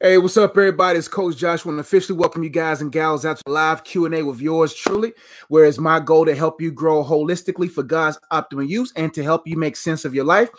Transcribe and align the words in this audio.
Hey, 0.00 0.16
what's 0.16 0.36
up, 0.36 0.56
everybody? 0.56 0.96
It's 0.96 1.08
Coach 1.08 1.36
Josh. 1.36 1.66
I 1.66 1.70
want 1.70 1.78
to 1.78 1.80
officially 1.80 2.16
welcome 2.16 2.44
you 2.44 2.50
guys 2.50 2.80
and 2.80 2.92
gals 2.92 3.26
out 3.26 3.38
to 3.38 3.52
live 3.52 3.82
Q&A 3.82 4.22
with 4.22 4.40
yours 4.40 4.72
truly, 4.72 5.12
where 5.48 5.64
it's 5.64 5.78
my 5.78 5.98
goal 5.98 6.24
to 6.24 6.36
help 6.36 6.62
you 6.62 6.70
grow 6.70 7.02
holistically 7.02 7.68
for 7.68 7.82
God's 7.82 8.16
optimal 8.30 8.68
use 8.68 8.92
and 8.94 9.12
to 9.14 9.24
help 9.24 9.44
you 9.44 9.56
make 9.56 9.74
sense 9.74 10.04
of 10.04 10.14
your 10.14 10.24
life. 10.24 10.50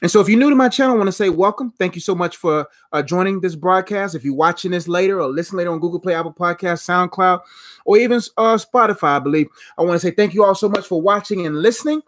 And 0.00 0.10
so 0.10 0.22
if 0.22 0.30
you're 0.30 0.38
new 0.38 0.48
to 0.48 0.56
my 0.56 0.70
channel, 0.70 0.94
I 0.94 0.96
want 0.96 1.08
to 1.08 1.12
say 1.12 1.28
welcome. 1.28 1.72
Thank 1.72 1.94
you 1.94 2.00
so 2.00 2.14
much 2.14 2.38
for 2.38 2.66
uh, 2.90 3.02
joining 3.02 3.42
this 3.42 3.54
broadcast. 3.54 4.14
If 4.14 4.24
you're 4.24 4.32
watching 4.32 4.70
this 4.70 4.88
later 4.88 5.20
or 5.20 5.28
listen 5.28 5.58
later 5.58 5.72
on 5.72 5.78
Google 5.78 6.00
Play, 6.00 6.14
Apple 6.14 6.32
Podcast, 6.32 6.80
SoundCloud, 6.86 7.42
or 7.84 7.98
even 7.98 8.22
uh, 8.38 8.56
Spotify, 8.56 9.16
I 9.16 9.18
believe, 9.18 9.48
I 9.76 9.82
want 9.82 10.00
to 10.00 10.06
say 10.06 10.10
thank 10.10 10.32
you 10.32 10.42
all 10.42 10.54
so 10.54 10.70
much 10.70 10.86
for 10.86 11.02
watching 11.02 11.44
and 11.44 11.60
listening. 11.60 12.00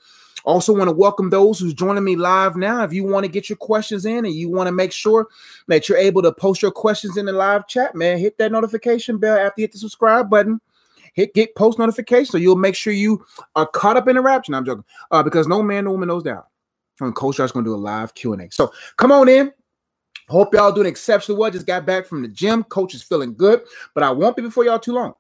Also, 0.44 0.72
want 0.72 0.88
to 0.88 0.94
welcome 0.94 1.30
those 1.30 1.58
who's 1.58 1.74
joining 1.74 2.04
me 2.04 2.16
live 2.16 2.56
now. 2.56 2.82
If 2.82 2.92
you 2.92 3.04
want 3.04 3.24
to 3.24 3.30
get 3.30 3.48
your 3.48 3.56
questions 3.56 4.06
in 4.06 4.24
and 4.24 4.34
you 4.34 4.48
want 4.48 4.68
to 4.68 4.72
make 4.72 4.92
sure 4.92 5.26
that 5.66 5.88
you're 5.88 5.98
able 5.98 6.22
to 6.22 6.32
post 6.32 6.62
your 6.62 6.70
questions 6.70 7.16
in 7.16 7.26
the 7.26 7.32
live 7.32 7.66
chat, 7.66 7.94
man, 7.94 8.18
hit 8.18 8.38
that 8.38 8.52
notification 8.52 9.18
bell 9.18 9.36
after 9.36 9.60
you 9.60 9.64
hit 9.64 9.72
the 9.72 9.78
subscribe 9.78 10.30
button. 10.30 10.60
Hit 11.14 11.34
get 11.34 11.56
post 11.56 11.78
notification 11.78 12.30
so 12.30 12.38
you'll 12.38 12.56
make 12.56 12.76
sure 12.76 12.92
you 12.92 13.24
are 13.56 13.66
caught 13.66 13.96
up 13.96 14.06
in 14.06 14.14
the 14.14 14.22
rapture. 14.22 14.52
No, 14.52 14.58
I'm 14.58 14.64
joking. 14.64 14.84
Uh, 15.10 15.22
because 15.22 15.48
no 15.48 15.62
man, 15.62 15.84
no 15.84 15.92
woman 15.92 16.08
knows 16.08 16.22
that. 16.24 16.44
And 17.00 17.14
Coach 17.14 17.36
Josh 17.36 17.52
going 17.52 17.64
to 17.64 17.70
do 17.70 17.74
a 17.74 17.76
live 17.76 18.14
Q&A. 18.14 18.48
So 18.50 18.72
come 18.96 19.12
on 19.12 19.28
in. 19.28 19.52
Hope 20.28 20.52
y'all 20.54 20.72
doing 20.72 20.86
exceptionally 20.86 21.40
well. 21.40 21.50
Just 21.50 21.66
got 21.66 21.86
back 21.86 22.06
from 22.06 22.22
the 22.22 22.28
gym. 22.28 22.62
Coach 22.64 22.94
is 22.94 23.02
feeling 23.02 23.34
good, 23.34 23.62
but 23.94 24.04
I 24.04 24.10
won't 24.10 24.36
be 24.36 24.42
before 24.42 24.64
y'all 24.64 24.78
too 24.78 24.92
long. 24.92 25.14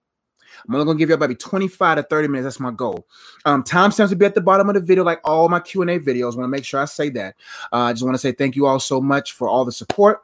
I'm 0.66 0.74
only 0.74 0.86
gonna 0.86 0.98
give 0.98 1.10
you 1.10 1.16
maybe 1.16 1.34
25 1.34 1.96
to 1.98 2.02
30 2.02 2.28
minutes. 2.28 2.44
That's 2.44 2.60
my 2.60 2.70
goal. 2.70 3.06
Um, 3.44 3.62
timestamps 3.62 4.10
will 4.10 4.16
be 4.16 4.26
at 4.26 4.34
the 4.34 4.40
bottom 4.40 4.68
of 4.68 4.74
the 4.74 4.80
video, 4.80 5.04
like 5.04 5.20
all 5.24 5.48
my 5.48 5.60
Q&A 5.60 5.98
videos. 5.98 6.36
Want 6.36 6.44
to 6.44 6.48
make 6.48 6.64
sure 6.64 6.80
I 6.80 6.86
say 6.86 7.10
that. 7.10 7.36
Uh, 7.72 7.76
I 7.76 7.92
just 7.92 8.04
want 8.04 8.14
to 8.14 8.18
say 8.18 8.32
thank 8.32 8.56
you 8.56 8.66
all 8.66 8.80
so 8.80 9.00
much 9.00 9.32
for 9.32 9.48
all 9.48 9.64
the 9.64 9.72
support 9.72 10.22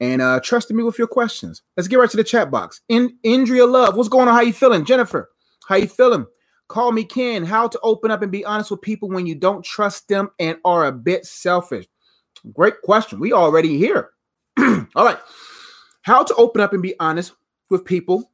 and 0.00 0.20
uh 0.20 0.40
trusting 0.40 0.76
me 0.76 0.82
with 0.82 0.98
your 0.98 1.06
questions. 1.06 1.62
Let's 1.76 1.88
get 1.88 1.98
right 1.98 2.10
to 2.10 2.16
the 2.16 2.24
chat 2.24 2.50
box. 2.50 2.80
In 2.88 3.16
Indria 3.24 3.70
Love, 3.70 3.96
what's 3.96 4.08
going 4.08 4.28
on? 4.28 4.34
How 4.34 4.42
you 4.42 4.52
feeling? 4.52 4.84
Jennifer, 4.84 5.30
how 5.66 5.76
you 5.76 5.88
feeling? 5.88 6.26
Call 6.68 6.92
me 6.92 7.04
Ken. 7.04 7.44
How 7.44 7.68
to 7.68 7.78
open 7.82 8.10
up 8.10 8.22
and 8.22 8.32
be 8.32 8.44
honest 8.44 8.70
with 8.70 8.82
people 8.82 9.08
when 9.08 9.26
you 9.26 9.34
don't 9.34 9.64
trust 9.64 10.08
them 10.08 10.30
and 10.38 10.58
are 10.64 10.86
a 10.86 10.92
bit 10.92 11.24
selfish. 11.24 11.86
Great 12.52 12.82
question. 12.82 13.20
We 13.20 13.32
already 13.32 13.78
here. 13.78 14.10
all 14.58 15.04
right. 15.04 15.18
How 16.02 16.22
to 16.24 16.34
open 16.34 16.60
up 16.60 16.72
and 16.72 16.82
be 16.82 16.94
honest 17.00 17.32
with 17.70 17.84
people 17.84 18.30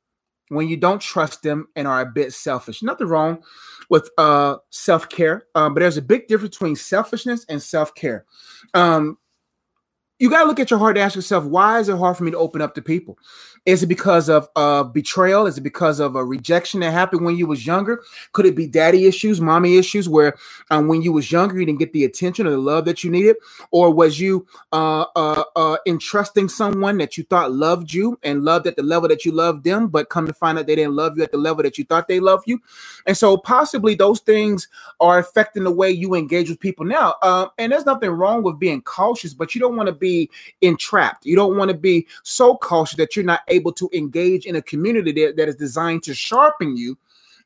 when 0.53 0.69
you 0.69 0.77
don't 0.77 1.01
trust 1.01 1.43
them 1.43 1.67
and 1.77 1.89
are 1.89 2.03
a 2.03 2.07
bit 2.07 2.33
selfish. 2.33 2.83
Nothing 2.83 3.09
wrong 3.09 3.43
with 3.89 4.11
uh, 4.19 4.57
self 4.71 5.09
care, 5.09 5.47
um, 5.55 5.75
but 5.75 5.81
there's 5.81 5.97
a 5.97 6.03
big 6.03 6.29
difference 6.29 6.57
between 6.57 6.77
selfishness 6.77 7.45
and 7.49 7.63
self 7.63 7.95
care. 7.95 8.25
Um, 8.75 9.19
you 10.23 10.31
got 10.31 10.43
to 10.43 10.47
look 10.47 10.61
at 10.61 10.71
your 10.71 10.79
heart 10.79 10.97
and 10.97 11.03
ask 11.03 11.17
yourself, 11.17 11.45
why 11.45 11.81
is 11.81 11.89
it 11.89 11.99
hard 11.99 12.17
for 12.17 12.23
me 12.23 12.31
to 12.31 12.39
open 12.39 12.63
up 12.63 12.77
to 12.77 12.81
people? 12.81 13.19
Is 13.67 13.83
it 13.83 13.89
because 13.89 14.29
of 14.29 14.49
uh, 14.55 14.85
betrayal? 14.85 15.47
Is 15.47 15.59
it 15.59 15.63
because 15.63 15.99
of 15.99 16.15
a 16.15 16.25
rejection 16.25 16.79
that 16.81 16.93
happened 16.93 17.25
when 17.25 17.37
you 17.37 17.49
was 17.49 17.67
younger? 17.67 18.03
Could 18.33 18.47
it 18.47 18.55
be 18.55 18.69
daddy 18.69 19.07
issues, 19.07 19.41
mommy 19.41 19.79
issues, 19.79 20.09
where 20.09 20.37
um, 20.71 20.87
when 20.87 21.03
you 21.03 21.13
was 21.13 21.31
younger 21.31 21.59
you 21.59 21.67
didn't 21.67 21.81
get 21.81 21.93
the 21.93 22.05
attention 22.05 22.47
or 22.47 22.51
the 22.51 22.59
love 22.59 22.85
that 22.85 23.03
you 23.03 23.11
needed, 23.11 23.37
or 23.73 23.93
was 23.93 24.21
you 24.21 24.47
uh, 24.73 25.07
uh, 25.17 25.45
uh, 25.57 25.77
entrusting 25.87 26.49
someone 26.49 26.99
that 26.99 27.17
you 27.17 27.25
thought 27.25 27.53
loved 27.53 27.93
you 27.93 28.19
and 28.23 28.45
loved 28.45 28.69
at 28.69 28.77
the 28.77 28.83
level 28.83 29.09
that 29.09 29.25
you 29.25 29.33
loved 29.33 29.65
them, 29.65 29.89
but 29.89 30.09
come 30.09 30.27
to 30.27 30.33
find 30.33 30.57
out 30.57 30.67
they 30.69 30.77
didn't 30.77 30.95
love 30.95 31.17
you 31.17 31.25
at 31.25 31.33
the 31.33 31.39
level 31.39 31.65
that 31.65 31.79
you 31.79 31.85
thought 31.85 32.09
they 32.09 32.21
loved 32.21 32.49
you, 32.49 32.61
and 33.07 33.17
so 33.17 33.37
possibly 33.37 33.95
those 33.95 34.21
things 34.21 34.69
are 35.01 35.19
affecting 35.19 35.65
the 35.65 35.71
way 35.71 35.91
you 35.91 36.15
engage 36.15 36.49
with 36.49 36.61
people 36.61 36.85
now. 36.85 37.15
Uh, 37.23 37.47
and 37.59 37.73
there's 37.73 37.87
nothing 37.87 38.11
wrong 38.11 38.43
with 38.43 38.59
being 38.59 38.83
cautious, 38.83 39.35
but 39.35 39.55
you 39.55 39.61
don't 39.61 39.77
want 39.77 39.87
to 39.87 39.93
be 39.93 40.12
entrapped. 40.61 41.27
You 41.27 41.37
don't 41.37 41.57
want 41.57 41.71
to 41.71 41.77
be 41.77 42.07
so 42.23 42.57
cautious 42.57 42.97
that 42.97 43.17
you're 43.17 43.25
not 43.25 43.41
able 43.49 43.73
to 43.73 43.91
engage 43.93 44.47
in 44.47 44.57
a 44.57 44.63
community 44.63 45.13
that, 45.13 45.37
that 45.37 45.49
is 45.49 45.57
designed 45.57 46.03
to 46.05 46.15
sharpen 46.15 46.77
you 46.77 46.97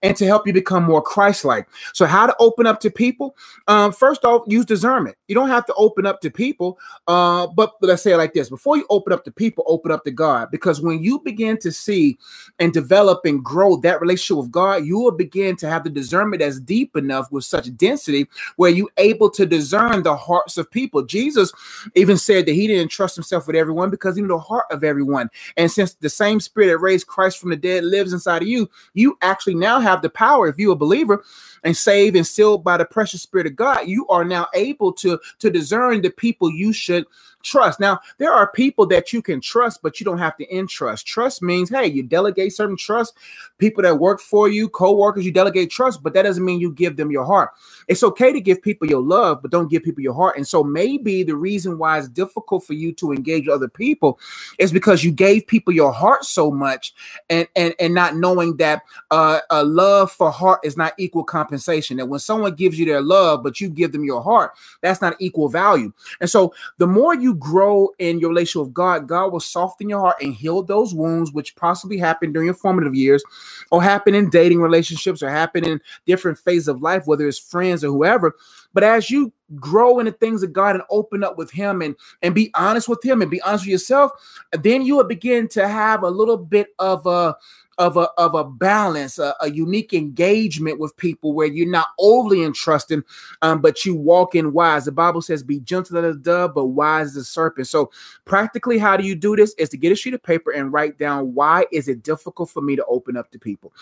and 0.03 0.17
to 0.17 0.27
help 0.27 0.47
you 0.47 0.53
become 0.53 0.85
more 0.85 1.03
Christ-like. 1.03 1.69
So, 1.93 2.07
how 2.07 2.27
to 2.27 2.37
open 2.39 2.67
up 2.67 2.81
to 2.81 2.91
people? 2.91 3.37
Um, 3.69 3.93
first 3.93 4.25
off, 4.25 4.43
use 4.47 4.65
discernment. 4.65 5.17
You 5.29 5.35
don't 5.35 5.49
have 5.49 5.67
to 5.67 5.75
open 5.75 6.07
up 6.07 6.21
to 6.23 6.31
people, 6.31 6.79
uh, 7.09 7.47
but 7.49 7.75
let's 7.81 8.03
say 8.03 8.13
it 8.13 8.17
like 8.19 8.35
this: 8.35 8.49
before 8.49 8.77
you 8.77 8.87
open 8.91 9.13
up 9.13 9.25
to 9.25 9.31
people, 9.31 9.65
open 9.67 9.91
up 9.93 10.05
to 10.05 10.11
God, 10.11 10.51
because 10.51 10.81
when 10.81 11.03
you 11.03 11.21
begin 11.21 11.59
to 11.59 11.73
see 11.73 12.19
and 12.59 12.73
develop 12.73 13.25
and 13.25 13.45
grow 13.45 13.77
that 13.79 14.01
relationship 14.01 14.39
with 14.43 14.51
God, 14.51 14.85
you 14.85 14.99
will 14.99 15.13
begin 15.13 15.57
to 15.57 15.69
have 15.69 15.85
the 15.85 15.91
discernment 15.91 16.41
that's 16.41 16.61
deep 16.61 16.97
enough 16.97 17.31
with 17.33 17.45
such 17.45 17.75
density 17.77 18.27
where 18.57 18.71
you 18.71 18.89
able 18.99 19.31
to 19.31 19.47
discern 19.47 20.03
the 20.03 20.17
hearts 20.17 20.59
of 20.59 20.71
people. 20.71 21.03
Jesus 21.03 21.53
even 21.95 22.17
said 22.17 22.47
that 22.47 22.53
he 22.55 22.67
didn't 22.67 22.91
trust 22.91 23.17
himself 23.17 23.47
with 23.47 23.57
everyone 23.57 23.91
because 23.91 24.17
he 24.17 24.23
knew 24.23 24.29
the 24.29 24.39
heart 24.39 24.67
of 24.71 24.85
everyone. 24.85 25.31
And 25.57 25.71
since 25.71 25.95
the 25.95 26.11
same 26.11 26.41
spirit 26.41 26.69
that 26.69 26.79
raised 26.79 27.07
Christ 27.07 27.39
from 27.39 27.51
the 27.51 27.57
dead 27.57 27.85
lives 27.85 28.13
inside 28.13 28.43
of 28.43 28.49
you, 28.49 28.69
you 28.95 29.19
actually 29.23 29.55
now 29.55 29.81
have 29.87 30.03
the 30.03 30.11
power, 30.11 30.49
if 30.49 30.59
you're 30.59 30.73
a 30.73 30.77
believer 30.77 31.25
and 31.67 31.77
saved 31.77 32.17
and 32.17 32.27
sealed 32.27 32.65
by 32.65 32.79
the 32.79 32.87
precious 32.87 33.23
spirit 33.23 33.49
of 33.49 33.57
God, 33.57 33.89
you 33.89 34.09
are 34.09 34.25
now 34.25 34.49
able 34.55 34.95
to, 34.95 35.21
to 35.41 35.51
discern 35.51 36.03
the 36.03 36.11
people 36.11 36.51
you 36.51 36.73
should 36.73 37.07
trust. 37.43 37.81
Now, 37.81 38.01
there 38.19 38.33
are 38.33 38.51
people 38.53 38.87
that 38.89 39.13
you 39.13 39.23
can 39.23 39.41
trust, 39.41 39.83
but 39.83 40.01
you 40.01 40.05
don't 40.05 40.19
have 40.19 40.37
to 40.39 40.57
entrust. 40.57 41.07
Trust 41.07 41.43
means, 41.43 41.71
hey, 41.71 41.87
you 41.87 42.03
delegate 42.03 42.55
certain 42.55 42.77
trust. 42.77 43.15
People 43.59 43.83
that 43.85 43.97
work 43.99 44.21
for 44.21 44.49
you, 44.49 44.69
co-workers, 44.69 45.25
you 45.27 45.33
delegate 45.33 45.71
trust, 45.71 46.03
but 46.03 46.15
that 46.15 46.23
doesn't 46.23 46.45
mean 46.45 46.61
you 46.61 46.73
give 46.73 46.97
them 46.97 47.11
your 47.11 47.25
heart. 47.25 47.51
It's 47.89 48.03
okay 48.03 48.33
to 48.33 48.41
give 48.41 48.63
people 48.63 48.89
your 48.89 49.03
love, 49.03 49.43
but 49.43 49.51
don't 49.53 49.71
give 49.71 49.85
people 49.85 50.03
your 50.03 50.15
heart. 50.15 50.37
And 50.37 50.47
so 50.47 50.65
maybe 50.65 51.23
the 51.23 51.37
reason 51.37 51.79
why 51.79 51.99
it's 51.99 52.09
difficult 52.09 52.65
for 52.65 52.75
you 52.75 52.93
to 52.95 53.13
engage 53.13 53.49
other 53.49 53.69
people 53.69 54.19
is 54.59 54.73
because 54.73 55.05
you 55.05 55.13
gave 55.13 55.47
people 55.47 55.73
your 55.75 55.93
heart 55.93 56.25
so 56.25 56.51
much 56.51 56.95
and 57.31 57.49
and, 57.57 57.75
and 57.81 57.95
not 57.95 58.17
knowing 58.17 58.57
that 58.59 58.83
uh, 59.11 59.41
a 59.51 59.65
love 59.65 60.13
for 60.13 60.31
heart 60.31 60.61
is 60.65 60.77
not 60.77 60.95
equal 60.99 61.25
compensation. 61.25 61.56
That 61.97 62.07
when 62.07 62.21
someone 62.21 62.55
gives 62.55 62.79
you 62.79 62.87
their 62.87 63.01
love, 63.01 63.43
but 63.43 63.61
you 63.61 63.69
give 63.69 63.93
them 63.93 64.05
your 64.05 64.23
heart, 64.23 64.53
that's 64.81 65.01
not 65.01 65.17
equal 65.19 65.49
value. 65.49 65.93
And 66.21 66.29
so 66.29 66.55
the 66.79 66.87
more 66.87 67.15
you 67.15 67.35
grow 67.35 67.91
in 67.99 68.19
your 68.19 68.31
relationship 68.31 68.67
with 68.67 68.75
God, 68.75 69.09
God 69.09 69.33
will 69.33 69.41
soften 69.41 69.89
your 69.89 70.01
heart 70.01 70.17
and 70.21 70.35
heal 70.35 70.63
those 70.63 70.95
wounds, 70.95 71.33
which 71.33 71.57
possibly 71.57 71.99
happened 71.99 72.35
during 72.35 72.47
your 72.47 72.55
formative 72.55 72.95
years, 72.95 73.23
or 73.71 73.83
happen 73.83 74.15
in 74.15 74.31
dating 74.31 74.61
relationships, 74.61 75.23
or 75.23 75.31
happen 75.31 75.65
in 75.65 75.81
different 76.07 76.39
phases 76.39 76.69
of 76.69 76.83
life, 76.83 77.07
whether 77.07 77.27
it's 77.27 77.39
friends 77.39 77.85
or 77.85 77.89
whoever. 77.89 78.35
But 78.73 78.85
as 78.85 79.11
you 79.11 79.33
grow 79.55 79.99
in 79.99 80.07
the 80.07 80.13
things 80.13 80.43
of 80.43 80.53
God 80.53 80.75
and 80.75 80.85
open 80.91 81.23
up 81.23 81.39
with 81.39 81.51
Him 81.51 81.81
and 81.81 81.97
and 82.23 82.35
be 82.35 82.51
honest 82.55 82.89
with 82.89 83.03
Him 83.03 83.23
and 83.23 83.31
be 83.31 83.41
honest 83.43 83.65
with 83.65 83.73
yourself, 83.73 84.13
then 84.53 84.83
you 84.83 84.97
will 84.97 85.05
begin 85.05 85.49
to 85.49 85.69
have 85.69 86.03
a 86.03 86.11
little 86.11 86.37
bit 86.37 86.69
of 86.79 87.07
a 87.07 87.37
of 87.79 87.97
a 87.97 88.09
of 88.19 88.35
a 88.35 88.45
balance, 88.45 89.19
a, 89.19 89.35
a, 89.41 89.51
unique 89.51 89.93
engagement 89.93 90.79
with 90.79 90.97
people 90.97 91.33
where 91.35 91.47
you're 91.47 91.69
not 91.69 91.89
overly 91.99 92.43
entrusting, 92.43 93.03
um, 93.43 93.61
but 93.61 93.85
you 93.85 93.95
walk 93.95 94.35
in 94.35 94.53
wise. 94.53 94.87
The 94.87 94.93
Bible 94.93 95.23
says, 95.23 95.43
"Be 95.43 95.61
gentle 95.61 95.99
as 95.99 96.17
a 96.17 96.19
dove, 96.19 96.55
but 96.55 96.67
wise 96.67 97.09
as 97.09 97.17
a 97.17 97.25
serpent." 97.25 97.67
So, 97.69 97.91
practically, 98.25 98.79
how 98.79 98.97
do 98.97 99.05
you 99.05 99.15
do 99.15 99.37
this? 99.37 99.55
Is 99.59 99.69
to 99.71 99.77
get 99.77 99.93
a 99.93 99.97
sheet 99.97 100.15
of 100.15 100.23
paper 100.23 100.51
and 100.51 100.73
write 100.73 100.99
down 100.99 101.35
why 101.35 101.67
is 101.73 101.89
it 101.89 102.03
difficult 102.03 102.51
for 102.51 102.63
me 102.63 102.77
to 102.77 102.85
open 102.87 103.17
up 103.17 103.31
to 103.33 103.39
people. 103.39 103.73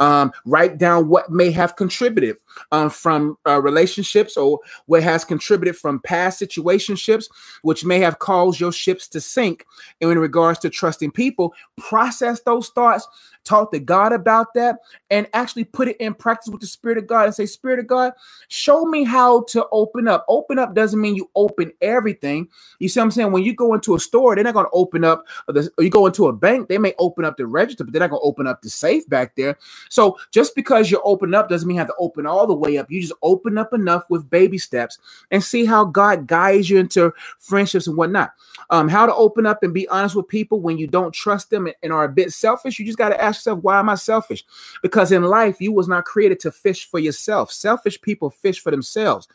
Um, 0.00 0.32
write 0.44 0.78
down 0.78 1.08
what 1.08 1.30
may 1.30 1.50
have 1.50 1.76
contributed 1.76 2.36
um, 2.72 2.90
from 2.90 3.36
uh, 3.46 3.60
relationships 3.60 4.36
or 4.36 4.60
what 4.86 5.02
has 5.02 5.24
contributed 5.24 5.76
from 5.76 6.00
past 6.00 6.40
situationships, 6.40 7.26
which 7.62 7.84
may 7.84 7.98
have 8.00 8.18
caused 8.18 8.60
your 8.60 8.72
ships 8.72 9.08
to 9.08 9.20
sink. 9.20 9.66
And 10.00 10.10
in 10.10 10.18
regards 10.18 10.58
to 10.60 10.70
trusting 10.70 11.12
people, 11.12 11.54
process 11.76 12.40
those 12.40 12.68
thoughts 12.68 13.06
talk 13.44 13.72
to 13.72 13.78
God 13.80 14.12
about 14.12 14.54
that, 14.54 14.78
and 15.10 15.28
actually 15.32 15.64
put 15.64 15.88
it 15.88 15.96
in 15.98 16.14
practice 16.14 16.50
with 16.50 16.60
the 16.60 16.66
Spirit 16.66 16.98
of 16.98 17.06
God 17.06 17.26
and 17.26 17.34
say, 17.34 17.46
Spirit 17.46 17.78
of 17.78 17.86
God, 17.86 18.12
show 18.48 18.84
me 18.86 19.04
how 19.04 19.44
to 19.48 19.66
open 19.72 20.08
up. 20.08 20.24
Open 20.28 20.58
up 20.58 20.74
doesn't 20.74 21.00
mean 21.00 21.16
you 21.16 21.30
open 21.36 21.72
everything. 21.80 22.48
You 22.78 22.88
see 22.88 23.00
what 23.00 23.04
I'm 23.04 23.10
saying? 23.12 23.32
When 23.32 23.42
you 23.44 23.54
go 23.54 23.74
into 23.74 23.94
a 23.94 24.00
store, 24.00 24.34
they're 24.34 24.44
not 24.44 24.54
going 24.54 24.66
to 24.66 24.70
open 24.72 25.04
up, 25.04 25.24
the, 25.48 25.70
you 25.78 25.90
go 25.90 26.06
into 26.06 26.26
a 26.28 26.32
bank, 26.32 26.68
they 26.68 26.78
may 26.78 26.94
open 26.98 27.24
up 27.24 27.36
the 27.36 27.46
register, 27.46 27.84
but 27.84 27.92
they're 27.92 28.00
not 28.00 28.10
going 28.10 28.20
to 28.22 28.26
open 28.26 28.46
up 28.46 28.62
the 28.62 28.70
safe 28.70 29.08
back 29.08 29.36
there. 29.36 29.58
So 29.88 30.18
just 30.30 30.54
because 30.54 30.90
you 30.90 31.00
open 31.04 31.34
up 31.34 31.48
doesn't 31.48 31.66
mean 31.68 31.76
you 31.76 31.80
have 31.80 31.88
to 31.88 31.94
open 31.98 32.26
all 32.26 32.46
the 32.46 32.54
way 32.54 32.78
up. 32.78 32.90
You 32.90 33.00
just 33.00 33.12
open 33.22 33.58
up 33.58 33.72
enough 33.72 34.04
with 34.10 34.28
baby 34.30 34.58
steps 34.58 34.98
and 35.30 35.42
see 35.42 35.64
how 35.64 35.84
God 35.84 36.26
guides 36.26 36.70
you 36.70 36.78
into 36.78 37.12
friendships 37.38 37.86
and 37.86 37.96
whatnot. 37.96 38.32
Um, 38.70 38.88
how 38.88 39.06
to 39.06 39.14
open 39.14 39.46
up 39.46 39.62
and 39.62 39.74
be 39.74 39.88
honest 39.88 40.16
with 40.16 40.28
people 40.28 40.60
when 40.60 40.78
you 40.78 40.86
don't 40.86 41.12
trust 41.12 41.50
them 41.50 41.66
and, 41.66 41.76
and 41.82 41.92
are 41.92 42.04
a 42.04 42.08
bit 42.08 42.32
selfish. 42.32 42.78
You 42.78 42.86
just 42.86 42.98
got 42.98 43.10
to 43.10 43.22
ask 43.22 43.33
yourself, 43.38 43.60
why 43.62 43.80
am 43.80 43.88
I 43.88 43.96
selfish? 43.96 44.44
Because 44.82 45.12
in 45.12 45.24
life, 45.24 45.60
you 45.60 45.72
was 45.72 45.88
not 45.88 46.04
created 46.04 46.40
to 46.40 46.52
fish 46.52 46.88
for 46.90 46.98
yourself. 47.00 47.52
Selfish 47.52 48.00
people 48.00 48.30
fish 48.30 48.60
for 48.60 48.70
themselves. 48.70 49.28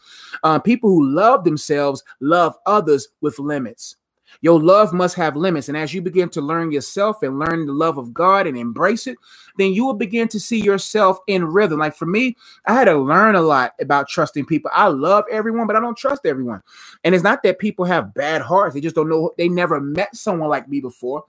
Uh, 0.44 0.60
people 0.60 0.90
who 0.90 1.10
love 1.10 1.44
themselves 1.44 2.04
love 2.22 2.56
others 2.66 3.10
with 3.22 3.40
limits. 3.40 3.96
Your 4.42 4.62
love 4.62 4.94
must 4.94 5.16
have 5.16 5.36
limits. 5.36 5.70
And 5.70 5.78
as 5.78 5.94
you 5.94 6.02
begin 6.02 6.30
to 6.30 6.42
learn 6.42 6.72
yourself 6.72 7.24
and 7.24 7.40
learn 7.40 7.66
the 7.66 7.74
love 7.74 7.98
of 7.98 8.14
God 8.14 8.48
and 8.48 8.58
embrace 8.58 9.08
it, 9.08 9.18
then 9.58 9.74
you 9.74 9.86
will 9.86 9.96
begin 9.96 10.28
to 10.30 10.40
see 10.40 10.62
yourself 10.62 11.20
in 11.28 11.46
rhythm. 11.46 11.80
Like 11.80 11.96
for 11.96 12.06
me, 12.06 12.38
I 12.66 12.74
had 12.74 12.86
to 12.86 12.98
learn 12.98 13.36
a 13.36 13.42
lot 13.42 13.74
about 13.82 14.08
trusting 14.10 14.46
people. 14.46 14.72
I 14.74 14.88
love 14.88 15.26
everyone, 15.32 15.68
but 15.68 15.76
I 15.76 15.80
don't 15.80 15.98
trust 15.98 16.26
everyone. 16.26 16.62
And 17.04 17.16
it's 17.16 17.24
not 17.24 17.44
that 17.44 17.60
people 17.60 17.86
have 17.86 18.14
bad 18.14 18.42
hearts, 18.42 18.76
they 18.76 18.82
just 18.82 18.96
don't 18.96 19.10
know, 19.10 19.32
they 19.38 19.50
never 19.50 19.82
met 19.82 20.16
someone 20.16 20.50
like 20.50 20.70
me 20.70 20.80
before 20.80 21.24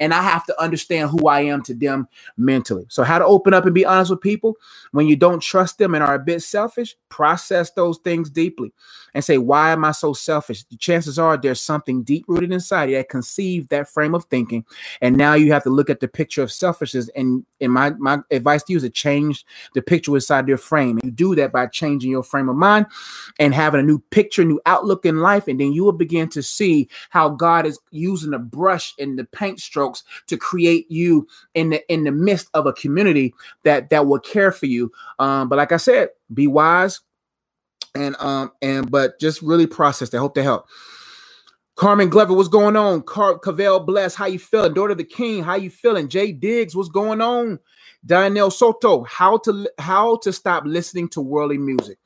and 0.00 0.12
I 0.12 0.22
have 0.22 0.44
to 0.46 0.62
understand 0.62 1.10
who 1.10 1.28
I 1.28 1.40
am 1.42 1.62
to 1.64 1.74
them 1.74 2.08
mentally. 2.36 2.86
So, 2.88 3.02
how 3.02 3.18
to 3.18 3.24
open 3.24 3.54
up 3.54 3.64
and 3.64 3.74
be 3.74 3.84
honest 3.84 4.10
with 4.10 4.20
people 4.20 4.54
when 4.92 5.06
you 5.06 5.16
don't 5.16 5.40
trust 5.40 5.78
them 5.78 5.94
and 5.94 6.02
are 6.02 6.14
a 6.14 6.18
bit 6.18 6.42
selfish, 6.42 6.96
process 7.08 7.70
those 7.72 7.98
things 7.98 8.30
deeply 8.30 8.72
and 9.14 9.24
say, 9.24 9.38
Why 9.38 9.70
am 9.70 9.84
I 9.84 9.92
so 9.92 10.12
selfish? 10.12 10.64
The 10.64 10.76
chances 10.76 11.18
are 11.18 11.36
there's 11.36 11.60
something 11.60 12.02
deep 12.02 12.26
rooted 12.28 12.52
inside 12.52 12.90
you 12.90 12.96
that 12.96 13.08
conceived 13.08 13.70
that 13.70 13.88
frame 13.88 14.14
of 14.14 14.24
thinking. 14.24 14.64
And 15.00 15.16
now 15.16 15.34
you 15.34 15.52
have 15.52 15.62
to 15.62 15.70
look 15.70 15.88
at 15.88 16.00
the 16.00 16.08
picture 16.08 16.42
of 16.42 16.52
selfishness. 16.52 17.08
And, 17.16 17.44
and 17.60 17.72
my, 17.72 17.90
my 17.90 18.18
advice 18.30 18.62
to 18.64 18.72
you 18.72 18.76
is 18.76 18.82
to 18.82 18.90
change 18.90 19.46
the 19.74 19.80
picture 19.80 20.14
inside 20.14 20.48
your 20.48 20.58
frame. 20.58 20.98
And 20.98 21.04
you 21.04 21.10
do 21.10 21.34
that 21.36 21.52
by 21.52 21.66
changing 21.66 22.10
your 22.10 22.22
frame 22.22 22.48
of 22.48 22.56
mind 22.56 22.86
and 23.38 23.54
having 23.54 23.80
a 23.80 23.84
new 23.84 24.00
picture, 24.10 24.44
new 24.44 24.60
outlook 24.66 25.06
in 25.06 25.20
life. 25.20 25.48
And 25.48 25.58
then 25.58 25.72
you 25.72 25.84
will 25.84 25.92
begin 25.92 26.28
to 26.30 26.42
see 26.42 26.88
how 27.08 27.30
God 27.30 27.66
is 27.66 27.78
using 27.90 28.32
the 28.32 28.38
brush 28.38 28.94
and 28.98 29.18
the 29.18 29.24
paint 29.24 29.60
stroke 29.60 29.85
strokes 29.94 30.04
to 30.28 30.36
create 30.36 30.90
you 30.90 31.26
in 31.54 31.70
the 31.70 31.92
in 31.92 32.04
the 32.04 32.12
midst 32.12 32.48
of 32.54 32.66
a 32.66 32.72
community 32.72 33.34
that 33.64 33.90
that 33.90 34.06
will 34.06 34.20
care 34.20 34.52
for 34.52 34.66
you. 34.66 34.92
Um, 35.18 35.48
but 35.48 35.56
like 35.56 35.72
I 35.72 35.76
said, 35.78 36.10
be 36.32 36.46
wise 36.46 37.00
and 37.94 38.16
um 38.20 38.52
and 38.62 38.90
but 38.90 39.20
just 39.20 39.42
really 39.42 39.66
process 39.66 40.10
that. 40.10 40.20
Hope 40.20 40.34
to 40.34 40.42
help. 40.42 40.66
Carmen 41.76 42.10
Glover, 42.10 42.34
what's 42.34 42.48
going 42.48 42.76
on? 42.76 43.02
Car- 43.02 43.38
Cavell 43.38 43.80
Bless, 43.80 44.14
how 44.14 44.26
you 44.26 44.38
feeling? 44.38 44.74
Daughter 44.74 44.92
of 44.92 44.98
the 44.98 45.04
King, 45.04 45.42
how 45.44 45.56
you 45.56 45.70
feeling? 45.70 46.08
Jay 46.08 46.32
Diggs, 46.32 46.76
what's 46.76 46.88
going 46.90 47.20
on? 47.20 47.58
Daniel 48.06 48.50
Soto, 48.50 49.04
how 49.04 49.38
to 49.38 49.68
how 49.78 50.16
to 50.18 50.32
stop 50.32 50.64
listening 50.66 51.08
to 51.10 51.20
worldly 51.20 51.58
music? 51.58 51.98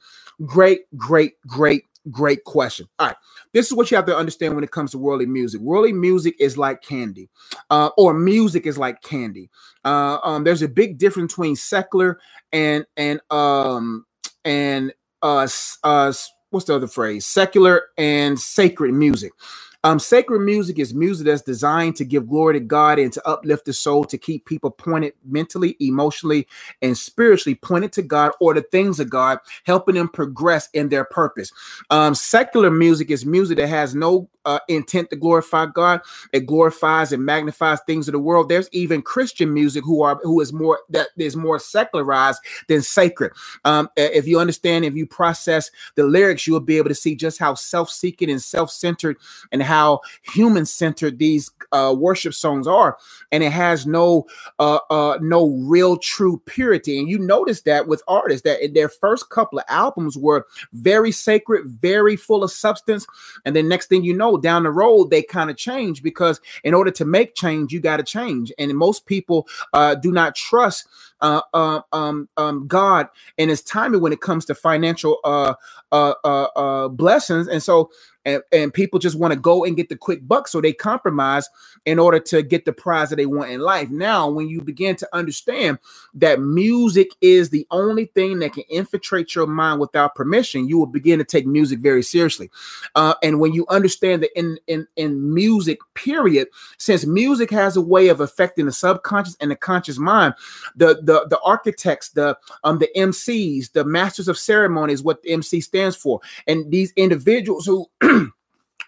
Great, 0.47 0.83
great, 0.97 1.35
great, 1.47 1.85
great 2.11 2.45
question. 2.45 2.87
All 2.99 3.09
right, 3.09 3.17
this 3.53 3.67
is 3.67 3.73
what 3.73 3.91
you 3.91 3.97
have 3.97 4.07
to 4.07 4.17
understand 4.17 4.55
when 4.55 4.65
it 4.65 4.71
comes 4.71 4.93
to 4.93 4.99
worldly 4.99 5.27
music. 5.27 5.61
Worldly 5.61 5.93
music 5.93 6.37
is 6.39 6.59
like 6.59 6.83
candy, 6.83 7.29
uh, 7.71 7.91
or 7.97 8.15
music 8.15 8.67
is 8.67 8.79
like 8.79 9.03
candy. 9.03 9.51
Uh, 9.85 10.19
um, 10.23 10.45
there's 10.45 10.63
a 10.63 10.69
big 10.69 10.99
difference 10.99 11.33
between 11.33 11.57
secular 11.57 12.21
and 12.53 12.85
and 12.97 13.21
um 13.31 14.05
and 14.45 14.93
uh, 15.23 15.47
uh 15.85 16.13
what's 16.51 16.67
the 16.67 16.75
other 16.75 16.89
phrase? 16.89 17.27
Secular 17.27 17.83
and 17.97 18.39
sacred 18.39 18.93
music. 18.93 19.33
Um, 19.83 19.99
sacred 19.99 20.41
music 20.41 20.79
is 20.79 20.93
music 20.95 21.27
that's 21.27 21.43
designed 21.43 21.97
to 21.97 22.05
give 22.05 22.29
glory 22.29 22.55
to 22.55 22.61
God 22.61 22.99
and 22.99 23.13
to 23.13 23.27
uplift 23.29 23.65
the 23.65 23.73
soul, 23.73 24.05
to 24.05 24.19
keep 24.19 24.45
people 24.45 24.71
pointed 24.71 25.15
mentally, 25.25 25.77
emotionally, 25.81 26.47
and 26.83 26.97
spiritually 26.97 27.55
pointed 27.55 27.93
to 27.95 28.03
God 28.03 28.33
or 28.41 28.53
the 28.55 28.63
things 28.63 29.01
of 29.01 29.09
God, 29.09 29.39
helping 29.65 29.95
them 29.95 30.09
progress 30.09 30.69
in 30.75 30.91
their 30.91 31.05
purpose. 31.05 31.53
Um, 31.91 32.15
secular 32.15 32.71
music 32.71 33.11
is 33.11 33.25
music 33.25 33.57
that 33.59 33.69
has 33.69 33.95
no 33.95 34.29
uh, 34.45 34.59
intent 34.69 35.11
to 35.11 35.17
glorify 35.17 35.67
God. 35.67 36.01
It 36.33 36.47
glorifies 36.47 37.13
and 37.13 37.25
magnifies 37.25 37.81
things 37.87 38.09
of 38.09 38.13
the 38.13 38.19
world. 38.19 38.49
There's 38.49 38.69
even 38.73 39.03
Christian 39.03 39.53
music 39.53 39.85
who 39.85 40.03
are 40.03 40.19
who 40.23 40.41
is 40.41 40.53
more 40.53 40.81
that 40.91 41.09
is 41.19 41.37
more 41.37 41.59
secularized 41.59 42.41
than 42.69 42.83
sacred. 42.83 43.33
Um, 43.65 43.89
if 43.97 44.27
you 44.27 44.41
understand, 44.41 44.85
if 44.85 44.95
you 44.95 45.07
process 45.07 45.71
the 45.95 46.05
lyrics, 46.05 46.47
you 46.47 46.53
will 46.55 46.61
be 46.61 46.79
able 46.79 46.89
to 46.89 46.95
see 46.95 47.15
just 47.15 47.39
how 47.39 47.55
self-seeking 47.55 48.31
and 48.31 48.41
self-centered 48.43 49.17
and 49.53 49.63
how 49.71 50.01
human-centered 50.23 51.19
these 51.19 51.49
uh, 51.71 51.95
worship 51.97 52.35
songs 52.35 52.67
are, 52.67 52.99
and 53.31 53.45
it 53.45 53.53
has 53.53 53.87
no 53.87 54.27
uh, 54.59 54.81
uh, 54.91 55.19
no 55.21 55.51
real 55.63 55.97
true 55.97 56.43
purity. 56.47 56.99
And 56.99 57.09
you 57.09 57.19
notice 57.19 57.63
that 57.63 57.87
with 57.87 58.03
artists 58.09 58.43
that 58.43 58.75
their 58.75 58.89
first 58.89 59.31
couple 59.31 59.61
of 59.61 59.65
albums 59.69 60.19
were 60.19 60.47
very 60.73 61.13
sacred, 61.13 61.67
very 61.67 62.17
full 62.17 62.43
of 62.43 62.51
substance, 62.51 63.07
and 63.45 63.55
then 63.55 63.69
next 63.69 63.87
thing 63.87 64.03
you 64.03 64.15
know 64.15 64.37
down 64.37 64.65
the 64.65 64.73
road 64.73 65.11
they 65.11 65.23
kind 65.23 65.51
of 65.51 65.57
change 65.57 66.03
because 66.03 66.41
in 66.65 66.75
order 66.75 66.91
to 66.91 67.05
make 67.05 67.35
change, 67.35 67.73
you 67.73 67.81
got 67.81 67.99
to 67.99 68.03
change. 68.03 68.53
And 68.59 68.77
most 68.77 69.07
people 69.07 69.47
uh, 69.73 69.95
do 69.95 70.11
not 70.11 70.35
trust 70.35 70.89
uh, 71.21 71.43
uh, 71.53 71.81
um, 71.93 72.29
um, 72.37 72.67
God 72.67 73.09
and 73.39 73.51
His 73.51 73.63
timing 73.63 74.01
when 74.01 74.13
it 74.13 74.21
comes 74.21 74.45
to 74.47 74.55
financial 74.55 75.19
uh, 75.25 75.55
uh, 75.93 76.15
uh, 76.25 76.47
uh 76.57 76.89
blessings. 76.89 77.49
And 77.49 77.63
so 77.63 77.91
and, 78.25 78.43
and 78.53 78.75
people 78.75 78.99
just 78.99 79.19
want 79.19 79.33
to 79.35 79.41
go 79.41 79.65
and 79.65 79.77
get 79.77 79.89
the 79.89 79.97
quick 79.97 80.27
buck 80.27 80.49
so 80.49 80.61
they 80.61 80.73
compromise 80.73 81.49
in 81.87 81.99
order 81.99 82.21
to 82.21 82.43
get 82.43 82.65
the 82.65 82.73
prize 82.73 83.11
that 83.11 83.17
they 83.17 83.27
want 83.27 83.51
in 83.51 83.61
life. 83.61 83.91
Now 83.91 84.29
when 84.31 84.49
you 84.49 84.61
begin 84.63 84.97
to 84.97 85.09
understand 85.13 85.79
that 86.15 86.41
music 86.41 87.09
is 87.21 87.51
the 87.51 87.67
only 87.71 88.07
thing 88.07 88.41
that 88.41 88.53
can 88.53 88.65
infiltrate 88.71 89.35
your 89.35 89.47
mind 89.47 89.81
without 89.81 90.15
permission 90.15 90.69
you 90.69 90.79
will 90.79 90.87
begin 90.87 91.19
to 91.19 91.25
take 91.25 91.47
music 91.47 91.81
very 91.81 92.03
seriously. 92.03 92.51
Uh, 92.95 93.15
and 93.23 93.41
when 93.41 93.53
you 93.53 93.67
understand 93.69 94.23
that 94.23 94.39
in 94.39 94.59
in 94.67 94.87
in 94.97 95.35
music 95.35 95.79
period 95.95 96.49
since 96.79 97.07
music 97.07 97.51
has 97.51 97.77
a 97.77 97.81
way 97.81 98.09
of 98.09 98.21
affecting 98.21 98.67
the 98.67 98.73
subconscious 98.73 99.37
and 99.41 99.51
the 99.51 99.57
conscious 99.57 99.99
mind 99.99 100.35
the 100.77 101.01
the 101.03 101.27
the 101.29 101.41
architects 101.45 102.11
the 102.11 102.37
um 102.65 102.79
the 102.79 102.89
mcs 102.97 103.73
the 103.73 103.85
masters 103.85 104.29
of 104.29 104.39
ceremonies 104.39 105.03
what 105.03 105.23
the 105.23 105.31
mc 105.31 105.61
stands 105.61 105.97
for. 105.97 106.21
And 106.47 106.71
these 106.71 106.93
individuals 106.97 107.67
who 107.67 107.87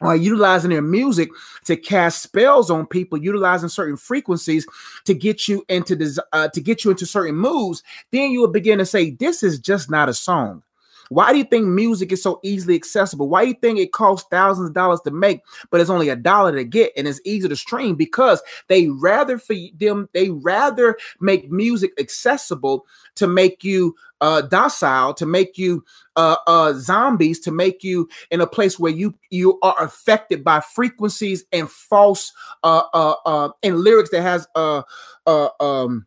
are 0.08 0.16
utilizing 0.16 0.70
their 0.70 0.82
music 0.82 1.28
to 1.64 1.76
cast 1.76 2.22
spells 2.22 2.70
on 2.70 2.86
people, 2.86 3.18
utilizing 3.18 3.68
certain 3.68 3.96
frequencies 3.96 4.66
to 5.04 5.14
get 5.14 5.48
you 5.48 5.64
into 5.68 5.96
this, 5.96 6.18
uh, 6.32 6.48
to 6.48 6.60
get 6.60 6.84
you 6.84 6.90
into 6.90 7.06
certain 7.06 7.36
moods, 7.36 7.82
then 8.10 8.30
you 8.30 8.40
will 8.40 8.48
begin 8.48 8.78
to 8.78 8.86
say, 8.86 9.10
"This 9.10 9.42
is 9.42 9.58
just 9.58 9.90
not 9.90 10.08
a 10.08 10.14
song." 10.14 10.62
Why 11.12 11.32
do 11.32 11.38
you 11.38 11.44
think 11.44 11.66
music 11.66 12.12
is 12.12 12.22
so 12.22 12.40
easily 12.42 12.74
accessible? 12.74 13.28
Why 13.28 13.42
do 13.42 13.48
you 13.48 13.56
think 13.60 13.78
it 13.78 13.92
costs 13.92 14.28
thousands 14.30 14.68
of 14.68 14.74
dollars 14.74 15.00
to 15.04 15.10
make, 15.10 15.42
but 15.70 15.80
it's 15.80 15.90
only 15.90 16.08
a 16.08 16.16
dollar 16.16 16.52
to 16.52 16.64
get 16.64 16.92
and 16.96 17.06
it's 17.06 17.20
easy 17.24 17.48
to 17.48 17.56
stream? 17.56 17.94
Because 17.94 18.42
they 18.68 18.88
rather 18.88 19.38
for 19.38 19.54
them, 19.76 20.08
they 20.14 20.30
rather 20.30 20.96
make 21.20 21.50
music 21.50 21.92
accessible 21.98 22.86
to 23.16 23.26
make 23.26 23.62
you 23.62 23.94
uh, 24.20 24.40
docile, 24.42 25.12
to 25.14 25.26
make 25.26 25.58
you 25.58 25.84
uh, 26.16 26.36
uh, 26.46 26.72
zombies, 26.74 27.40
to 27.40 27.50
make 27.50 27.82
you 27.82 28.08
in 28.30 28.40
a 28.40 28.46
place 28.46 28.78
where 28.78 28.92
you 28.92 29.14
you 29.30 29.58
are 29.62 29.82
affected 29.82 30.44
by 30.44 30.60
frequencies 30.60 31.44
and 31.52 31.68
false 31.68 32.32
uh, 32.62 32.82
uh, 32.94 33.14
uh, 33.26 33.48
and 33.62 33.80
lyrics 33.80 34.10
that 34.10 34.22
has 34.22 34.46
uh, 34.54 34.82
uh, 35.26 35.48
um, 35.60 36.06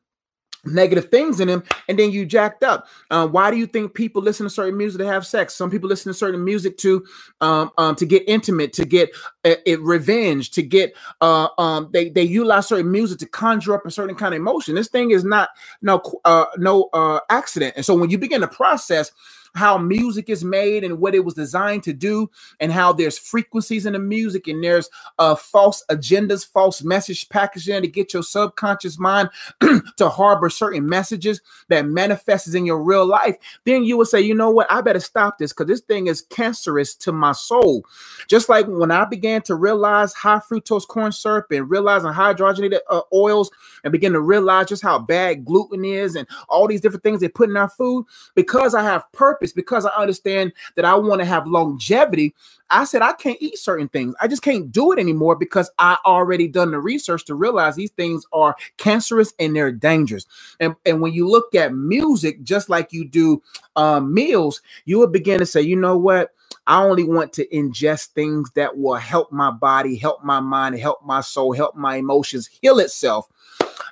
negative 0.66 1.10
things 1.10 1.40
in 1.40 1.48
them 1.48 1.64
and 1.88 2.00
then 2.00 2.12
you 2.12 2.26
jacked 2.26 2.64
up. 2.64 2.88
Uh, 3.12 3.28
why 3.28 3.52
do 3.52 3.58
you 3.58 3.68
think 3.68 3.94
people 3.94 4.22
listen 4.22 4.46
to 4.46 4.50
certain 4.50 4.78
music 4.78 5.00
to 5.00 5.08
have 5.08 5.26
sex? 5.26 5.54
Some 5.54 5.70
people 5.70 5.90
listen 5.90 6.12
to 6.12 6.18
certain 6.18 6.44
music 6.44 6.78
to 6.80 7.06
um, 7.42 7.72
um 7.78 7.96
to 7.96 8.06
get 8.06 8.24
intimate 8.28 8.74
to 8.74 8.86
get 8.86 9.12
uh, 9.44 9.56
it 9.66 9.82
revenge 9.82 10.52
to 10.52 10.64
get 10.64 10.94
uh 11.22 11.48
um 11.58 11.90
they 11.94 12.10
they 12.10 12.24
utilize 12.24 12.68
certain 12.68 12.92
music 12.92 13.20
to 13.20 13.26
conjure 13.28 13.74
up 13.74 13.86
a 13.86 13.92
certain 13.92 14.16
kind 14.16 14.34
of 14.34 14.40
emotion. 14.40 14.76
This 14.76 14.90
thing 14.90 15.12
is 15.12 15.24
not 15.24 15.50
no 15.82 16.02
uh 16.26 16.46
no 16.58 16.90
uh 16.94 17.20
accident. 17.30 17.74
And 17.76 17.86
so 17.86 17.96
when 17.96 18.10
you 18.10 18.18
begin 18.18 18.42
to 18.42 18.48
process 18.48 19.12
how 19.56 19.78
music 19.78 20.30
is 20.30 20.44
made 20.44 20.84
and 20.84 21.00
what 21.00 21.16
it 21.16 21.26
was 21.26 21.34
designed 21.34 21.84
to 21.84 21.94
do, 21.94 22.30
and 22.60 22.72
how 22.72 22.94
there's 22.94 23.18
frequencies 23.18 23.86
in 23.86 23.94
the 23.94 24.00
music 24.00 24.48
and 24.48 24.64
there's 24.64 24.90
uh, 25.18 25.36
false 25.36 25.84
agendas, 25.90 26.46
false 26.46 26.84
message 26.84 27.28
packaging 27.30 27.82
to 27.82 27.88
get 27.88 28.14
your 28.14 28.24
subconscious 28.24 29.00
mind 29.00 29.30
to 29.98 30.10
harbor 30.10 30.50
certain 30.50 30.86
messages 30.86 31.42
that 31.70 31.86
manifests 31.86 32.54
in 32.54 32.66
your 32.66 32.82
real 32.82 33.06
life, 33.06 33.36
then 33.66 33.84
you 33.84 33.98
would 33.98 34.08
say, 34.08 34.22
you 34.22 34.34
know 34.34 34.50
what, 34.50 34.72
I 34.72 34.82
better 34.82 35.00
stop 35.00 35.38
this 35.38 35.54
because 35.54 35.68
this 35.68 35.82
thing 35.82 36.08
is 36.08 36.22
cancerous 36.22 36.96
to 36.96 37.12
my 37.12 37.32
soul. 37.32 37.86
Just 38.28 38.50
like 38.50 38.66
when 38.68 38.92
I 38.92 39.06
began 39.06 39.42
to 39.44 39.56
realize 39.56 40.14
high 40.14 40.40
fructose 40.40 40.88
corn 40.88 41.12
syrup 41.12 41.52
and 41.52 41.70
realizing 41.70 42.12
hydrogenated 42.12 42.80
uh, 42.90 43.02
oils 43.14 43.52
and 43.84 43.92
begin 43.92 44.14
to 44.14 44.22
realize 44.22 44.68
just 44.68 44.84
how 44.84 45.00
bad 45.00 45.46
gluten 45.46 45.86
is 45.86 46.16
and 46.16 46.28
all 46.50 46.68
these 46.68 46.82
different 46.82 47.04
things 47.04 47.22
they 47.22 47.30
put 47.30 47.50
in 47.50 47.58
our 47.58 47.70
food, 47.70 48.06
because 48.36 48.76
I 48.76 48.84
have 48.84 49.12
purpose 49.12 49.45
because 49.54 49.86
I 49.86 49.92
understand 49.92 50.54
that 50.76 50.86
I 50.86 50.96
want 50.96 51.22
to 51.22 51.26
have 51.26 51.48
longevity. 51.48 52.36
I 52.70 52.86
said 52.86 53.02
I 53.02 53.14
can't 53.14 53.38
eat 53.42 53.58
certain 53.60 53.90
things. 53.90 54.16
I 54.22 54.28
just 54.28 54.42
can't 54.44 54.72
do 54.72 54.92
it 54.92 55.00
anymore 55.00 55.36
because 55.36 55.72
I 55.80 55.98
already 56.06 56.48
done 56.48 56.72
the 56.72 56.80
research 56.80 57.26
to 57.26 57.36
realize 57.36 57.76
these 57.76 57.92
things 57.92 58.26
are 58.34 58.56
cancerous 58.78 59.34
and 59.40 59.56
they're 59.56 59.72
dangerous. 59.72 60.26
And, 60.60 60.76
and 60.86 61.02
when 61.02 61.14
you 61.14 61.30
look 61.30 61.56
at 61.56 61.74
music, 61.76 62.44
just 62.44 62.70
like 62.70 62.94
you 62.94 63.06
do 63.06 63.44
um, 63.76 64.14
meals, 64.14 64.62
you 64.86 65.00
will 65.00 65.08
begin 65.08 65.40
to 65.40 65.46
say, 65.46 65.62
you 65.62 65.76
know 65.76 65.98
what? 65.98 66.32
I 66.68 66.84
only 66.84 67.04
want 67.04 67.34
to 67.34 67.48
ingest 67.50 68.08
things 68.10 68.52
that 68.56 68.78
will 68.78 68.96
help 68.96 69.32
my 69.32 69.52
body, 69.52 69.98
help 69.98 70.24
my 70.24 70.40
mind, 70.40 70.80
help 70.80 71.04
my 71.06 71.22
soul, 71.22 71.54
help 71.54 71.76
my 71.76 71.98
emotions 71.98 72.48
heal 72.62 72.80
itself 72.80 73.30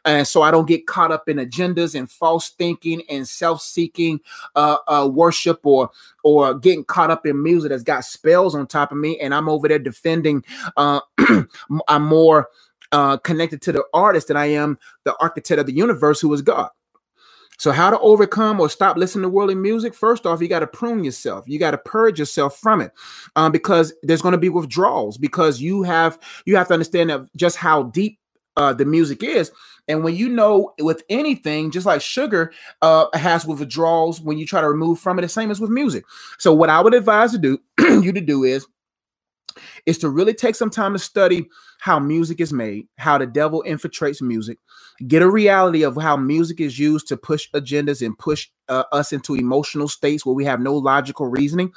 and 0.05 0.27
so 0.27 0.41
I 0.41 0.51
don't 0.51 0.67
get 0.67 0.87
caught 0.87 1.11
up 1.11 1.29
in 1.29 1.37
agendas 1.37 1.97
and 1.97 2.09
false 2.09 2.49
thinking 2.49 3.01
and 3.09 3.27
self-seeking 3.27 4.19
uh, 4.55 4.77
uh, 4.87 5.09
worship 5.11 5.59
or 5.63 5.89
or 6.23 6.53
getting 6.55 6.83
caught 6.83 7.11
up 7.11 7.25
in 7.25 7.41
music 7.41 7.69
that's 7.69 7.83
got 7.83 8.05
spells 8.05 8.55
on 8.55 8.67
top 8.67 8.91
of 8.91 8.97
me, 8.97 9.19
and 9.19 9.33
I'm 9.33 9.49
over 9.49 9.67
there 9.67 9.79
defending. 9.79 10.43
Uh, 10.77 10.99
I'm 11.87 12.03
more 12.03 12.49
uh, 12.91 13.17
connected 13.17 13.61
to 13.63 13.71
the 13.71 13.83
artist 13.93 14.27
than 14.27 14.37
I 14.37 14.45
am 14.47 14.77
the 15.03 15.15
architect 15.19 15.59
of 15.59 15.65
the 15.65 15.73
universe, 15.73 16.21
who 16.21 16.33
is 16.33 16.41
God. 16.41 16.69
So, 17.57 17.71
how 17.71 17.89
to 17.89 17.99
overcome 17.99 18.59
or 18.59 18.69
stop 18.69 18.97
listening 18.97 19.23
to 19.23 19.29
worldly 19.29 19.55
music? 19.55 19.93
First 19.93 20.25
off, 20.25 20.41
you 20.41 20.47
got 20.47 20.59
to 20.59 20.67
prune 20.67 21.03
yourself. 21.03 21.45
You 21.47 21.59
got 21.59 21.71
to 21.71 21.77
purge 21.77 22.19
yourself 22.19 22.57
from 22.57 22.81
it, 22.81 22.91
um, 23.35 23.51
because 23.51 23.93
there's 24.03 24.21
going 24.21 24.33
to 24.33 24.37
be 24.37 24.49
withdrawals. 24.49 25.17
Because 25.17 25.61
you 25.61 25.83
have 25.83 26.19
you 26.45 26.55
have 26.55 26.67
to 26.67 26.73
understand 26.73 27.09
that 27.09 27.27
just 27.35 27.57
how 27.57 27.83
deep 27.83 28.19
uh, 28.57 28.73
the 28.73 28.85
music 28.85 29.23
is. 29.23 29.51
And 29.87 30.03
when 30.03 30.15
you 30.15 30.29
know 30.29 30.73
with 30.79 31.03
anything, 31.09 31.71
just 31.71 31.85
like 31.85 32.01
sugar 32.01 32.53
uh, 32.81 33.07
has 33.13 33.45
withdrawals 33.45 34.21
when 34.21 34.37
you 34.37 34.45
try 34.45 34.61
to 34.61 34.69
remove 34.69 34.99
from 34.99 35.19
it, 35.19 35.23
the 35.23 35.29
same 35.29 35.51
as 35.51 35.59
with 35.59 35.69
music. 35.69 36.05
So, 36.39 36.53
what 36.53 36.69
I 36.69 36.81
would 36.81 36.93
advise 36.93 37.31
to 37.33 37.37
do 37.37 37.59
you 37.79 38.11
to 38.11 38.21
do 38.21 38.43
is 38.43 38.65
is 39.85 39.97
to 39.99 40.09
really 40.09 40.33
take 40.33 40.55
some 40.55 40.69
time 40.69 40.93
to 40.93 40.99
study 40.99 41.47
how 41.79 41.99
music 41.99 42.39
is 42.39 42.53
made, 42.53 42.87
how 42.97 43.17
the 43.17 43.25
devil 43.25 43.63
infiltrates 43.67 44.21
music, 44.21 44.57
get 45.07 45.21
a 45.21 45.29
reality 45.29 45.83
of 45.83 45.95
how 45.95 46.15
music 46.15 46.59
is 46.59 46.79
used 46.79 47.07
to 47.07 47.17
push 47.17 47.49
agendas 47.53 48.03
and 48.03 48.17
push 48.17 48.49
uh, 48.69 48.83
us 48.91 49.11
into 49.11 49.35
emotional 49.35 49.87
states 49.87 50.25
where 50.25 50.35
we 50.35 50.45
have 50.45 50.59
no 50.59 50.73
logical 50.73 51.27
reasoning, 51.27 51.71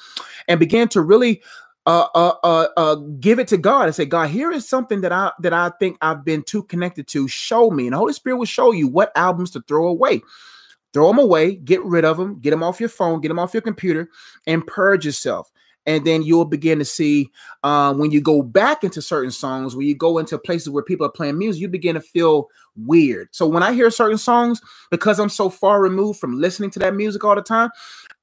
and 0.49 0.61
begin 0.61 0.89
to 0.89 1.01
really 1.01 1.43
uh, 1.87 2.09
uh, 2.15 2.35
uh, 2.45 2.69
uh, 2.77 2.97
give 3.21 3.39
it 3.39 3.49
to 3.49 3.59
God 3.59 3.87
and 3.87 3.95
say, 3.95 4.07
God, 4.07 4.31
here 4.31 4.53
is 4.53 4.69
something 4.69 5.03
that 5.03 5.13
I 5.13 5.33
that 5.41 5.53
I 5.55 5.71
think 5.81 5.99
I've 6.03 6.25
been 6.25 6.43
too 6.43 6.65
connected 6.65 7.09
to. 7.09 7.29
Show 7.29 7.71
me, 7.71 7.87
and 7.87 7.95
the 7.95 7.99
Holy 7.99 8.15
Spirit 8.15 8.39
will 8.39 8.47
show 8.47 8.73
you 8.73 8.89
what 8.89 9.13
albums 9.17 9.53
to 9.53 9.63
throw 9.63 9.89
away. 9.89 10.23
Throw 10.95 11.09
them 11.09 11.19
away, 11.19 11.57
get 11.57 11.85
rid 11.85 12.05
of 12.05 12.17
them, 12.19 12.41
get 12.41 12.51
them 12.51 12.63
off 12.63 12.81
your 12.81 12.89
phone, 12.89 13.21
get 13.21 13.29
them 13.29 13.39
off 13.39 13.55
your 13.55 13.63
computer, 13.63 14.11
and 14.47 14.67
purge 14.67 15.07
yourself 15.07 15.53
and 15.87 16.05
then 16.05 16.23
you'll 16.23 16.45
begin 16.45 16.79
to 16.79 16.85
see 16.85 17.31
um, 17.63 17.99
when 17.99 18.11
you 18.11 18.21
go 18.21 18.43
back 18.43 18.85
into 18.85 19.01
certain 19.01 19.31
songs 19.31 19.75
when 19.75 19.87
you 19.87 19.97
go 19.97 20.19
into 20.19 20.39
places 20.39 20.71
where 20.71 20.83
people 20.83 21.07
are 21.07 21.11
playing 21.13 21.39
music 21.39 21.61
you 21.63 21.69
begin 21.69 21.95
to 21.95 22.01
feel 22.01 22.49
weird 22.77 23.29
so 23.33 23.47
when 23.47 23.63
i 23.63 23.73
hear 23.73 23.91
certain 23.91 24.19
songs 24.19 24.61
because 24.91 25.19
i'm 25.19 25.29
so 25.29 25.49
far 25.49 25.81
removed 25.81 26.19
from 26.21 26.39
listening 26.41 26.71
to 26.71 26.79
that 26.79 26.95
music 26.95 27.25
all 27.25 27.35
the 27.35 27.43
time 27.43 27.71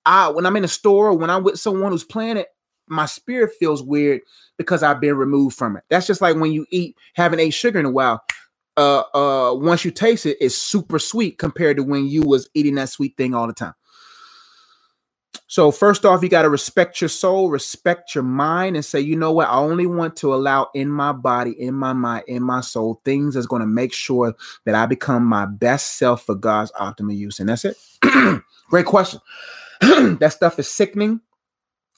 i 0.06 0.30
when 0.30 0.46
i'm 0.46 0.56
in 0.56 0.64
a 0.66 0.70
store 0.70 1.08
or 1.10 1.18
when 1.18 1.30
i'm 1.30 1.44
with 1.44 1.60
someone 1.60 1.92
who's 1.92 2.04
playing 2.06 2.38
it 2.38 2.50
my 2.88 3.06
spirit 3.06 3.52
feels 3.60 3.84
weird 3.84 4.22
because 4.58 4.84
i've 4.84 5.02
been 5.02 5.16
removed 5.16 5.56
from 5.56 5.78
it 5.78 5.84
that's 5.90 6.08
just 6.08 6.22
like 6.22 6.36
when 6.36 6.52
you 6.52 6.66
eat 6.72 6.96
haven't 7.16 7.40
ate 7.40 7.54
sugar 7.54 7.80
in 7.80 7.86
a 7.86 7.92
while 7.92 8.22
uh 8.78 9.04
uh 9.14 9.54
once 9.56 9.86
you 9.86 9.92
taste 9.92 10.26
it 10.26 10.38
it's 10.42 10.58
super 10.58 11.00
sweet 11.00 11.38
compared 11.38 11.78
to 11.78 11.84
when 11.84 12.08
you 12.08 12.22
was 12.24 12.50
eating 12.54 12.76
that 12.76 12.90
sweet 12.90 13.16
thing 13.18 13.34
all 13.34 13.48
the 13.48 13.54
time 13.54 13.74
so, 15.48 15.70
first 15.72 16.04
off, 16.04 16.24
you 16.24 16.30
got 16.30 16.44
to 16.44 16.50
respect 16.50 17.00
your 17.00 17.10
soul, 17.10 17.52
respect 17.52 18.16
your 18.16 18.24
mind, 18.24 18.76
and 18.76 18.84
say, 18.84 19.00
you 19.00 19.16
know 19.16 19.32
what? 19.32 19.50
I 19.50 19.58
only 19.58 19.86
want 19.86 20.16
to 20.18 20.34
allow 20.34 20.70
in 20.74 20.90
my 20.90 21.12
body, 21.12 21.52
in 21.52 21.76
my 21.76 21.94
mind, 21.94 22.24
in 22.28 22.42
my 22.42 22.62
soul 22.62 23.02
things 23.06 23.36
that's 23.36 23.46
going 23.46 23.62
to 23.62 23.68
make 23.68 23.94
sure 23.94 24.34
that 24.66 24.74
I 24.76 24.88
become 24.88 25.26
my 25.26 25.46
best 25.46 26.00
self 26.00 26.26
for 26.26 26.36
God's 26.36 26.72
optimal 26.74 27.16
use. 27.16 27.40
And 27.40 27.50
that's 27.50 27.66
it. 27.66 27.78
Great 28.70 28.88
question. 28.88 29.20
that 29.82 30.34
stuff 30.34 30.58
is 30.60 30.72
sickening 30.72 31.22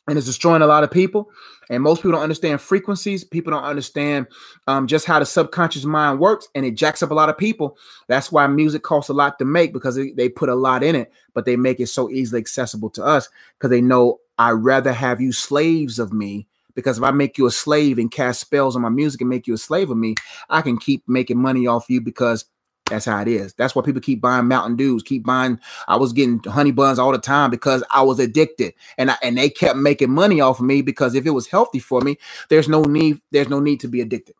and 0.07 0.17
it's 0.17 0.27
destroying 0.27 0.61
a 0.61 0.67
lot 0.67 0.83
of 0.83 0.91
people. 0.91 1.29
And 1.69 1.81
most 1.81 1.99
people 1.99 2.11
don't 2.11 2.21
understand 2.21 2.61
frequencies. 2.61 3.23
People 3.23 3.51
don't 3.51 3.63
understand 3.63 4.27
um, 4.67 4.85
just 4.85 5.05
how 5.05 5.17
the 5.17 5.25
subconscious 5.25 5.83
mind 5.83 6.19
works, 6.19 6.47
and 6.53 6.65
it 6.65 6.75
jacks 6.75 7.01
up 7.01 7.09
a 7.09 7.15
lot 7.15 7.29
of 7.29 7.37
people. 7.37 7.77
That's 8.07 8.31
why 8.31 8.45
music 8.47 8.83
costs 8.83 9.09
a 9.09 9.13
lot 9.13 9.39
to 9.39 9.45
make 9.45 9.73
because 9.73 9.95
they, 9.95 10.11
they 10.11 10.29
put 10.29 10.49
a 10.49 10.55
lot 10.55 10.83
in 10.83 10.95
it, 10.95 11.11
but 11.33 11.45
they 11.45 11.55
make 11.55 11.79
it 11.79 11.87
so 11.87 12.09
easily 12.09 12.39
accessible 12.39 12.91
to 12.91 13.03
us 13.03 13.29
because 13.57 13.71
they 13.71 13.81
know 13.81 14.19
I'd 14.37 14.51
rather 14.51 14.93
have 14.93 15.21
you 15.21 15.31
slaves 15.31 15.97
of 15.97 16.13
me. 16.13 16.47
Because 16.75 16.97
if 16.97 17.05
I 17.05 17.11
make 17.11 17.37
you 17.37 17.45
a 17.45 17.51
slave 17.51 17.97
and 17.97 18.11
cast 18.11 18.41
spells 18.41 18.75
on 18.75 18.81
my 18.81 18.89
music 18.89 19.21
and 19.21 19.29
make 19.29 19.47
you 19.47 19.53
a 19.53 19.57
slave 19.57 19.89
of 19.89 19.97
me, 19.97 20.13
I 20.49 20.61
can 20.61 20.77
keep 20.77 21.07
making 21.07 21.41
money 21.41 21.67
off 21.67 21.89
you 21.89 22.01
because 22.01 22.43
that's 22.89 23.05
how 23.05 23.19
it 23.21 23.27
is. 23.27 23.53
That's 23.53 23.75
why 23.75 23.81
people 23.83 24.01
keep 24.01 24.21
buying 24.21 24.47
Mountain 24.47 24.75
Dews, 24.75 25.01
keep 25.01 25.25
buying. 25.25 25.59
I 25.87 25.95
was 25.95 26.13
getting 26.13 26.39
honey 26.43 26.71
buns 26.71 26.99
all 26.99 27.11
the 27.11 27.17
time 27.17 27.49
because 27.49 27.83
I 27.91 28.03
was 28.03 28.19
addicted, 28.19 28.73
and 28.97 29.09
I, 29.11 29.17
and 29.23 29.37
they 29.37 29.49
kept 29.49 29.77
making 29.77 30.11
money 30.11 30.39
off 30.39 30.59
of 30.59 30.65
me 30.65 30.81
because 30.81 31.15
if 31.15 31.25
it 31.25 31.31
was 31.31 31.47
healthy 31.47 31.79
for 31.79 32.01
me, 32.01 32.17
there's 32.49 32.69
no 32.69 32.83
need. 32.83 33.21
There's 33.31 33.49
no 33.49 33.59
need 33.59 33.79
to 33.79 33.87
be 33.87 34.01
addicted. 34.01 34.35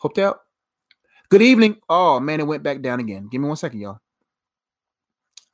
Hope 0.00 0.14
that. 0.14 0.36
Good 1.28 1.42
evening. 1.42 1.76
Oh 1.88 2.18
man, 2.18 2.40
it 2.40 2.46
went 2.46 2.62
back 2.62 2.80
down 2.80 3.00
again. 3.00 3.28
Give 3.30 3.40
me 3.40 3.48
one 3.48 3.56
second, 3.56 3.80
y'all. 3.80 4.00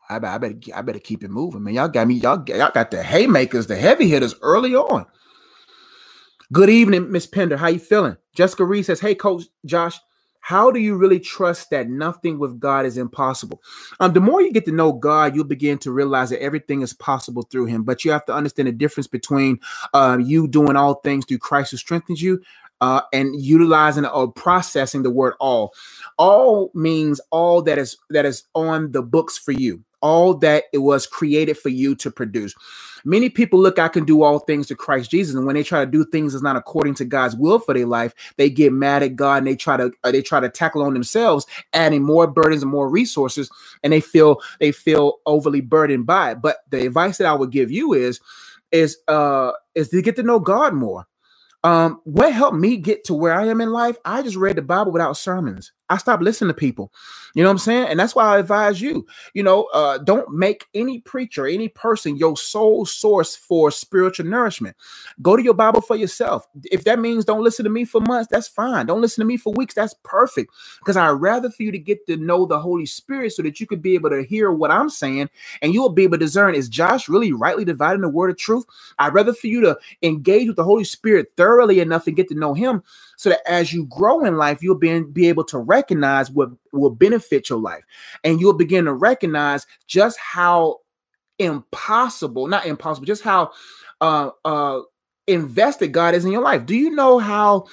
I, 0.08 0.16
I 0.16 0.38
better 0.38 0.54
I 0.74 0.82
better 0.82 0.98
keep 1.00 1.24
it 1.24 1.30
moving, 1.30 1.64
man. 1.64 1.74
Y'all 1.74 1.88
got 1.88 2.06
me. 2.06 2.14
Y'all, 2.14 2.44
y'all 2.46 2.70
got 2.72 2.92
the 2.92 3.02
haymakers, 3.02 3.66
the 3.66 3.76
heavy 3.76 4.08
hitters 4.08 4.34
early 4.42 4.76
on. 4.76 5.06
Good 6.52 6.70
evening, 6.70 7.10
Miss 7.10 7.26
Pender. 7.26 7.56
How 7.56 7.68
you 7.68 7.78
feeling? 7.80 8.16
Jessica 8.34 8.64
Reed 8.64 8.86
says, 8.86 9.00
"Hey, 9.00 9.16
Coach 9.16 9.44
Josh." 9.66 9.98
How 10.40 10.70
do 10.70 10.80
you 10.80 10.96
really 10.96 11.20
trust 11.20 11.70
that 11.70 11.88
nothing 11.88 12.38
with 12.38 12.58
God 12.58 12.86
is 12.86 12.96
impossible? 12.96 13.62
Um, 14.00 14.12
the 14.12 14.20
more 14.20 14.42
you 14.42 14.52
get 14.52 14.64
to 14.66 14.72
know 14.72 14.92
God, 14.92 15.34
you'll 15.34 15.44
begin 15.44 15.78
to 15.78 15.92
realize 15.92 16.30
that 16.30 16.42
everything 16.42 16.82
is 16.82 16.92
possible 16.92 17.42
through 17.42 17.66
Him. 17.66 17.84
But 17.84 18.04
you 18.04 18.10
have 18.10 18.24
to 18.26 18.34
understand 18.34 18.68
the 18.68 18.72
difference 18.72 19.06
between 19.06 19.60
uh, 19.94 20.18
you 20.20 20.48
doing 20.48 20.76
all 20.76 20.94
things 20.94 21.24
through 21.26 21.38
Christ 21.38 21.70
who 21.70 21.76
strengthens 21.76 22.22
you 22.22 22.40
uh, 22.80 23.02
and 23.12 23.40
utilizing 23.40 24.06
or 24.06 24.32
processing 24.32 25.02
the 25.02 25.10
word 25.10 25.34
all. 25.40 25.74
All 26.18 26.70
means 26.74 27.20
all 27.30 27.62
that 27.62 27.78
is 27.78 27.96
that 28.10 28.24
is 28.24 28.44
on 28.54 28.92
the 28.92 29.02
books 29.02 29.38
for 29.38 29.52
you 29.52 29.84
all 30.02 30.34
that 30.34 30.64
it 30.72 30.78
was 30.78 31.06
created 31.06 31.58
for 31.58 31.68
you 31.70 31.94
to 31.96 32.10
produce. 32.10 32.54
Many 33.04 33.30
people 33.30 33.60
look, 33.60 33.78
I 33.78 33.88
can 33.88 34.04
do 34.04 34.22
all 34.22 34.40
things 34.40 34.66
to 34.68 34.76
Christ 34.76 35.10
Jesus, 35.10 35.34
and 35.34 35.46
when 35.46 35.54
they 35.54 35.62
try 35.62 35.84
to 35.84 35.90
do 35.90 36.04
things 36.04 36.32
that's 36.32 36.42
not 36.42 36.56
according 36.56 36.94
to 36.96 37.04
God's 37.04 37.36
will 37.36 37.58
for 37.58 37.74
their 37.74 37.86
life, 37.86 38.14
they 38.36 38.50
get 38.50 38.72
mad 38.72 39.02
at 39.02 39.16
God 39.16 39.38
and 39.38 39.46
they 39.46 39.56
try 39.56 39.76
to 39.76 39.90
uh, 40.04 40.12
they 40.12 40.22
try 40.22 40.40
to 40.40 40.48
tackle 40.50 40.82
on 40.82 40.94
themselves, 40.94 41.46
adding 41.72 42.02
more 42.02 42.26
burdens 42.26 42.62
and 42.62 42.70
more 42.70 42.88
resources, 42.88 43.50
and 43.82 43.92
they 43.92 44.00
feel 44.00 44.40
they 44.60 44.72
feel 44.72 45.18
overly 45.26 45.60
burdened 45.60 46.06
by 46.06 46.32
it. 46.32 46.42
But 46.42 46.58
the 46.70 46.86
advice 46.86 47.18
that 47.18 47.26
I 47.26 47.34
would 47.34 47.50
give 47.50 47.70
you 47.70 47.94
is 47.94 48.20
is 48.72 48.98
uh 49.08 49.52
is 49.74 49.88
to 49.90 50.02
get 50.02 50.16
to 50.16 50.22
know 50.22 50.40
God 50.40 50.74
more. 50.74 51.06
Um, 51.62 52.00
what 52.04 52.32
helped 52.32 52.56
me 52.56 52.76
get 52.78 53.04
to 53.04 53.14
where 53.14 53.34
I 53.34 53.46
am 53.46 53.60
in 53.60 53.70
life? 53.70 53.96
I 54.04 54.22
just 54.22 54.36
read 54.36 54.56
the 54.56 54.62
Bible 54.62 54.92
without 54.92 55.16
sermons. 55.16 55.72
I 55.90 55.96
stopped 55.98 56.22
listening 56.22 56.48
to 56.48 56.54
people. 56.54 56.92
You 57.34 57.42
know 57.42 57.48
what 57.48 57.54
I'm 57.54 57.58
saying? 57.58 57.88
And 57.88 58.00
that's 58.00 58.14
why 58.14 58.24
I 58.24 58.38
advise 58.38 58.80
you, 58.80 59.06
you 59.34 59.42
know, 59.42 59.64
uh, 59.74 59.98
don't 59.98 60.32
make 60.32 60.66
any 60.74 61.00
preacher, 61.00 61.46
any 61.46 61.68
person 61.68 62.16
your 62.16 62.36
sole 62.36 62.86
source 62.86 63.36
for 63.36 63.70
spiritual 63.70 64.26
nourishment. 64.26 64.76
Go 65.22 65.36
to 65.36 65.42
your 65.42 65.54
Bible 65.54 65.80
for 65.80 65.96
yourself. 65.96 66.46
If 66.70 66.84
that 66.84 66.98
means 66.98 67.24
don't 67.24 67.44
listen 67.44 67.64
to 67.64 67.70
me 67.70 67.84
for 67.84 68.00
months, 68.00 68.28
that's 68.30 68.48
fine. 68.48 68.86
Don't 68.86 69.00
listen 69.00 69.22
to 69.22 69.26
me 69.26 69.36
for 69.36 69.52
weeks, 69.52 69.74
that's 69.74 69.94
perfect. 70.02 70.52
Because 70.80 70.96
I'd 70.96 71.10
rather 71.10 71.50
for 71.50 71.62
you 71.62 71.72
to 71.72 71.78
get 71.78 72.06
to 72.06 72.16
know 72.16 72.46
the 72.46 72.58
Holy 72.58 72.86
Spirit 72.86 73.32
so 73.32 73.42
that 73.42 73.60
you 73.60 73.66
could 73.66 73.82
be 73.82 73.94
able 73.94 74.10
to 74.10 74.22
hear 74.22 74.52
what 74.52 74.70
I'm 74.70 74.88
saying 74.88 75.28
and 75.62 75.74
you'll 75.74 75.90
be 75.90 76.04
able 76.04 76.18
to 76.18 76.24
discern 76.24 76.54
is 76.54 76.68
Josh 76.68 77.08
really 77.08 77.32
rightly 77.32 77.64
dividing 77.64 78.02
the 78.02 78.08
word 78.08 78.30
of 78.30 78.38
truth? 78.38 78.64
I'd 78.98 79.14
rather 79.14 79.32
for 79.32 79.48
you 79.48 79.60
to 79.62 79.78
engage 80.02 80.46
with 80.46 80.56
the 80.56 80.64
Holy 80.64 80.84
Spirit 80.84 81.32
thoroughly 81.36 81.80
enough 81.80 82.06
and 82.06 82.16
get 82.16 82.28
to 82.28 82.34
know 82.34 82.54
Him 82.54 82.82
so 83.20 83.28
that 83.28 83.46
as 83.46 83.70
you 83.70 83.84
grow 83.84 84.24
in 84.24 84.38
life, 84.38 84.62
you'll 84.62 84.78
be, 84.78 84.98
be 85.02 85.28
able 85.28 85.44
to 85.44 85.58
recognize 85.58 86.30
what 86.30 86.48
will 86.72 86.88
benefit 86.88 87.50
your 87.50 87.58
life. 87.58 87.84
And 88.24 88.40
you'll 88.40 88.54
begin 88.54 88.86
to 88.86 88.94
recognize 88.94 89.66
just 89.86 90.18
how 90.18 90.78
impossible, 91.38 92.46
not 92.46 92.64
impossible, 92.64 93.04
just 93.04 93.22
how 93.22 93.50
uh 94.00 94.30
uh 94.46 94.80
invested 95.26 95.88
God 95.88 96.14
is 96.14 96.24
in 96.24 96.32
your 96.32 96.40
life. 96.40 96.64
Do 96.64 96.74
you 96.74 96.92
know 96.92 97.18
how 97.18 97.66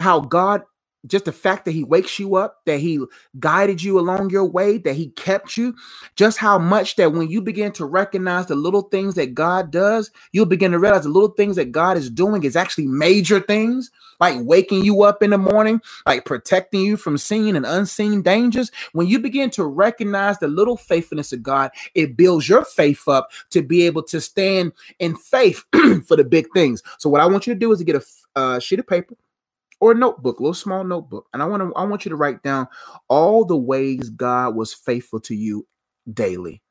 how 0.00 0.18
God 0.18 0.62
just 1.06 1.24
the 1.24 1.32
fact 1.32 1.64
that 1.64 1.72
he 1.72 1.84
wakes 1.84 2.18
you 2.18 2.36
up, 2.36 2.58
that 2.66 2.80
he 2.80 3.00
guided 3.38 3.82
you 3.82 3.98
along 3.98 4.30
your 4.30 4.44
way, 4.44 4.78
that 4.78 4.94
he 4.94 5.08
kept 5.10 5.56
you, 5.56 5.74
just 6.16 6.38
how 6.38 6.58
much 6.58 6.96
that 6.96 7.12
when 7.12 7.28
you 7.28 7.40
begin 7.40 7.72
to 7.72 7.84
recognize 7.84 8.46
the 8.46 8.56
little 8.56 8.82
things 8.82 9.14
that 9.14 9.34
God 9.34 9.70
does, 9.70 10.10
you'll 10.32 10.46
begin 10.46 10.72
to 10.72 10.78
realize 10.78 11.04
the 11.04 11.08
little 11.08 11.30
things 11.30 11.56
that 11.56 11.72
God 11.72 11.96
is 11.96 12.10
doing 12.10 12.42
is 12.42 12.56
actually 12.56 12.86
major 12.86 13.38
things, 13.40 13.90
like 14.18 14.36
waking 14.40 14.84
you 14.84 15.02
up 15.02 15.22
in 15.22 15.30
the 15.30 15.38
morning, 15.38 15.80
like 16.04 16.24
protecting 16.24 16.80
you 16.80 16.96
from 16.96 17.16
seen 17.16 17.54
and 17.54 17.64
unseen 17.64 18.20
dangers. 18.20 18.72
When 18.92 19.06
you 19.06 19.20
begin 19.20 19.50
to 19.50 19.64
recognize 19.64 20.38
the 20.38 20.48
little 20.48 20.76
faithfulness 20.76 21.32
of 21.32 21.42
God, 21.42 21.70
it 21.94 22.16
builds 22.16 22.48
your 22.48 22.64
faith 22.64 23.06
up 23.06 23.30
to 23.50 23.62
be 23.62 23.86
able 23.86 24.02
to 24.04 24.20
stand 24.20 24.72
in 24.98 25.14
faith 25.14 25.64
for 26.06 26.16
the 26.16 26.24
big 26.24 26.48
things. 26.52 26.82
So, 26.98 27.08
what 27.08 27.20
I 27.20 27.26
want 27.26 27.46
you 27.46 27.54
to 27.54 27.58
do 27.58 27.70
is 27.70 27.78
to 27.78 27.84
get 27.84 27.96
a 27.96 28.04
uh, 28.36 28.58
sheet 28.58 28.78
of 28.80 28.86
paper 28.86 29.14
or 29.80 29.92
a 29.92 29.96
notebook, 29.96 30.40
a 30.40 30.42
little 30.42 30.54
small 30.54 30.84
notebook. 30.84 31.26
And 31.34 31.42
I 31.42 31.46
want 31.46 31.62
to 31.62 31.74
I 31.76 31.84
want 31.84 32.04
you 32.04 32.10
to 32.10 32.16
write 32.16 32.42
down 32.42 32.68
all 33.08 33.44
the 33.44 33.56
ways 33.56 34.10
God 34.10 34.56
was 34.56 34.74
faithful 34.74 35.20
to 35.22 35.34
you 35.34 35.66
daily. 36.12 36.62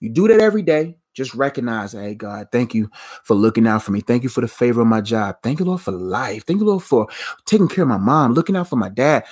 You 0.00 0.10
do 0.10 0.28
that 0.28 0.40
every 0.40 0.62
day. 0.62 0.98
Just 1.14 1.34
recognize, 1.34 1.92
hey 1.92 2.14
God, 2.14 2.48
thank 2.52 2.74
you 2.74 2.90
for 3.24 3.34
looking 3.34 3.66
out 3.66 3.82
for 3.82 3.92
me. 3.92 4.00
Thank 4.00 4.22
you 4.22 4.28
for 4.28 4.42
the 4.42 4.48
favor 4.48 4.82
of 4.82 4.86
my 4.86 5.00
job. 5.00 5.36
Thank 5.42 5.60
you, 5.60 5.64
Lord, 5.66 5.80
for 5.80 5.92
life. 5.92 6.44
Thank 6.46 6.60
you, 6.60 6.66
Lord, 6.66 6.82
for 6.82 7.08
taking 7.46 7.68
care 7.68 7.82
of 7.84 7.88
my 7.88 7.98
mom, 7.98 8.34
looking 8.34 8.56
out 8.56 8.68
for 8.68 8.76
my 8.76 8.90
dad. 8.90 9.24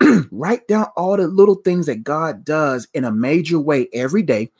write 0.32 0.68
down 0.68 0.86
all 0.96 1.16
the 1.16 1.28
little 1.28 1.56
things 1.56 1.86
that 1.86 2.04
God 2.04 2.44
does 2.44 2.88
in 2.94 3.04
a 3.04 3.12
major 3.12 3.58
way 3.60 3.88
every 3.94 4.22
day. 4.22 4.52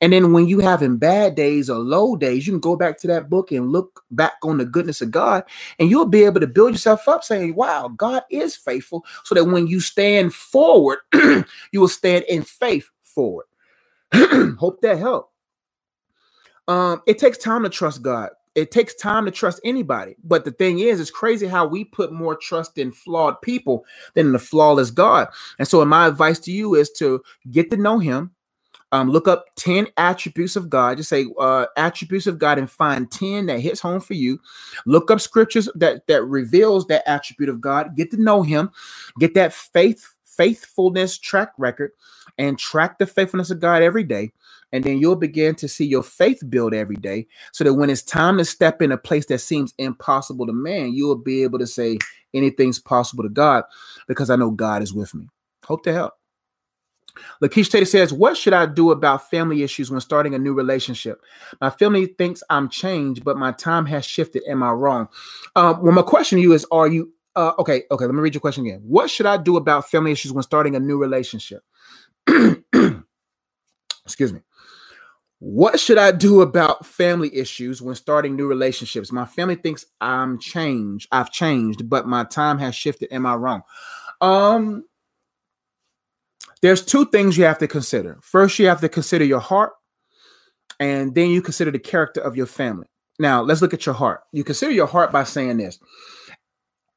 And 0.00 0.12
then 0.12 0.32
when 0.32 0.46
you 0.46 0.60
having 0.60 0.96
bad 0.96 1.34
days 1.34 1.68
or 1.68 1.78
low 1.78 2.16
days, 2.16 2.46
you 2.46 2.52
can 2.52 2.60
go 2.60 2.76
back 2.76 2.98
to 3.00 3.06
that 3.08 3.28
book 3.28 3.52
and 3.52 3.70
look 3.70 4.02
back 4.10 4.34
on 4.42 4.58
the 4.58 4.64
goodness 4.64 5.02
of 5.02 5.10
God, 5.10 5.44
and 5.78 5.90
you'll 5.90 6.06
be 6.06 6.24
able 6.24 6.40
to 6.40 6.46
build 6.46 6.72
yourself 6.72 7.08
up 7.08 7.22
saying, 7.22 7.54
Wow, 7.54 7.88
God 7.88 8.22
is 8.30 8.56
faithful. 8.56 9.04
So 9.24 9.34
that 9.34 9.44
when 9.44 9.66
you 9.66 9.80
stand 9.80 10.34
forward, 10.34 10.98
you 11.12 11.80
will 11.80 11.88
stand 11.88 12.24
in 12.28 12.42
faith 12.42 12.88
forward. 13.02 13.46
Hope 14.14 14.80
that 14.82 14.98
helped. 14.98 15.32
Um, 16.68 17.02
it 17.06 17.18
takes 17.18 17.38
time 17.38 17.64
to 17.64 17.68
trust 17.68 18.02
God. 18.02 18.30
It 18.54 18.70
takes 18.70 18.94
time 18.94 19.24
to 19.26 19.30
trust 19.30 19.60
anybody. 19.64 20.16
But 20.24 20.44
the 20.44 20.50
thing 20.50 20.80
is, 20.80 21.00
it's 21.00 21.10
crazy 21.10 21.46
how 21.46 21.66
we 21.66 21.84
put 21.84 22.12
more 22.12 22.36
trust 22.36 22.78
in 22.78 22.90
flawed 22.90 23.40
people 23.42 23.84
than 24.14 24.26
in 24.26 24.32
the 24.32 24.38
flawless 24.38 24.90
God. 24.90 25.28
And 25.58 25.68
so, 25.68 25.84
my 25.84 26.06
advice 26.06 26.38
to 26.40 26.52
you 26.52 26.74
is 26.74 26.90
to 26.92 27.22
get 27.50 27.70
to 27.70 27.76
know 27.76 27.98
Him. 27.98 28.32
Um, 28.92 29.10
look 29.10 29.28
up 29.28 29.46
10 29.56 29.88
attributes 29.96 30.56
of 30.56 30.70
God. 30.70 30.96
Just 30.98 31.10
say 31.10 31.26
uh, 31.38 31.66
attributes 31.76 32.26
of 32.26 32.38
God 32.38 32.58
and 32.58 32.70
find 32.70 33.10
10 33.10 33.46
that 33.46 33.60
hits 33.60 33.80
home 33.80 34.00
for 34.00 34.14
you. 34.14 34.40
Look 34.86 35.10
up 35.10 35.20
scriptures 35.20 35.68
that 35.76 36.06
that 36.08 36.24
reveals 36.24 36.86
that 36.86 37.08
attribute 37.08 37.48
of 37.48 37.60
God. 37.60 37.96
Get 37.96 38.10
to 38.12 38.22
know 38.22 38.42
Him. 38.42 38.70
Get 39.18 39.34
that 39.34 39.52
faith 39.52 40.06
faithfulness 40.24 41.18
track 41.18 41.52
record 41.58 41.92
and 42.38 42.58
track 42.58 42.98
the 42.98 43.06
faithfulness 43.06 43.50
of 43.50 43.60
God 43.60 43.82
every 43.82 44.04
day. 44.04 44.32
And 44.72 44.84
then 44.84 44.98
you'll 44.98 45.16
begin 45.16 45.54
to 45.56 45.68
see 45.68 45.84
your 45.84 46.02
faith 46.02 46.42
build 46.48 46.74
every 46.74 46.96
day 46.96 47.26
so 47.52 47.64
that 47.64 47.74
when 47.74 47.90
it's 47.90 48.02
time 48.02 48.38
to 48.38 48.44
step 48.44 48.80
in 48.80 48.92
a 48.92 48.96
place 48.98 49.26
that 49.26 49.40
seems 49.40 49.74
impossible 49.78 50.46
to 50.46 50.52
man, 50.52 50.94
you'll 50.94 51.16
be 51.16 51.42
able 51.42 51.58
to 51.58 51.66
say 51.66 51.98
anything's 52.34 52.78
possible 52.78 53.24
to 53.24 53.30
God 53.30 53.64
because 54.08 54.30
I 54.30 54.36
know 54.36 54.50
God 54.50 54.82
is 54.82 54.94
with 54.94 55.14
me. 55.14 55.28
Hope 55.64 55.82
to 55.84 55.92
help. 55.92 56.14
Lakeisha 57.42 57.70
Tater 57.70 57.84
says, 57.84 58.12
What 58.12 58.36
should 58.36 58.52
I 58.52 58.66
do 58.66 58.90
about 58.90 59.30
family 59.30 59.62
issues 59.62 59.90
when 59.90 60.00
starting 60.00 60.34
a 60.34 60.38
new 60.38 60.54
relationship? 60.54 61.20
My 61.60 61.70
family 61.70 62.06
thinks 62.06 62.42
I'm 62.50 62.68
changed, 62.68 63.24
but 63.24 63.36
my 63.36 63.52
time 63.52 63.86
has 63.86 64.04
shifted. 64.04 64.42
Am 64.48 64.62
I 64.62 64.70
wrong? 64.70 65.08
Um, 65.56 65.82
well, 65.82 65.92
my 65.92 66.02
question 66.02 66.36
to 66.36 66.42
you 66.42 66.52
is 66.52 66.66
Are 66.70 66.88
you 66.88 67.12
uh, 67.36 67.52
okay? 67.58 67.84
Okay, 67.90 68.04
let 68.04 68.14
me 68.14 68.20
read 68.20 68.34
your 68.34 68.40
question 68.40 68.66
again. 68.66 68.80
What 68.82 69.10
should 69.10 69.26
I 69.26 69.36
do 69.36 69.56
about 69.56 69.90
family 69.90 70.12
issues 70.12 70.32
when 70.32 70.42
starting 70.42 70.76
a 70.76 70.80
new 70.80 70.98
relationship? 70.98 71.62
Excuse 74.04 74.32
me. 74.32 74.40
What 75.40 75.80
should 75.80 75.96
I 75.96 76.12
do 76.12 76.42
about 76.42 76.84
family 76.84 77.34
issues 77.34 77.80
when 77.80 77.94
starting 77.94 78.36
new 78.36 78.46
relationships? 78.46 79.10
My 79.10 79.24
family 79.24 79.54
thinks 79.54 79.86
I'm 79.98 80.38
changed. 80.38 81.08
I've 81.12 81.32
changed, 81.32 81.88
but 81.88 82.06
my 82.06 82.24
time 82.24 82.58
has 82.58 82.74
shifted. 82.74 83.10
Am 83.10 83.24
I 83.24 83.36
wrong? 83.36 83.62
Um, 84.20 84.84
there's 86.62 86.84
two 86.84 87.06
things 87.06 87.38
you 87.38 87.44
have 87.44 87.58
to 87.58 87.68
consider. 87.68 88.18
First, 88.22 88.58
you 88.58 88.66
have 88.68 88.80
to 88.82 88.88
consider 88.88 89.24
your 89.24 89.40
heart, 89.40 89.72
and 90.78 91.14
then 91.14 91.30
you 91.30 91.42
consider 91.42 91.70
the 91.70 91.78
character 91.78 92.20
of 92.20 92.36
your 92.36 92.46
family. 92.46 92.86
Now, 93.18 93.42
let's 93.42 93.62
look 93.62 93.74
at 93.74 93.86
your 93.86 93.94
heart. 93.94 94.22
You 94.32 94.44
consider 94.44 94.72
your 94.72 94.86
heart 94.86 95.12
by 95.12 95.24
saying 95.24 95.58
this 95.58 95.78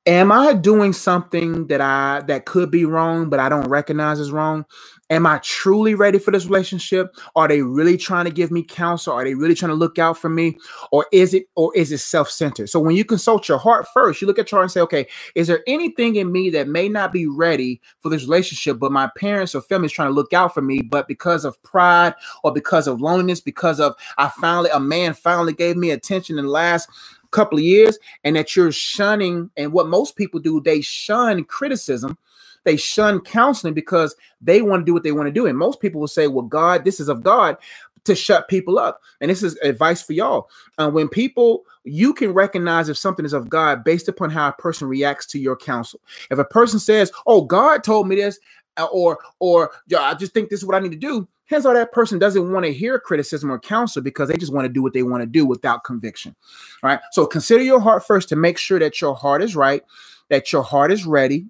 am 0.06 0.32
i 0.32 0.54
doing 0.54 0.94
something 0.94 1.68
that 1.68 1.82
i 1.82 2.22
that 2.28 2.46
could 2.46 2.70
be 2.70 2.86
wrong 2.86 3.30
but 3.30 3.40
i 3.40 3.48
don't 3.50 3.70
recognize 3.70 4.20
as 4.20 4.32
wrong 4.32 4.66
am 5.14 5.26
i 5.26 5.38
truly 5.40 5.96
ready 5.96 6.20
for 6.20 6.32
this 6.32 6.46
relationship? 6.46 7.16
Are 7.36 7.48
they 7.48 7.62
really 7.62 7.98
trying 7.98 8.26
to 8.26 8.32
give 8.32 8.52
me 8.52 8.64
counsel? 8.64 9.14
Are 9.14 9.24
they 9.24 9.36
really 9.36 9.56
trying 9.56 9.72
to 9.72 9.76
look 9.76 10.00
out 10.00 10.18
for 10.18 10.30
me? 10.30 10.58
Or 10.92 11.06
is 11.12 11.34
it 11.34 11.46
or 11.56 11.76
is 11.76 11.92
it 11.92 12.00
self-centered? 12.00 12.70
So 12.70 12.80
when 12.80 12.96
you 12.96 13.06
consult 13.06 13.48
your 13.48 13.58
heart 13.58 13.88
first 13.94 14.22
you 14.22 14.28
look 14.28 14.40
at 14.40 14.52
your 14.52 14.58
heart 14.58 14.66
and 14.66 14.72
say 14.72 14.82
okay 14.82 15.08
is 15.36 15.48
there 15.48 15.64
anything 15.68 16.16
in 16.16 16.32
me 16.32 16.50
that 16.50 16.68
may 16.68 16.90
not 16.90 17.12
be 17.12 17.28
ready 17.28 17.82
for 18.00 18.10
this 18.10 18.24
relationship 18.24 18.80
but 18.80 18.92
my 18.92 19.10
parents 19.18 19.56
or 19.56 19.62
family 19.62 19.86
is 19.86 19.92
trying 19.92 20.10
to 20.10 20.14
look 20.14 20.34
out 20.34 20.54
for 20.54 20.62
me 20.62 20.82
but 20.82 21.08
because 21.08 21.46
of 21.46 21.62
pride 21.64 22.14
or 22.44 22.52
because 22.52 22.88
of 22.88 23.02
loneliness 23.02 23.40
because 23.40 23.80
of 23.80 23.96
i 24.18 24.28
finally 24.30 24.70
a 24.74 24.80
man 24.80 25.14
finally 25.14 25.54
gave 25.54 25.78
me 25.78 25.92
attention 25.92 26.38
in 26.38 26.46
the 26.46 26.52
last 26.52 26.90
couple 27.32 27.58
of 27.58 27.64
years 27.64 27.98
and 28.24 28.36
that 28.36 28.56
you're 28.56 28.72
shunning 28.72 29.50
and 29.58 29.72
what 29.74 29.88
most 29.88 30.16
people 30.16 30.40
do 30.40 30.62
they 30.62 30.82
shun 30.82 31.44
criticism 31.44 32.18
they 32.64 32.78
shun 32.78 33.20
counseling 33.22 33.74
because 33.74 34.16
they 34.42 34.62
want 34.62 34.82
to 34.82 34.86
do 34.86 34.94
what 34.94 35.04
they 35.04 35.12
want 35.12 35.28
to 35.28 35.32
do 35.32 35.46
and 35.46 35.58
most 35.58 35.80
people 35.80 36.00
will 36.00 36.08
say 36.08 36.28
well 36.28 36.46
god 36.46 36.84
this 36.84 37.00
is 37.00 37.10
of 37.10 37.24
god 37.24 37.58
to 38.04 38.16
shut 38.16 38.50
people 38.50 38.78
up 38.78 39.02
and 39.22 39.32
this 39.32 39.44
is 39.44 39.56
advice 39.58 40.02
for 40.02 40.14
y'all 40.14 40.50
uh, 40.78 40.90
when 40.90 41.08
people 41.08 41.64
you 41.86 42.14
can 42.14 42.34
recognize 42.34 42.90
if 42.90 42.98
something 42.98 43.26
is 43.26 43.34
of 43.34 43.50
god 43.50 43.84
based 43.84 44.08
upon 44.08 44.30
how 44.30 44.50
a 44.50 44.54
person 44.54 44.88
reacts 44.88 45.26
to 45.26 45.40
your 45.40 45.56
counsel 45.56 46.00
if 46.30 46.38
a 46.38 46.46
person 46.46 46.80
says 46.80 47.12
oh 47.28 47.42
god 47.42 47.84
told 47.84 48.08
me 48.08 48.16
this 48.16 48.40
uh, 48.78 48.88
or 48.92 49.20
or 49.40 49.72
I 49.98 50.14
just 50.16 50.34
think 50.34 50.50
this 50.50 50.60
is 50.60 50.66
what 50.66 50.76
I 50.76 50.80
need 50.80 50.92
to 50.92 50.98
do. 50.98 51.28
Hence, 51.46 51.66
all 51.66 51.74
that 51.74 51.92
person 51.92 52.20
doesn't 52.20 52.52
want 52.52 52.66
to 52.66 52.74
hear 52.74 53.00
criticism 53.00 53.52
or 53.52 53.60
counsel 53.60 54.02
because 54.02 54.30
they 54.30 54.38
just 54.38 54.54
want 54.54 54.66
to 54.66 54.72
do 54.72 54.82
what 54.82 54.94
they 54.94 55.04
want 55.04 55.22
to 55.22 55.28
do 55.28 55.46
without 55.46 55.84
conviction. 55.84 56.36
Right. 56.82 57.00
So 57.12 57.26
consider 57.26 57.64
your 57.64 57.80
heart 57.80 58.06
first 58.06 58.30
to 58.30 58.36
make 58.36 58.58
sure 58.58 58.80
that 58.80 59.02
your 59.02 59.14
heart 59.14 59.44
is 59.44 59.56
right, 59.56 59.84
that 60.30 60.52
your 60.52 60.64
heart 60.64 60.92
is 60.92 61.06
ready, 61.06 61.46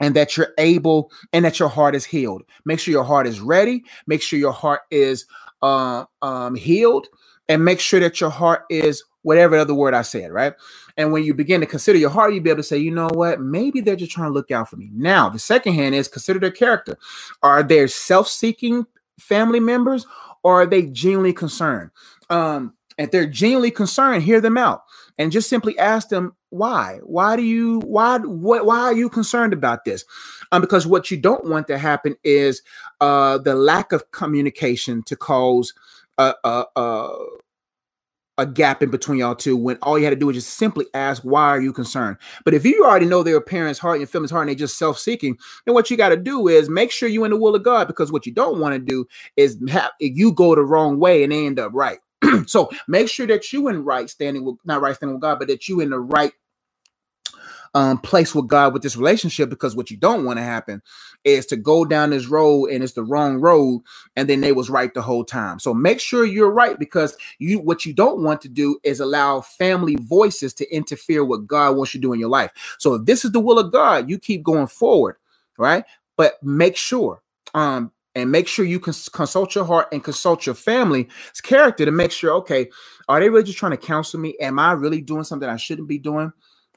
and 0.00 0.16
that 0.16 0.36
you're 0.36 0.54
able 0.58 1.12
and 1.32 1.44
that 1.44 1.58
your 1.58 1.68
heart 1.68 1.94
is 1.94 2.04
healed. 2.04 2.42
Make 2.64 2.80
sure 2.80 2.92
your 2.92 3.04
heart 3.04 3.26
is 3.26 3.40
ready. 3.40 3.84
Make 4.06 4.22
sure 4.22 4.38
your 4.38 4.52
heart 4.52 4.80
is 4.90 5.26
uh, 5.62 6.04
um, 6.22 6.54
healed, 6.54 7.06
and 7.48 7.64
make 7.64 7.80
sure 7.80 8.00
that 8.00 8.20
your 8.20 8.30
heart 8.30 8.64
is 8.70 9.04
whatever 9.22 9.56
other 9.56 9.74
word 9.74 9.92
I 9.92 10.02
said, 10.02 10.32
right? 10.32 10.54
And 10.96 11.12
when 11.12 11.24
you 11.24 11.34
begin 11.34 11.60
to 11.60 11.66
consider 11.66 11.98
your 11.98 12.10
heart, 12.10 12.32
you'll 12.32 12.42
be 12.42 12.50
able 12.50 12.62
to 12.62 12.62
say, 12.62 12.78
you 12.78 12.90
know 12.90 13.08
what? 13.12 13.40
Maybe 13.40 13.80
they're 13.80 13.96
just 13.96 14.12
trying 14.12 14.30
to 14.30 14.34
look 14.34 14.50
out 14.50 14.70
for 14.70 14.76
me. 14.76 14.90
Now, 14.94 15.28
the 15.28 15.38
second 15.38 15.74
hand 15.74 15.94
is 15.94 16.08
consider 16.08 16.38
their 16.38 16.50
character. 16.50 16.96
Are 17.42 17.62
they 17.62 17.86
self-seeking 17.86 18.86
family 19.18 19.60
members 19.60 20.06
or 20.42 20.62
are 20.62 20.66
they 20.66 20.82
genuinely 20.82 21.34
concerned? 21.34 21.90
Um, 22.30 22.74
if 22.96 23.10
they're 23.10 23.26
genuinely 23.26 23.70
concerned, 23.70 24.22
hear 24.22 24.40
them 24.40 24.56
out 24.56 24.82
and 25.20 25.30
just 25.30 25.50
simply 25.50 25.78
ask 25.78 26.08
them 26.08 26.34
why. 26.48 26.98
Why 27.04 27.36
do 27.36 27.42
you 27.42 27.80
why 27.80 28.18
what 28.18 28.64
why 28.64 28.80
are 28.80 28.94
you 28.94 29.10
concerned 29.10 29.52
about 29.52 29.84
this? 29.84 30.04
Um, 30.50 30.62
because 30.62 30.86
what 30.86 31.10
you 31.10 31.18
don't 31.18 31.44
want 31.44 31.66
to 31.68 31.78
happen 31.78 32.16
is 32.24 32.62
uh 33.02 33.38
the 33.38 33.54
lack 33.54 33.92
of 33.92 34.10
communication 34.12 35.02
to 35.04 35.16
cause 35.16 35.74
a, 36.16 36.34
a, 36.42 36.64
a 36.74 37.16
a 38.38 38.46
gap 38.46 38.82
in 38.82 38.90
between 38.90 39.18
y'all 39.18 39.34
two 39.34 39.54
when 39.58 39.76
all 39.82 39.98
you 39.98 40.04
had 40.04 40.10
to 40.10 40.16
do 40.16 40.26
was 40.26 40.36
just 40.36 40.54
simply 40.54 40.86
ask, 40.94 41.22
why 41.22 41.42
are 41.48 41.60
you 41.60 41.74
concerned? 41.74 42.16
But 42.46 42.54
if 42.54 42.64
you 42.64 42.82
already 42.82 43.04
know 43.04 43.22
their 43.22 43.38
parents' 43.42 43.78
heart 43.78 44.00
and 44.00 44.08
family's 44.08 44.30
heart 44.30 44.44
and 44.44 44.48
they're 44.48 44.66
just 44.66 44.78
self-seeking, 44.78 45.36
then 45.66 45.74
what 45.74 45.90
you 45.90 45.98
got 45.98 46.08
to 46.08 46.16
do 46.16 46.48
is 46.48 46.70
make 46.70 46.90
sure 46.90 47.06
you're 47.10 47.26
in 47.26 47.32
the 47.32 47.36
will 47.36 47.54
of 47.54 47.62
God 47.62 47.86
because 47.86 48.10
what 48.10 48.24
you 48.24 48.32
don't 48.32 48.58
want 48.58 48.72
to 48.72 48.78
do 48.78 49.04
is 49.36 49.58
have 49.68 49.90
you 50.00 50.32
go 50.32 50.54
the 50.54 50.62
wrong 50.62 50.98
way 50.98 51.22
and 51.22 51.32
they 51.32 51.44
end 51.44 51.58
up 51.58 51.72
right. 51.74 51.98
so 52.46 52.70
make 52.88 53.08
sure 53.08 53.26
that 53.28 53.52
you 53.52 53.68
in 53.68 53.84
right 53.84 54.10
standing 54.10 54.44
with 54.44 54.56
not 54.64 54.82
right 54.82 54.96
standing 54.96 55.14
with 55.14 55.22
God, 55.22 55.38
but 55.38 55.48
that 55.48 55.68
you 55.68 55.80
in 55.80 55.90
the 55.90 56.00
right 56.00 56.32
um, 57.74 57.98
place 57.98 58.34
with 58.34 58.48
God 58.48 58.72
with 58.72 58.82
this 58.82 58.96
relationship 58.96 59.50
because 59.50 59.76
what 59.76 59.90
you 59.90 59.98
don't 59.98 60.26
want 60.26 60.38
to 60.38 60.44
happen 60.44 60.82
is 61.24 61.46
to 61.46 61.56
go 61.56 61.84
down 61.86 62.10
this 62.10 62.26
road 62.26 62.66
and 62.70 62.82
it's 62.82 62.94
the 62.94 63.04
wrong 63.04 63.36
road 63.40 63.82
and 64.16 64.28
then 64.28 64.42
they 64.42 64.52
was 64.52 64.70
right 64.70 64.92
the 64.94 65.02
whole 65.02 65.24
time. 65.24 65.58
So 65.60 65.74
make 65.74 66.00
sure 66.00 66.24
you're 66.24 66.52
right 66.52 66.78
because 66.78 67.16
you 67.38 67.60
what 67.60 67.86
you 67.86 67.94
don't 67.94 68.22
want 68.22 68.40
to 68.42 68.50
do 68.50 68.78
is 68.84 69.00
allow 69.00 69.40
family 69.42 69.96
voices 69.96 70.54
to 70.54 70.74
interfere 70.74 71.24
with 71.24 71.46
God 71.46 71.76
wants 71.76 71.94
you 71.94 72.00
to 72.00 72.08
do 72.08 72.12
in 72.12 72.20
your 72.20 72.30
life. 72.30 72.52
So 72.78 72.94
if 72.94 73.06
this 73.06 73.24
is 73.24 73.32
the 73.32 73.40
will 73.40 73.58
of 73.58 73.72
God, 73.72 74.10
you 74.10 74.18
keep 74.18 74.42
going 74.42 74.66
forward, 74.66 75.16
right? 75.58 75.84
But 76.16 76.42
make 76.42 76.76
sure 76.76 77.22
um 77.54 77.92
and 78.20 78.30
make 78.30 78.46
sure 78.46 78.64
you 78.64 78.78
can 78.80 78.94
consult 79.12 79.54
your 79.54 79.64
heart 79.64 79.88
and 79.92 80.04
consult 80.04 80.46
your 80.46 80.54
family's 80.54 81.06
character 81.42 81.84
to 81.84 81.90
make 81.90 82.12
sure 82.12 82.32
okay 82.32 82.68
are 83.08 83.20
they 83.20 83.28
really 83.28 83.42
just 83.42 83.58
trying 83.58 83.72
to 83.72 83.76
counsel 83.76 84.20
me 84.20 84.36
am 84.40 84.58
i 84.58 84.72
really 84.72 85.00
doing 85.00 85.24
something 85.24 85.48
i 85.48 85.56
shouldn't 85.56 85.88
be 85.88 85.98
doing 85.98 86.32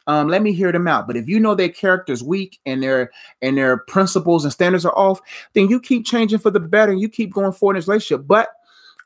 um, 0.07 0.27
let 0.27 0.41
me 0.41 0.53
hear 0.53 0.71
them 0.71 0.87
out. 0.87 1.07
But 1.07 1.17
if 1.17 1.27
you 1.27 1.39
know 1.39 1.55
their 1.55 1.69
character's 1.69 2.23
weak 2.23 2.59
and 2.65 2.83
their 2.83 3.11
and 3.41 3.57
their 3.57 3.77
principles 3.77 4.43
and 4.43 4.51
standards 4.51 4.85
are 4.85 4.97
off, 4.97 5.21
then 5.53 5.69
you 5.69 5.79
keep 5.79 6.05
changing 6.05 6.39
for 6.39 6.51
the 6.51 6.59
better 6.59 6.91
and 6.91 7.01
you 7.01 7.09
keep 7.09 7.33
going 7.33 7.53
forward 7.53 7.75
in 7.75 7.79
this 7.79 7.87
relationship. 7.87 8.27
But 8.27 8.49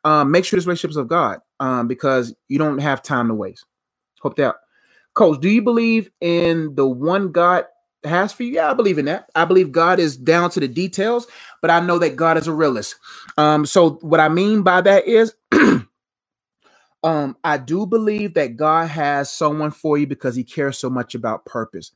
um, 0.04 0.32
make 0.32 0.46
sure 0.46 0.58
this 0.58 0.66
relationship 0.66 0.92
is 0.92 0.98
of 0.98 1.08
God 1.08 1.40
um, 1.60 1.88
because 1.88 2.34
you 2.48 2.58
don't 2.58 2.80
have 2.80 3.02
time 3.02 3.28
to 3.28 3.34
waste. 3.34 3.66
Hope 4.22 4.36
that. 4.38 4.56
Coach, 5.14 5.42
do 5.42 5.50
you 5.50 5.62
believe 5.62 6.10
in 6.22 6.76
the 6.76 6.88
one 6.88 7.32
God 7.32 7.66
has 8.06 8.34
for 8.34 8.44
you? 8.44 8.54
Yeah, 8.54 8.72
I 8.72 8.76
believe 8.76 9.00
in 9.00 9.06
that. 9.06 9.30
I 9.36 9.46
believe 9.46 9.72
God 9.72 10.00
is 10.00 10.18
down 10.18 10.52
to 10.52 10.62
the 10.62 10.68
details, 10.70 11.28
but 11.62 11.72
I 11.72 11.80
know 11.82 12.00
that 12.00 12.16
God 12.18 12.38
is 12.38 12.48
a 12.48 12.54
realist. 12.54 12.96
Um, 13.38 13.66
so 13.66 13.92
what 14.02 14.20
I 14.22 14.30
mean 14.30 14.64
by 14.64 14.82
that 14.82 15.08
is 15.08 15.36
um, 17.04 17.38
I 17.44 17.58
do 17.58 17.86
believe 17.88 18.36
that 18.36 18.58
God 18.58 18.90
has 18.90 19.32
someone 19.32 19.72
for 19.72 19.98
you 19.98 20.08
because 20.08 20.36
he 20.36 20.44
cares 20.44 20.78
so 20.80 20.90
much 20.90 21.16
about 21.16 21.46
purpose. 21.46 21.92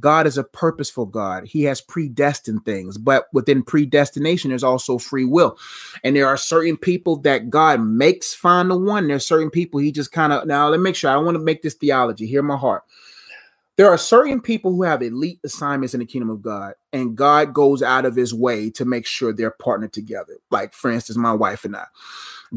God 0.00 0.26
is 0.26 0.38
a 0.38 0.44
purposeful 0.44 1.06
God. 1.06 1.46
He 1.46 1.64
has 1.64 1.80
predestined 1.80 2.64
things, 2.66 2.98
but 2.98 3.26
within 3.32 3.62
predestination, 3.62 4.50
there's 4.50 4.64
also 4.64 4.98
free 4.98 5.24
will. 5.24 5.58
And 6.04 6.16
there 6.16 6.28
are 6.28 6.36
certain 6.36 6.76
people 6.76 7.16
that 7.18 7.50
God 7.50 7.80
makes 7.82 8.34
find 8.34 8.70
the 8.70 8.78
one. 8.78 9.08
There's 9.08 9.26
certain 9.26 9.50
people 9.50 9.80
he 9.80 9.92
just 9.92 10.12
kind 10.12 10.32
of 10.32 10.46
now 10.46 10.68
let 10.68 10.78
me 10.80 10.84
make 10.84 10.96
sure 10.96 11.10
I 11.10 11.16
want 11.18 11.36
to 11.36 11.44
make 11.44 11.62
this 11.62 11.74
theology. 11.74 12.26
Hear 12.26 12.42
my 12.42 12.56
heart. 12.56 12.84
There 13.80 13.88
are 13.88 13.96
certain 13.96 14.42
people 14.42 14.72
who 14.72 14.82
have 14.82 15.00
elite 15.00 15.40
assignments 15.42 15.94
in 15.94 16.00
the 16.00 16.04
kingdom 16.04 16.28
of 16.28 16.42
God, 16.42 16.74
and 16.92 17.16
God 17.16 17.54
goes 17.54 17.82
out 17.82 18.04
of 18.04 18.14
his 18.14 18.34
way 18.34 18.68
to 18.72 18.84
make 18.84 19.06
sure 19.06 19.32
they're 19.32 19.52
partnered 19.52 19.94
together. 19.94 20.34
Like, 20.50 20.74
for 20.74 20.90
instance, 20.90 21.16
my 21.16 21.32
wife 21.32 21.64
and 21.64 21.74
I. 21.74 21.86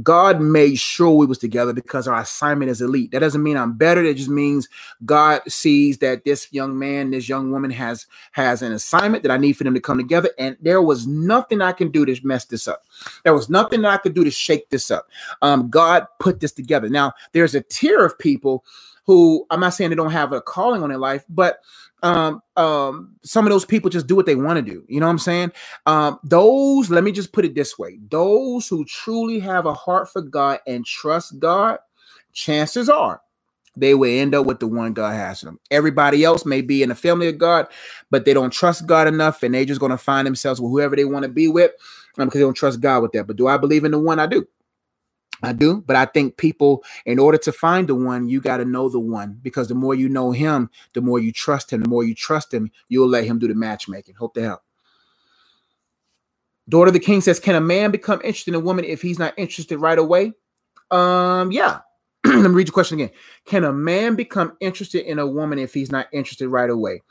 God 0.01 0.41
made 0.41 0.79
sure 0.79 1.12
we 1.12 1.25
was 1.25 1.38
together 1.38 1.71
because 1.71 2.09
our 2.09 2.19
assignment 2.19 2.71
is 2.71 2.81
elite. 2.81 3.12
That 3.12 3.19
doesn't 3.19 3.41
mean 3.41 3.55
I'm 3.55 3.77
better. 3.77 4.03
That 4.03 4.15
just 4.15 4.27
means 4.27 4.67
God 5.05 5.41
sees 5.47 5.99
that 5.99 6.25
this 6.25 6.51
young 6.51 6.77
man, 6.77 7.12
this 7.12 7.29
young 7.29 7.51
woman 7.51 7.71
has 7.71 8.05
has 8.33 8.62
an 8.62 8.73
assignment 8.73 9.23
that 9.23 9.31
I 9.31 9.38
need 9.38 9.53
for 9.53 9.63
them 9.63 9.75
to 9.75 9.79
come 9.79 9.99
together. 9.99 10.29
And 10.38 10.57
there 10.59 10.81
was 10.81 11.07
nothing 11.07 11.62
I 11.62 11.71
can 11.71 11.89
do 11.89 12.05
to 12.05 12.27
mess 12.27 12.43
this 12.43 12.67
up. 12.67 12.83
There 13.23 13.33
was 13.33 13.49
nothing 13.49 13.86
I 13.86 13.95
could 13.95 14.13
do 14.13 14.25
to 14.25 14.31
shake 14.31 14.69
this 14.71 14.91
up. 14.91 15.07
Um, 15.41 15.69
God 15.69 16.05
put 16.19 16.41
this 16.41 16.51
together. 16.51 16.89
Now 16.89 17.13
there's 17.31 17.55
a 17.55 17.62
tier 17.62 18.03
of 18.03 18.19
people 18.19 18.65
who 19.06 19.46
I'm 19.52 19.60
not 19.62 19.72
saying 19.76 19.89
they 19.92 19.96
don't 19.98 20.12
have 20.12 20.34
a 20.34 20.42
calling 20.42 20.84
on 20.84 20.89
their 20.89 21.00
life, 21.00 21.26
but 21.30 21.60
um, 22.04 22.42
um, 22.58 23.16
some 23.24 23.46
of 23.48 23.52
those 23.52 23.66
people 23.66 23.89
just 23.89 24.08
do 24.08 24.16
what 24.16 24.26
they 24.28 24.36
want 24.36 24.58
to 24.58 24.63
do. 24.63 24.86
You 24.89 25.00
know 25.00 25.08
what 25.08 25.12
I'm 25.13 25.20
saying? 25.20 25.54
Um, 25.86 26.20
those, 26.24 26.89
let 26.92 27.04
me 27.04 27.12
just 27.12 27.34
put 27.34 27.46
it 27.46 27.56
this 27.56 27.80
way: 27.80 28.00
those 28.10 28.68
who 28.68 28.86
truly 28.86 29.39
have 29.39 29.66
a 29.66 29.74
heart 29.74 30.10
for 30.12 30.22
God 30.22 30.60
and 30.68 30.86
trust 30.86 31.39
God, 31.39 31.80
chances 32.34 32.89
are 32.89 33.22
they 33.78 33.96
will 33.96 34.10
end 34.12 34.36
up 34.36 34.46
with 34.46 34.60
the 34.60 34.68
one 34.68 34.94
God 34.94 35.13
has 35.16 35.42
them. 35.42 35.60
Everybody 35.72 36.24
else 36.24 36.46
may 36.46 36.62
be 36.62 36.84
in 36.84 36.89
the 36.89 36.96
family 36.96 37.30
of 37.30 37.39
God, 37.39 37.68
but 38.12 38.26
they 38.26 38.34
don't 38.34 38.52
trust 38.54 38.86
God 38.88 39.08
enough, 39.08 39.44
and 39.44 39.56
they're 39.56 39.66
just 39.66 39.80
going 39.82 39.92
to 39.92 39.98
find 39.98 40.28
themselves 40.28 40.62
with 40.62 40.72
whoever 40.72 40.96
they 40.96 41.06
want 41.06 41.24
to 41.24 41.30
be 41.30 41.48
with 41.50 41.72
um, 42.20 42.28
because 42.28 42.39
they 42.39 42.46
don't 42.46 42.54
trust 42.56 42.82
God 42.82 43.02
with 43.02 43.13
that. 43.13 43.26
But 43.28 43.38
do 43.38 43.48
I 43.48 43.58
believe 43.58 43.86
in 43.86 43.92
the 43.92 44.00
one? 44.00 44.20
I 44.20 44.28
do. 44.28 44.48
I 45.43 45.51
do, 45.53 45.84
but 45.86 45.95
I 45.97 46.06
think 46.06 46.38
people, 46.38 46.84
in 47.06 47.19
order 47.19 47.38
to 47.39 47.51
find 47.51 47.88
the 47.89 47.95
one, 47.95 48.29
you 48.29 48.39
got 48.39 48.58
to 48.58 48.65
know 48.65 48.88
the 48.88 48.99
one 48.99 49.39
because 49.41 49.67
the 49.67 49.75
more 49.75 49.93
you 49.93 50.08
know 50.08 50.32
him, 50.32 50.69
the 50.93 51.01
more 51.01 51.19
you 51.19 51.34
trust 51.34 51.71
him. 51.71 51.84
The 51.84 51.89
more 51.89 52.03
you 52.03 52.15
trust 52.15 52.53
him, 52.53 52.71
you'll 52.88 53.10
let 53.10 53.25
him 53.25 53.39
do 53.39 53.49
the 53.49 53.56
matchmaking. 53.56 54.15
Hope 54.15 54.34
to 54.36 54.41
help. 54.41 54.62
Daughter 56.69 56.88
of 56.88 56.93
the 56.93 56.99
King 56.99 57.19
says, 57.19 57.41
Can 57.41 57.56
a 57.56 57.62
man 57.62 57.91
become 57.91 58.21
interested 58.23 58.51
in 58.51 58.62
a 58.62 58.63
woman 58.63 58.86
if 58.86 59.01
he's 59.01 59.19
not 59.19 59.34
interested 59.38 59.77
right 59.77 59.99
away? 59.99 60.32
Um, 60.91 61.51
yeah. 61.51 61.82
Let 62.25 62.36
me 62.36 62.47
read 62.47 62.67
your 62.67 62.73
question 62.73 62.99
again. 62.99 63.12
Can 63.45 63.65
a 63.65 63.73
man 63.73 64.15
become 64.15 64.56
interested 64.62 65.06
in 65.06 65.19
a 65.19 65.27
woman 65.27 65.60
if 65.60 65.73
he's 65.73 65.91
not 65.91 66.08
interested 66.13 66.47
right 66.47 66.69
away? 66.69 67.01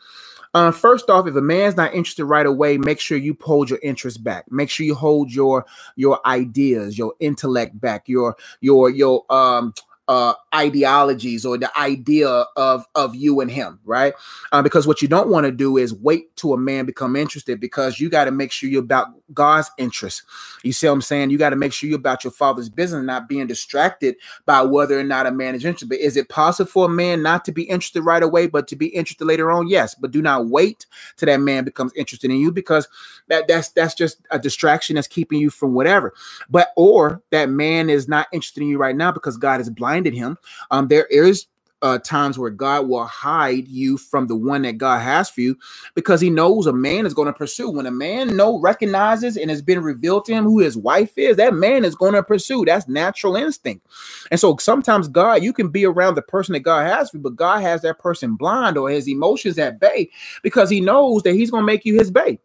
Uh, 0.55 0.71
first 0.73 1.11
off, 1.11 1.27
if 1.27 1.37
a 1.37 1.41
man's 1.41 1.77
not 1.77 1.95
interested 1.95 2.25
right 2.27 2.47
away, 2.47 2.79
make 2.79 3.01
sure 3.01 3.19
you 3.19 3.37
hold 3.41 3.71
your 3.71 3.79
interest 3.83 4.25
back. 4.25 4.51
Make 4.51 4.71
sure 4.71 4.85
you 4.87 4.95
hold 4.95 5.33
your 5.33 5.65
your 5.97 6.21
ideas, 6.27 6.99
your 6.99 7.15
intellect 7.21 7.81
back, 7.81 8.09
your 8.09 8.37
your 8.61 8.91
your 8.91 9.25
um 9.33 9.75
uh, 10.13 10.35
ideologies 10.55 11.47
or 11.47 11.57
the 11.57 11.71
idea 11.79 12.29
of 12.29 12.85
of 12.95 13.15
you 13.15 13.41
and 13.41 13.51
him, 13.51 13.81
right? 13.87 14.13
Uh, 14.53 14.61
because 14.61 14.87
what 14.87 15.01
you 15.01 15.09
don't 15.09 15.31
want 15.31 15.47
to 15.47 15.53
do 15.53 15.79
is 15.79 15.95
wait 15.95 16.37
to 16.37 16.53
a 16.53 16.59
man 16.59 16.85
become 16.85 17.17
interested 17.17 17.59
because 17.59 17.99
you 17.99 18.11
got 18.11 18.27
to 18.27 18.31
make 18.31 18.53
sure 18.53 18.69
you're 18.69 18.83
about 18.83 19.09
God's 19.33 19.71
interest. 19.79 20.23
You 20.65 20.73
see 20.73 20.87
what 20.87 20.93
I'm 20.93 21.03
saying? 21.03 21.31
You 21.31 21.39
got 21.39 21.51
to 21.51 21.57
make 21.57 21.73
sure 21.73 21.89
you're 21.89 21.99
about 21.99 22.25
your 22.25 22.31
father's 22.31 22.69
business, 22.69 23.03
not 23.03 23.27
being 23.27 23.47
distracted 23.47 24.17
by 24.45 24.61
whether 24.61 25.01
or 25.01 25.05
not 25.05 25.27
a 25.27 25.31
man 25.31 25.55
is 25.55 25.65
interested. 25.65 25.89
But 25.89 26.01
is 26.01 26.19
it 26.19 26.29
possible 26.29 26.71
for 26.71 26.87
a 26.87 26.91
man 26.91 27.23
not 27.23 27.47
to 27.47 27.53
be 27.53 27.63
interested 27.63 28.03
right 28.03 28.23
away, 28.23 28.49
but 28.49 28.69
to 28.69 28.77
be 28.77 28.89
interested 28.89 29.25
later 29.25 29.51
on? 29.51 29.69
Yes, 29.69 29.95
but 29.95 30.11
do 30.11 30.21
not 30.21 30.49
wait 30.49 30.85
till 31.17 31.27
that 31.27 31.41
man 31.41 31.65
becomes 31.65 31.95
interested 31.95 32.31
in 32.31 32.37
you 32.37 32.53
because 32.53 32.87
that 33.29 33.49
that's 33.49 33.71
that's 33.71 33.95
just 33.95 34.19
a 34.31 34.39
distraction 34.39 34.97
that's 34.97 35.09
keeping 35.09 35.41
you 35.41 35.49
from 35.49 35.73
whatever. 35.73 36.13
But 36.51 36.69
or 36.77 37.23
that 37.31 37.49
man 37.49 37.89
is 37.89 38.09
not 38.09 38.29
interested 38.31 38.63
in 38.63 38.69
you 38.69 38.79
right 38.79 38.97
now 38.97 39.11
because 39.11 39.39
God 39.39 39.63
is 39.63 39.71
blind 39.71 40.02
him. 40.11 40.37
Um, 40.71 40.89
there 40.89 41.07
is 41.07 41.47
uh, 41.83 41.99
times 41.99 42.39
where 42.39 42.51
God 42.51 42.89
will 42.89 43.05
hide 43.05 43.69
you 43.69 43.99
from 43.99 44.29
the 44.29 44.37
one 44.37 44.63
that 44.63 44.79
God 44.79 45.01
has 45.01 45.29
for 45.29 45.41
you 45.41 45.57
because 45.95 46.21
he 46.21 46.31
knows 46.31 46.67
a 46.67 46.73
man 46.73 47.07
is 47.07 47.15
going 47.15 47.27
to 47.27 47.33
pursue. 47.33 47.69
When 47.71 47.87
a 47.87 47.91
man 47.91 48.37
know 48.37 48.61
recognizes 48.61 49.37
and 49.37 49.51
has 49.51 49.63
been 49.63 49.83
revealed 49.83 50.25
to 50.27 50.33
him 50.33 50.45
who 50.45 50.61
his 50.61 50.77
wife 50.77 51.19
is, 51.19 51.37
that 51.37 51.55
man 51.55 51.85
is 51.85 51.95
going 51.95 52.15
to 52.15 52.23
pursue. 52.23 52.65
That's 52.65 52.89
natural 52.89 53.37
instinct. 53.37 53.87
And 54.31 54.39
so 54.39 54.57
sometimes 54.59 55.09
God, 55.09 55.43
you 55.43 55.53
can 55.53 55.69
be 55.69 55.85
around 55.85 56.15
the 56.15 56.23
person 56.23 56.53
that 56.55 56.61
God 56.61 56.87
has 56.87 57.11
for 57.11 57.19
you, 57.19 57.23
but 57.23 57.37
God 57.37 57.61
has 57.63 57.83
that 57.83 57.99
person 57.99 58.37
blind 58.37 58.79
or 58.79 58.89
his 58.91 59.09
emotions 59.09 59.59
at 59.59 59.81
bay 59.81 60.11
because 60.43 60.71
he 60.71 60.81
knows 60.81 61.23
that 61.25 61.35
he's 61.35 61.51
going 61.51 61.63
to 61.63 61.67
make 61.67 61.85
you 61.85 61.99
his 61.99 62.11
bae. 62.11 62.39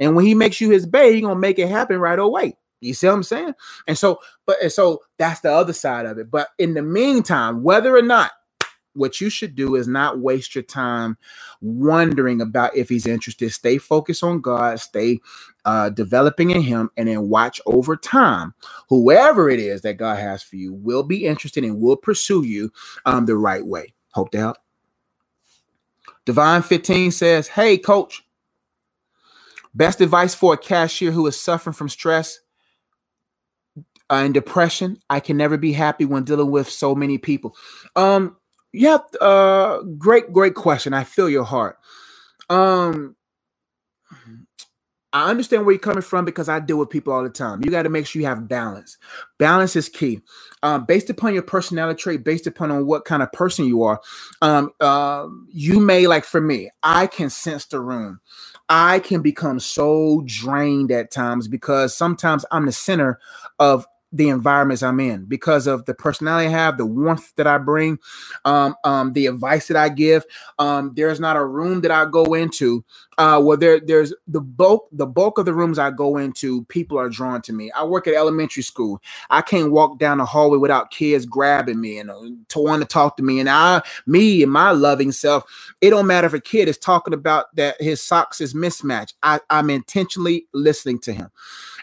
And 0.00 0.16
when 0.16 0.26
he 0.26 0.34
makes 0.34 0.60
you 0.60 0.70
his 0.70 0.86
bae, 0.86 1.12
he's 1.12 1.22
going 1.22 1.36
to 1.36 1.40
make 1.40 1.58
it 1.58 1.68
happen 1.68 1.98
right 1.98 2.18
away. 2.18 2.56
You 2.82 2.94
see 2.94 3.06
what 3.08 3.14
I'm 3.14 3.22
saying? 3.22 3.54
And 3.86 3.98
so, 3.98 4.20
but 4.46 4.58
and 4.62 4.72
so 4.72 5.02
that's 5.18 5.40
the 5.40 5.52
other 5.52 5.72
side 5.72 6.06
of 6.06 6.18
it. 6.18 6.30
But 6.30 6.48
in 6.58 6.74
the 6.74 6.82
meantime, 6.82 7.62
whether 7.62 7.96
or 7.96 8.02
not 8.02 8.32
what 8.94 9.20
you 9.20 9.30
should 9.30 9.54
do 9.54 9.74
is 9.76 9.88
not 9.88 10.18
waste 10.20 10.54
your 10.54 10.64
time 10.64 11.16
wondering 11.60 12.40
about 12.40 12.76
if 12.76 12.88
he's 12.88 13.06
interested. 13.06 13.50
Stay 13.52 13.78
focused 13.78 14.22
on 14.22 14.40
God, 14.40 14.80
stay 14.80 15.20
uh, 15.64 15.90
developing 15.90 16.50
in 16.50 16.62
him, 16.62 16.90
and 16.96 17.08
then 17.08 17.28
watch 17.28 17.60
over 17.66 17.96
time. 17.96 18.54
Whoever 18.88 19.48
it 19.48 19.60
is 19.60 19.82
that 19.82 19.96
God 19.96 20.18
has 20.18 20.42
for 20.42 20.56
you 20.56 20.72
will 20.72 21.02
be 21.02 21.26
interested 21.26 21.64
and 21.64 21.80
will 21.80 21.96
pursue 21.96 22.44
you 22.44 22.72
um, 23.06 23.26
the 23.26 23.36
right 23.36 23.64
way. 23.64 23.94
Hope 24.12 24.30
to 24.32 24.38
help. 24.38 24.56
Divine 26.24 26.62
15 26.62 27.10
says, 27.10 27.48
Hey, 27.48 27.78
coach, 27.78 28.22
best 29.74 30.00
advice 30.00 30.34
for 30.34 30.54
a 30.54 30.58
cashier 30.58 31.12
who 31.12 31.26
is 31.26 31.40
suffering 31.40 31.74
from 31.74 31.88
stress 31.88 32.40
uh, 34.12 34.16
and 34.16 34.34
depression. 34.34 34.98
I 35.10 35.20
can 35.20 35.38
never 35.38 35.58
be 35.58 35.72
happy 35.72 36.04
when 36.04 36.24
dealing 36.24 36.52
with 36.52 36.70
so 36.70 36.94
many 36.94 37.18
people. 37.18 37.56
Um, 37.96 38.36
yeah, 38.72 38.98
uh, 39.22 39.80
great, 39.98 40.32
great 40.32 40.54
question. 40.54 40.94
I 40.94 41.04
feel 41.04 41.30
your 41.30 41.44
heart. 41.44 41.78
Um, 42.50 43.16
I 45.14 45.30
understand 45.30 45.66
where 45.66 45.74
you're 45.74 45.80
coming 45.80 46.02
from 46.02 46.24
because 46.24 46.48
I 46.48 46.60
deal 46.60 46.78
with 46.78 46.90
people 46.90 47.12
all 47.12 47.24
the 47.24 47.30
time. 47.30 47.62
You 47.64 47.70
got 47.70 47.84
to 47.84 47.90
make 47.90 48.06
sure 48.06 48.22
you 48.22 48.28
have 48.28 48.48
balance. 48.48 48.98
Balance 49.38 49.76
is 49.76 49.88
key. 49.90 50.20
Um, 50.62 50.86
based 50.86 51.10
upon 51.10 51.34
your 51.34 51.42
personality 51.42 52.02
trait, 52.02 52.24
based 52.24 52.46
upon 52.46 52.70
on 52.70 52.86
what 52.86 53.04
kind 53.04 53.22
of 53.22 53.32
person 53.32 53.66
you 53.66 53.82
are, 53.82 54.00
um, 54.42 54.70
uh, 54.80 55.26
you 55.50 55.80
may 55.80 56.06
like 56.06 56.24
for 56.24 56.40
me, 56.40 56.70
I 56.82 57.08
can 57.08 57.30
sense 57.30 57.66
the 57.66 57.80
room. 57.80 58.20
I 58.70 59.00
can 59.00 59.22
become 59.22 59.60
so 59.60 60.22
drained 60.26 60.92
at 60.92 61.10
times 61.10 61.48
because 61.48 61.96
sometimes 61.96 62.46
I'm 62.50 62.66
the 62.66 62.72
center 62.72 63.20
of 63.58 63.86
the 64.12 64.28
environments 64.28 64.82
I'm 64.82 65.00
in 65.00 65.24
because 65.24 65.66
of 65.66 65.84
the 65.86 65.94
personality 65.94 66.48
I 66.48 66.50
have, 66.50 66.76
the 66.76 66.86
warmth 66.86 67.32
that 67.36 67.46
I 67.46 67.58
bring, 67.58 67.98
um, 68.44 68.74
um, 68.84 69.12
the 69.14 69.26
advice 69.26 69.68
that 69.68 69.76
I 69.76 69.88
give. 69.88 70.24
Um, 70.58 70.92
there's 70.94 71.18
not 71.18 71.36
a 71.36 71.44
room 71.44 71.80
that 71.80 71.90
I 71.90 72.04
go 72.04 72.34
into 72.34 72.84
uh, 73.18 73.40
where 73.40 73.56
there, 73.56 73.80
there's 73.80 74.12
the 74.26 74.40
bulk, 74.40 74.88
the 74.92 75.06
bulk 75.06 75.38
of 75.38 75.46
the 75.46 75.54
rooms 75.54 75.78
I 75.78 75.90
go 75.90 76.16
into, 76.16 76.64
people 76.64 76.98
are 76.98 77.08
drawn 77.08 77.42
to 77.42 77.52
me. 77.52 77.70
I 77.72 77.84
work 77.84 78.06
at 78.06 78.14
elementary 78.14 78.62
school. 78.62 79.00
I 79.30 79.42
can't 79.42 79.72
walk 79.72 79.98
down 79.98 80.18
the 80.18 80.24
hallway 80.24 80.58
without 80.58 80.90
kids 80.90 81.26
grabbing 81.26 81.80
me 81.80 81.98
and 81.98 82.10
uh, 82.10 82.20
to 82.48 82.58
want 82.58 82.82
to 82.82 82.88
talk 82.88 83.16
to 83.16 83.22
me. 83.22 83.40
And 83.40 83.48
I, 83.48 83.82
me 84.06 84.42
and 84.42 84.52
my 84.52 84.70
loving 84.72 85.12
self, 85.12 85.44
it 85.80 85.90
don't 85.90 86.06
matter 86.06 86.26
if 86.26 86.34
a 86.34 86.40
kid 86.40 86.68
is 86.68 86.78
talking 86.78 87.14
about 87.14 87.54
that 87.56 87.80
his 87.80 88.02
socks 88.02 88.40
is 88.40 88.54
mismatched. 88.54 89.14
I, 89.22 89.40
I'm 89.50 89.70
intentionally 89.70 90.46
listening 90.52 90.98
to 91.00 91.12
him. 91.12 91.30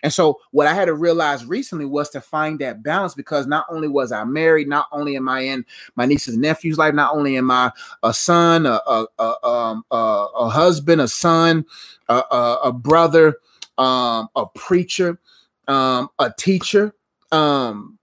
And 0.03 0.13
so 0.13 0.39
what 0.51 0.67
I 0.67 0.73
had 0.73 0.85
to 0.85 0.93
realize 0.93 1.45
recently 1.45 1.85
was 1.85 2.09
to 2.12 2.21
find 2.21 2.59
that 2.59 2.83
balance 2.83 3.13
because 3.13 3.47
not 3.47 3.65
only 3.69 3.88
was 3.88 4.12
I 4.12 4.23
married, 4.23 4.67
not 4.67 4.88
only 4.91 5.15
am 5.15 5.29
I 5.29 5.41
in 5.41 5.65
my 5.95 6.05
niece's 6.05 6.38
nephew's 6.38 6.77
life, 6.77 6.93
not 6.93 7.13
only 7.13 7.38
am 7.38 7.51
I 7.51 7.71
a 8.03 8.13
son, 8.13 8.65
a 8.65 8.79
a, 8.88 9.05
a, 9.19 9.47
um, 9.47 9.83
a, 9.91 10.27
a 10.35 10.49
husband, 10.49 11.01
a 11.01 11.07
son, 11.07 11.65
a, 12.07 12.23
a, 12.31 12.59
a 12.65 12.71
brother, 12.71 13.38
um, 13.77 14.29
a 14.35 14.45
preacher, 14.45 15.19
um, 15.67 16.09
a 16.19 16.31
teacher, 16.38 16.93
um, 17.31 17.97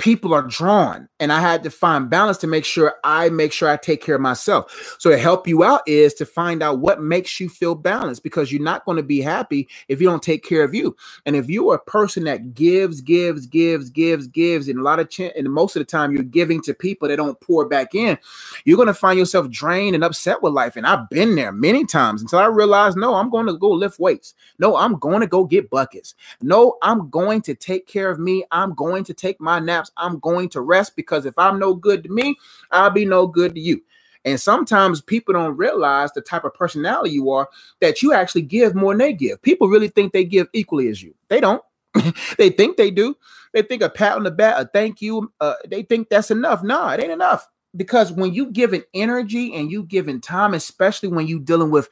people 0.00 0.32
are 0.34 0.42
drawn 0.42 1.08
and 1.20 1.30
i 1.32 1.40
had 1.40 1.62
to 1.62 1.70
find 1.70 2.08
balance 2.08 2.38
to 2.38 2.46
make 2.46 2.64
sure 2.64 2.94
i 3.04 3.28
make 3.28 3.52
sure 3.52 3.68
i 3.68 3.76
take 3.76 4.02
care 4.02 4.14
of 4.16 4.20
myself. 4.20 4.96
So 4.98 5.10
to 5.10 5.18
help 5.18 5.46
you 5.46 5.64
out 5.64 5.82
is 5.86 6.14
to 6.14 6.26
find 6.26 6.62
out 6.62 6.78
what 6.78 7.02
makes 7.02 7.40
you 7.40 7.48
feel 7.48 7.74
balanced 7.74 8.22
because 8.22 8.50
you're 8.52 8.62
not 8.62 8.84
going 8.84 8.96
to 8.96 9.02
be 9.02 9.20
happy 9.20 9.68
if 9.88 10.00
you 10.00 10.08
don't 10.08 10.22
take 10.22 10.44
care 10.44 10.64
of 10.64 10.74
you. 10.74 10.96
And 11.26 11.36
if 11.36 11.48
you're 11.50 11.74
a 11.74 11.78
person 11.78 12.24
that 12.24 12.54
gives 12.54 13.00
gives 13.02 13.46
gives 13.46 13.90
gives 13.90 14.26
gives 14.28 14.68
and 14.68 14.78
a 14.80 14.82
lot 14.82 15.00
of 15.00 15.10
ch- 15.10 15.20
and 15.36 15.52
most 15.52 15.76
of 15.76 15.80
the 15.80 15.84
time 15.84 16.12
you're 16.12 16.22
giving 16.22 16.62
to 16.62 16.74
people 16.74 17.08
that 17.08 17.16
don't 17.16 17.40
pour 17.40 17.66
back 17.68 17.94
in 17.94 18.18
you're 18.64 18.76
going 18.76 18.88
to 18.88 18.94
find 18.94 19.18
yourself 19.18 19.50
drained 19.50 19.94
and 19.94 20.04
upset 20.04 20.42
with 20.42 20.52
life. 20.54 20.76
And 20.76 20.86
i've 20.86 21.08
been 21.10 21.36
there 21.36 21.52
many 21.52 21.84
times 21.84 22.22
until 22.22 22.38
i 22.38 22.46
realized 22.46 22.96
no 22.96 23.14
i'm 23.14 23.30
going 23.30 23.46
to 23.46 23.56
go 23.56 23.70
lift 23.70 23.98
weights. 23.98 24.34
No 24.58 24.76
i'm 24.76 24.98
going 24.98 25.20
to 25.20 25.26
go 25.26 25.44
get 25.44 25.70
buckets. 25.70 26.14
No 26.40 26.78
i'm 26.82 27.10
going 27.10 27.42
to 27.42 27.54
take 27.54 27.86
care 27.86 28.10
of 28.10 28.18
me. 28.18 28.44
I'm 28.50 28.74
going 28.74 29.04
to 29.04 29.14
take 29.14 29.40
my 29.40 29.58
naps 29.58 29.89
I'm 29.96 30.18
going 30.20 30.48
to 30.50 30.60
rest 30.60 30.96
because 30.96 31.26
if 31.26 31.38
I'm 31.38 31.58
no 31.58 31.74
good 31.74 32.04
to 32.04 32.10
me, 32.10 32.36
I'll 32.70 32.90
be 32.90 33.04
no 33.04 33.26
good 33.26 33.54
to 33.54 33.60
you. 33.60 33.82
And 34.24 34.40
sometimes 34.40 35.00
people 35.00 35.34
don't 35.34 35.56
realize 35.56 36.12
the 36.12 36.20
type 36.20 36.44
of 36.44 36.54
personality 36.54 37.10
you 37.12 37.30
are 37.30 37.48
that 37.80 38.02
you 38.02 38.12
actually 38.12 38.42
give 38.42 38.74
more 38.74 38.92
than 38.92 38.98
they 38.98 39.12
give. 39.14 39.42
People 39.42 39.68
really 39.68 39.88
think 39.88 40.12
they 40.12 40.24
give 40.24 40.48
equally 40.52 40.88
as 40.88 41.02
you. 41.02 41.14
They 41.28 41.40
don't. 41.40 41.62
they 42.38 42.50
think 42.50 42.76
they 42.76 42.90
do. 42.90 43.16
They 43.52 43.62
think 43.62 43.82
a 43.82 43.90
pat 43.90 44.16
on 44.16 44.24
the 44.24 44.30
back, 44.30 44.56
a 44.58 44.66
thank 44.66 45.02
you, 45.02 45.32
uh, 45.40 45.54
they 45.68 45.82
think 45.82 46.08
that's 46.08 46.30
enough. 46.30 46.62
No, 46.62 46.88
it 46.90 47.00
ain't 47.02 47.12
enough. 47.12 47.48
Because 47.76 48.12
when 48.12 48.34
you 48.34 48.50
give 48.50 48.72
an 48.72 48.84
energy 48.94 49.54
and 49.54 49.70
you 49.70 49.84
give 49.84 50.08
in 50.08 50.20
time, 50.20 50.54
especially 50.54 51.08
when 51.08 51.26
you 51.26 51.40
dealing 51.40 51.70
with 51.70 51.88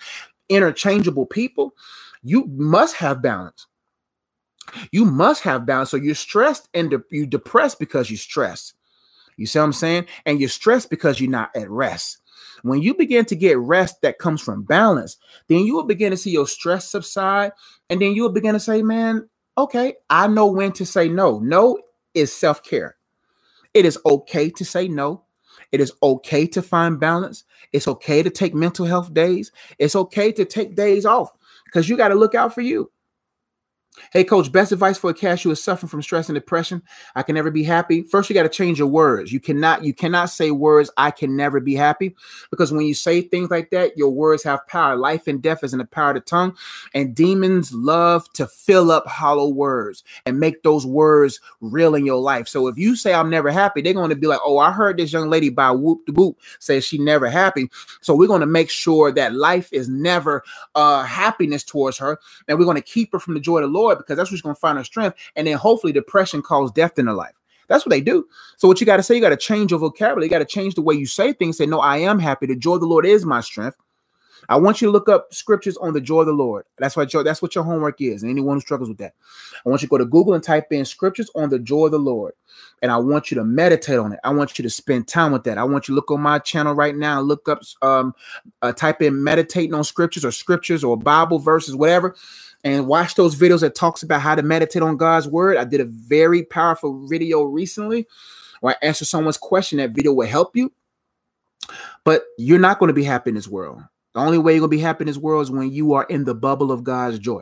interchangeable 0.48 1.26
people, 1.26 1.74
you 2.22 2.46
must 2.48 2.96
have 2.96 3.22
balance. 3.22 3.66
You 4.90 5.04
must 5.04 5.42
have 5.42 5.66
balance. 5.66 5.90
So 5.90 5.96
you're 5.96 6.14
stressed 6.14 6.68
and 6.74 6.90
de- 6.90 7.02
you 7.10 7.26
depressed 7.26 7.78
because 7.78 8.10
you're 8.10 8.18
stressed. 8.18 8.74
You 9.36 9.46
see 9.46 9.58
what 9.58 9.66
I'm 9.66 9.72
saying? 9.72 10.06
And 10.26 10.40
you're 10.40 10.48
stressed 10.48 10.90
because 10.90 11.20
you're 11.20 11.30
not 11.30 11.54
at 11.56 11.70
rest. 11.70 12.18
When 12.62 12.82
you 12.82 12.94
begin 12.94 13.24
to 13.26 13.36
get 13.36 13.58
rest 13.58 14.02
that 14.02 14.18
comes 14.18 14.40
from 14.42 14.64
balance, 14.64 15.16
then 15.48 15.64
you 15.64 15.74
will 15.74 15.86
begin 15.86 16.10
to 16.10 16.16
see 16.16 16.30
your 16.30 16.46
stress 16.48 16.90
subside. 16.90 17.52
And 17.88 18.02
then 18.02 18.14
you 18.14 18.22
will 18.22 18.32
begin 18.32 18.54
to 18.54 18.60
say, 18.60 18.82
man, 18.82 19.28
okay, 19.56 19.94
I 20.10 20.26
know 20.26 20.46
when 20.46 20.72
to 20.72 20.84
say 20.86 21.08
no. 21.08 21.38
No 21.38 21.78
is 22.14 22.32
self 22.32 22.62
care. 22.62 22.96
It 23.74 23.84
is 23.84 23.98
okay 24.04 24.50
to 24.50 24.64
say 24.64 24.88
no. 24.88 25.24
It 25.70 25.80
is 25.80 25.92
okay 26.02 26.46
to 26.48 26.62
find 26.62 26.98
balance. 26.98 27.44
It's 27.72 27.86
okay 27.88 28.22
to 28.22 28.30
take 28.30 28.54
mental 28.54 28.86
health 28.86 29.12
days. 29.12 29.52
It's 29.78 29.94
okay 29.94 30.32
to 30.32 30.44
take 30.44 30.74
days 30.74 31.04
off 31.04 31.30
because 31.66 31.88
you 31.88 31.96
got 31.96 32.08
to 32.08 32.14
look 32.14 32.34
out 32.34 32.54
for 32.54 32.62
you. 32.62 32.90
Hey, 34.12 34.24
coach, 34.24 34.50
best 34.50 34.72
advice 34.72 34.98
for 34.98 35.10
a 35.10 35.14
cashier 35.14 35.50
who 35.50 35.52
is 35.52 35.62
suffering 35.62 35.88
from 35.88 36.02
stress 36.02 36.28
and 36.28 36.34
depression. 36.34 36.82
I 37.14 37.22
can 37.22 37.34
never 37.34 37.50
be 37.50 37.62
happy. 37.62 38.02
First, 38.02 38.28
you 38.28 38.34
got 38.34 38.42
to 38.44 38.48
change 38.48 38.78
your 38.78 38.88
words. 38.88 39.32
You 39.32 39.40
cannot, 39.40 39.84
you 39.84 39.94
cannot 39.94 40.26
say 40.26 40.50
words, 40.50 40.90
I 40.96 41.10
can 41.10 41.36
never 41.36 41.60
be 41.60 41.74
happy. 41.74 42.14
Because 42.50 42.72
when 42.72 42.86
you 42.86 42.94
say 42.94 43.22
things 43.22 43.50
like 43.50 43.70
that, 43.70 43.96
your 43.96 44.10
words 44.10 44.42
have 44.44 44.66
power. 44.66 44.96
Life 44.96 45.26
and 45.26 45.42
death 45.42 45.64
is 45.64 45.72
in 45.72 45.78
the 45.78 45.84
power 45.84 46.10
of 46.10 46.16
the 46.16 46.20
tongue. 46.20 46.56
And 46.94 47.14
demons 47.14 47.72
love 47.72 48.30
to 48.34 48.46
fill 48.46 48.90
up 48.90 49.06
hollow 49.06 49.48
words 49.48 50.04
and 50.26 50.38
make 50.38 50.62
those 50.62 50.86
words 50.86 51.40
real 51.60 51.94
in 51.94 52.04
your 52.04 52.20
life. 52.20 52.48
So 52.48 52.68
if 52.68 52.76
you 52.76 52.96
say 52.96 53.14
I'm 53.14 53.30
never 53.30 53.50
happy, 53.50 53.80
they're 53.80 53.94
going 53.94 54.10
to 54.10 54.16
be 54.16 54.26
like, 54.26 54.40
oh, 54.44 54.58
I 54.58 54.72
heard 54.72 54.98
this 54.98 55.12
young 55.12 55.30
lady 55.30 55.48
by 55.48 55.70
whoop 55.70 56.04
the 56.06 56.12
boop 56.12 56.34
say 56.58 56.80
she 56.80 56.98
never 56.98 57.28
happy. 57.28 57.70
So 58.00 58.14
we're 58.14 58.26
going 58.26 58.40
to 58.40 58.46
make 58.46 58.70
sure 58.70 59.12
that 59.12 59.34
life 59.34 59.72
is 59.72 59.88
never 59.88 60.42
uh 60.74 61.02
happiness 61.04 61.64
towards 61.64 61.98
her. 61.98 62.18
And 62.46 62.58
we're 62.58 62.64
going 62.64 62.76
to 62.76 62.82
keep 62.82 63.12
her 63.12 63.18
from 63.18 63.34
the 63.34 63.40
joy 63.40 63.58
of 63.58 63.62
the 63.62 63.68
Lord 63.68 63.87
Lord 63.88 63.98
because 63.98 64.16
that's 64.16 64.30
what's 64.30 64.42
going 64.42 64.54
to 64.54 64.60
find 64.60 64.78
her 64.78 64.84
strength. 64.84 65.16
And 65.36 65.46
then 65.46 65.56
hopefully 65.56 65.92
depression 65.92 66.42
calls 66.42 66.72
death 66.72 66.98
in 66.98 67.06
her 67.06 67.14
life. 67.14 67.34
That's 67.68 67.84
what 67.84 67.90
they 67.90 68.00
do. 68.00 68.26
So 68.56 68.66
what 68.66 68.80
you 68.80 68.86
got 68.86 68.96
to 68.96 69.02
say, 69.02 69.14
you 69.14 69.20
got 69.20 69.28
to 69.28 69.36
change 69.36 69.70
your 69.70 69.80
vocabulary. 69.80 70.24
You 70.24 70.30
got 70.30 70.38
to 70.38 70.46
change 70.46 70.74
the 70.74 70.82
way 70.82 70.94
you 70.94 71.06
say 71.06 71.32
things. 71.32 71.58
Say, 71.58 71.66
no, 71.66 71.80
I 71.80 71.98
am 71.98 72.18
happy. 72.18 72.46
The 72.46 72.56
joy 72.56 72.74
of 72.74 72.80
the 72.80 72.86
Lord 72.86 73.04
is 73.04 73.26
my 73.26 73.40
strength. 73.42 73.76
I 74.48 74.56
want 74.56 74.80
you 74.80 74.88
to 74.88 74.92
look 74.92 75.10
up 75.10 75.34
scriptures 75.34 75.76
on 75.76 75.92
the 75.92 76.00
joy 76.00 76.20
of 76.20 76.26
the 76.26 76.32
Lord. 76.32 76.64
That's 76.78 76.96
what 76.96 77.12
your 77.12 77.22
that's 77.22 77.42
what 77.42 77.54
your 77.54 77.64
homework 77.64 78.00
is. 78.00 78.22
And 78.22 78.30
anyone 78.30 78.56
who 78.56 78.60
struggles 78.60 78.88
with 78.88 78.98
that, 78.98 79.14
I 79.66 79.68
want 79.68 79.82
you 79.82 79.88
to 79.88 79.90
go 79.90 79.98
to 79.98 80.06
Google 80.06 80.32
and 80.32 80.42
type 80.42 80.72
in 80.72 80.86
scriptures 80.86 81.30
on 81.34 81.50
the 81.50 81.58
joy 81.58 81.86
of 81.86 81.92
the 81.92 81.98
Lord. 81.98 82.32
And 82.80 82.90
I 82.90 82.96
want 82.96 83.30
you 83.30 83.34
to 83.34 83.44
meditate 83.44 83.98
on 83.98 84.12
it. 84.12 84.20
I 84.24 84.30
want 84.30 84.58
you 84.58 84.62
to 84.62 84.70
spend 84.70 85.06
time 85.06 85.32
with 85.32 85.44
that. 85.44 85.58
I 85.58 85.64
want 85.64 85.86
you 85.86 85.92
to 85.92 85.96
look 85.96 86.10
on 86.10 86.22
my 86.22 86.38
channel 86.38 86.72
right 86.74 86.96
now, 86.96 87.20
look 87.20 87.48
up, 87.48 87.62
um, 87.82 88.14
uh, 88.62 88.72
type 88.72 89.02
in 89.02 89.22
meditating 89.22 89.74
on 89.74 89.84
scriptures 89.84 90.24
or 90.24 90.32
scriptures 90.32 90.82
or 90.82 90.96
Bible 90.96 91.38
verses, 91.38 91.76
whatever 91.76 92.16
and 92.64 92.86
watch 92.86 93.14
those 93.14 93.36
videos 93.36 93.60
that 93.60 93.74
talks 93.74 94.02
about 94.02 94.20
how 94.20 94.34
to 94.34 94.42
meditate 94.42 94.82
on 94.82 94.96
God's 94.96 95.28
word. 95.28 95.56
I 95.56 95.64
did 95.64 95.80
a 95.80 95.84
very 95.84 96.44
powerful 96.44 97.06
video 97.06 97.42
recently 97.42 98.06
where 98.60 98.74
I 98.74 98.86
answered 98.86 99.06
someone's 99.06 99.38
question. 99.38 99.78
That 99.78 99.90
video 99.90 100.12
will 100.12 100.26
help 100.26 100.56
you. 100.56 100.72
But 102.04 102.24
you're 102.36 102.58
not 102.58 102.78
going 102.78 102.88
to 102.88 102.94
be 102.94 103.04
happy 103.04 103.30
in 103.30 103.36
this 103.36 103.48
world. 103.48 103.82
The 104.14 104.20
only 104.20 104.38
way 104.38 104.52
you're 104.54 104.60
going 104.60 104.70
to 104.70 104.76
be 104.76 104.82
happy 104.82 105.02
in 105.02 105.06
this 105.06 105.18
world 105.18 105.42
is 105.42 105.50
when 105.50 105.70
you 105.70 105.92
are 105.92 106.04
in 106.04 106.24
the 106.24 106.34
bubble 106.34 106.72
of 106.72 106.82
God's 106.82 107.18
joy. 107.18 107.40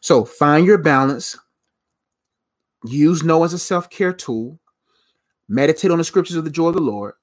So 0.00 0.24
find 0.24 0.64
your 0.64 0.78
balance. 0.78 1.36
Use 2.84 3.22
no 3.22 3.44
as 3.44 3.52
a 3.52 3.58
self-care 3.58 4.12
tool. 4.12 4.58
Meditate 5.48 5.90
on 5.90 5.98
the 5.98 6.04
scriptures 6.04 6.36
of 6.36 6.44
the 6.44 6.50
joy 6.50 6.68
of 6.68 6.74
the 6.74 6.80
Lord 6.80 7.14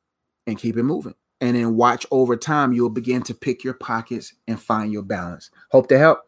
and 0.46 0.58
keep 0.58 0.78
it 0.78 0.84
moving 0.84 1.16
and 1.42 1.56
then 1.56 1.76
watch 1.76 2.06
over 2.12 2.36
time 2.36 2.74
you'll 2.74 2.90
begin 2.90 3.22
to 3.24 3.34
pick 3.34 3.64
your 3.64 3.74
pockets 3.74 4.34
and 4.48 4.62
find 4.62 4.92
your 4.92 5.04
balance. 5.04 5.52
Hope 5.72 5.88
to 5.90 5.98
help 5.98 6.22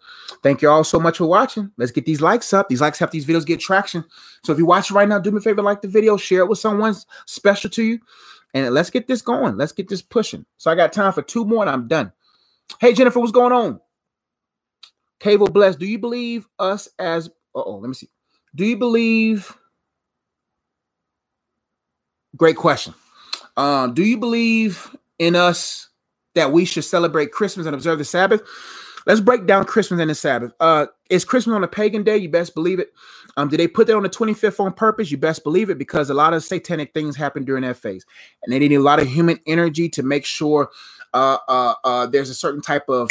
thank 0.44 0.62
you 0.62 0.70
all 0.70 0.84
so 0.84 1.00
much 1.00 1.18
for 1.18 1.26
watching. 1.26 1.72
Let's 1.78 1.92
get 1.92 2.06
these 2.06 2.22
likes 2.22 2.54
up. 2.54 2.70
These 2.70 2.82
likes 2.82 3.00
help 3.00 3.12
these 3.12 3.26
videos 3.26 3.46
get 3.46 3.60
traction. 3.60 4.04
So 4.44 4.52
if 4.52 4.58
you're 4.58 4.68
watching 4.68 4.96
right 4.96 5.08
now 5.08 5.20
do 5.20 5.32
me 5.32 5.38
a 5.38 5.42
favor 5.42 5.62
like 5.62 5.82
the 5.82 5.88
video 5.88 6.18
share 6.18 6.42
it 6.42 6.50
with 6.50 6.60
someone 6.60 6.96
special 7.26 7.70
to 7.72 7.84
you 7.84 8.00
and 8.54 8.74
let's 8.74 8.90
get 8.90 9.08
this 9.08 9.22
going. 9.22 9.58
Let's 9.58 9.72
get 9.72 9.88
this 9.88 10.02
pushing. 10.02 10.46
So 10.58 10.72
i 10.72 10.76
got 10.76 10.94
time 10.94 11.14
for 11.14 11.22
two 11.22 11.46
more 11.46 11.64
and 11.64 11.70
i'm 11.70 11.88
done. 11.88 12.12
Hey 12.80 12.94
jennifer 12.94 13.20
what's 13.20 13.32
going 13.32 13.54
on? 13.54 13.80
Cable 15.20 15.48
bless 15.48 15.76
do 15.76 15.86
you 15.86 16.00
believe 16.00 16.48
us 16.60 16.88
as 17.00 17.30
oh 17.54 17.78
let 17.78 17.88
me 17.88 17.94
see. 17.94 18.10
Do 18.56 18.66
you 18.66 18.78
believe 18.78 19.56
great 22.36 22.56
question. 22.56 22.94
Um, 23.58 23.94
do 23.94 24.04
you 24.04 24.18
believe 24.18 24.96
in 25.22 25.36
us 25.36 25.88
that 26.34 26.52
we 26.52 26.66
should 26.66 26.84
celebrate 26.84 27.32
Christmas 27.32 27.68
and 27.68 27.76
observe 27.76 28.00
the 28.00 28.06
Sabbath. 28.06 28.42
Let's 29.06 29.22
break 29.22 29.46
down 29.46 29.66
Christmas 29.66 30.00
and 30.00 30.10
the 30.10 30.16
Sabbath. 30.16 30.52
Uh, 30.60 30.88
is 31.12 31.24
Christmas 31.24 31.54
on 31.54 31.64
a 31.64 31.68
pagan 31.68 32.04
day? 32.04 32.18
You 32.18 32.30
best 32.30 32.56
believe 32.56 32.80
it. 32.80 32.92
Um, 33.38 33.48
did 33.48 33.60
they 33.60 33.68
put 33.68 33.86
that 33.88 33.96
on 33.96 34.04
the 34.04 34.10
25th 34.10 34.60
on 34.60 34.74
purpose? 34.74 35.12
You 35.12 35.18
best 35.18 35.44
believe 35.44 35.70
it 35.70 35.78
because 35.78 36.10
a 36.10 36.16
lot 36.16 36.34
of 36.34 36.44
satanic 36.44 36.94
things 36.94 37.16
happen 37.16 37.46
during 37.46 37.62
that 37.62 37.78
phase, 37.78 38.04
and 38.44 38.52
they 38.52 38.60
need 38.60 38.74
a 38.74 38.80
lot 38.80 39.00
of 39.00 39.08
human 39.08 39.40
energy 39.46 39.90
to 39.90 40.04
make 40.04 40.26
sure 40.26 40.70
uh, 41.14 41.38
uh, 41.48 41.76
uh, 41.84 42.08
there's 42.08 42.32
a 42.32 42.36
certain 42.36 42.62
type 42.62 42.90
of 42.90 43.10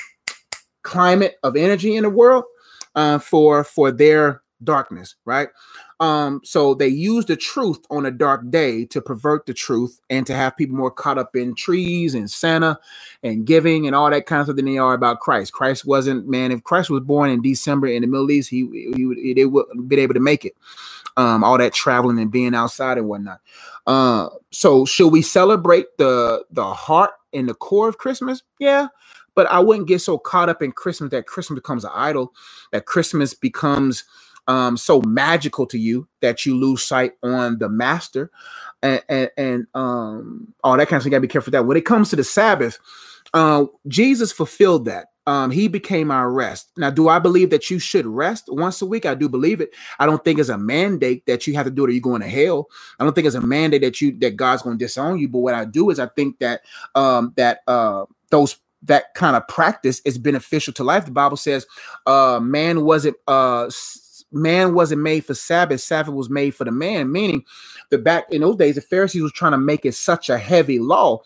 climate 0.82 1.36
of 1.44 1.56
energy 1.56 1.94
in 1.94 2.02
the 2.02 2.10
world 2.10 2.44
uh, 2.96 3.18
for 3.18 3.62
for 3.62 3.92
their 3.92 4.42
darkness, 4.62 5.16
right? 5.24 5.48
Um, 6.00 6.40
so 6.44 6.74
they 6.74 6.88
use 6.88 7.26
the 7.26 7.36
truth 7.36 7.78
on 7.90 8.06
a 8.06 8.10
dark 8.10 8.50
day 8.50 8.86
to 8.86 9.02
pervert 9.02 9.46
the 9.46 9.54
truth 9.54 10.00
and 10.08 10.26
to 10.26 10.34
have 10.34 10.56
people 10.56 10.76
more 10.76 10.90
caught 10.90 11.18
up 11.18 11.36
in 11.36 11.54
trees 11.54 12.14
and 12.14 12.30
Santa 12.30 12.78
and 13.22 13.44
giving 13.44 13.86
and 13.86 13.94
all 13.94 14.10
that 14.10 14.26
kind 14.26 14.40
of 14.40 14.46
stuff 14.46 14.56
than 14.56 14.64
they 14.64 14.78
are 14.78 14.94
about 14.94 15.20
Christ. 15.20 15.52
Christ 15.52 15.84
wasn't, 15.84 16.26
man, 16.26 16.52
if 16.52 16.64
Christ 16.64 16.90
was 16.90 17.02
born 17.02 17.30
in 17.30 17.42
December 17.42 17.88
in 17.88 18.02
the 18.02 18.08
Middle 18.08 18.30
East, 18.30 18.50
he, 18.50 18.92
he 18.96 19.04
would 19.04 19.18
they 19.36 19.44
would 19.44 19.66
been 19.88 19.98
able 19.98 20.14
to 20.14 20.20
make 20.20 20.44
it. 20.44 20.54
Um, 21.16 21.42
all 21.42 21.58
that 21.58 21.74
traveling 21.74 22.18
and 22.18 22.30
being 22.30 22.54
outside 22.54 22.96
and 22.96 23.08
whatnot. 23.08 23.40
Uh, 23.86 24.28
so 24.52 24.84
should 24.84 25.08
we 25.08 25.22
celebrate 25.22 25.98
the 25.98 26.44
the 26.50 26.72
heart 26.72 27.10
and 27.32 27.48
the 27.48 27.54
core 27.54 27.88
of 27.88 27.98
Christmas? 27.98 28.42
Yeah, 28.58 28.86
but 29.34 29.50
I 29.50 29.58
wouldn't 29.58 29.88
get 29.88 30.00
so 30.00 30.18
caught 30.18 30.48
up 30.48 30.62
in 30.62 30.72
Christmas 30.72 31.10
that 31.10 31.26
Christmas 31.26 31.58
becomes 31.58 31.84
an 31.84 31.90
idol, 31.94 32.32
that 32.72 32.86
Christmas 32.86 33.34
becomes 33.34 34.04
um, 34.50 34.76
so 34.76 35.00
magical 35.02 35.64
to 35.64 35.78
you 35.78 36.08
that 36.22 36.44
you 36.44 36.56
lose 36.56 36.82
sight 36.82 37.12
on 37.22 37.58
the 37.58 37.68
master 37.68 38.32
and, 38.82 39.00
and, 39.08 39.30
and 39.36 39.66
um, 39.74 40.52
all 40.64 40.76
that 40.76 40.88
kind 40.88 40.96
of 40.98 41.04
thing. 41.04 41.12
You 41.12 41.18
gotta 41.18 41.20
be 41.20 41.28
careful 41.28 41.52
that. 41.52 41.66
When 41.66 41.76
it 41.76 41.84
comes 41.84 42.10
to 42.10 42.16
the 42.16 42.24
Sabbath, 42.24 42.80
uh, 43.32 43.66
Jesus 43.86 44.32
fulfilled 44.32 44.86
that. 44.86 45.06
Um, 45.28 45.52
he 45.52 45.68
became 45.68 46.10
our 46.10 46.32
rest. 46.32 46.70
Now, 46.76 46.90
do 46.90 47.08
I 47.08 47.20
believe 47.20 47.50
that 47.50 47.70
you 47.70 47.78
should 47.78 48.06
rest 48.06 48.46
once 48.48 48.82
a 48.82 48.86
week? 48.86 49.06
I 49.06 49.14
do 49.14 49.28
believe 49.28 49.60
it. 49.60 49.70
I 50.00 50.06
don't 50.06 50.24
think 50.24 50.40
it's 50.40 50.48
a 50.48 50.58
mandate 50.58 51.26
that 51.26 51.46
you 51.46 51.54
have 51.54 51.66
to 51.66 51.70
do 51.70 51.84
it 51.84 51.88
or 51.88 51.92
you're 51.92 52.00
going 52.00 52.22
to 52.22 52.28
hell. 52.28 52.68
I 52.98 53.04
don't 53.04 53.14
think 53.14 53.28
it's 53.28 53.36
a 53.36 53.40
mandate 53.40 53.82
that 53.82 54.00
you 54.00 54.18
that 54.18 54.34
God's 54.34 54.62
going 54.62 54.78
to 54.78 54.84
disown 54.84 55.20
you. 55.20 55.28
But 55.28 55.40
what 55.40 55.54
I 55.54 55.64
do 55.64 55.90
is 55.90 56.00
I 56.00 56.06
think 56.06 56.40
that 56.40 56.62
um, 56.96 57.34
that 57.36 57.60
uh, 57.68 58.06
those 58.30 58.56
that 58.82 59.14
kind 59.14 59.36
of 59.36 59.46
practice 59.46 60.00
is 60.04 60.18
beneficial 60.18 60.72
to 60.72 60.82
life. 60.82 61.04
The 61.04 61.12
Bible 61.12 61.36
says, 61.36 61.66
uh, 62.06 62.40
man 62.42 62.84
wasn't 62.84 63.16
uh 63.28 63.70
man 64.32 64.74
wasn't 64.74 65.02
made 65.02 65.24
for 65.26 65.34
Sabbath, 65.34 65.80
Sabbath 65.82 66.14
was 66.14 66.30
made 66.30 66.54
for 66.54 66.64
the 66.64 66.72
man, 66.72 67.12
meaning 67.12 67.44
the 67.90 67.98
back 67.98 68.26
in 68.32 68.42
those 68.42 68.56
days, 68.56 68.76
the 68.76 68.82
Pharisees 68.82 69.22
was 69.22 69.32
trying 69.32 69.52
to 69.52 69.58
make 69.58 69.86
it 69.86 69.94
such 69.94 70.30
a 70.30 70.38
heavy 70.38 70.78
law 70.80 71.22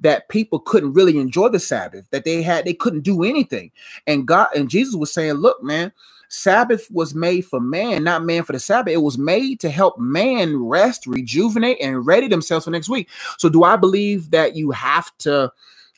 that 0.00 0.28
people 0.30 0.60
couldn't 0.60 0.94
really 0.94 1.18
enjoy 1.18 1.50
the 1.50 1.60
Sabbath, 1.60 2.06
that 2.12 2.24
they 2.24 2.42
had 2.42 2.66
they 2.66 2.74
couldn't 2.74 3.02
do 3.02 3.24
anything. 3.24 3.72
And 4.06 4.28
God 4.28 4.48
and 4.56 4.70
Jesus 4.70 4.96
was 4.96 5.12
saying, 5.12 5.34
Look, 5.34 5.62
man, 5.62 5.92
Sabbath 6.30 6.90
was 6.92 7.14
made 7.14 7.42
for 7.46 7.60
man, 7.60 8.04
not 8.04 8.24
man 8.24 8.44
for 8.44 8.54
the 8.54 8.60
Sabbath. 8.60 8.94
It 8.94 8.98
was 9.02 9.18
made 9.18 9.60
to 9.62 9.70
help 9.70 9.98
man 9.98 10.58
rest, 10.64 11.06
rejuvenate, 11.08 11.78
and 11.82 12.06
ready 12.06 12.28
themselves 12.28 12.66
for 12.66 12.72
next 12.72 12.90
week. 12.90 13.10
So, 13.38 13.50
do 13.50 13.64
I 13.64 13.76
believe 13.76 14.32
that 14.32 14.56
you 14.56 14.72
have 14.72 15.16
to 15.20 15.52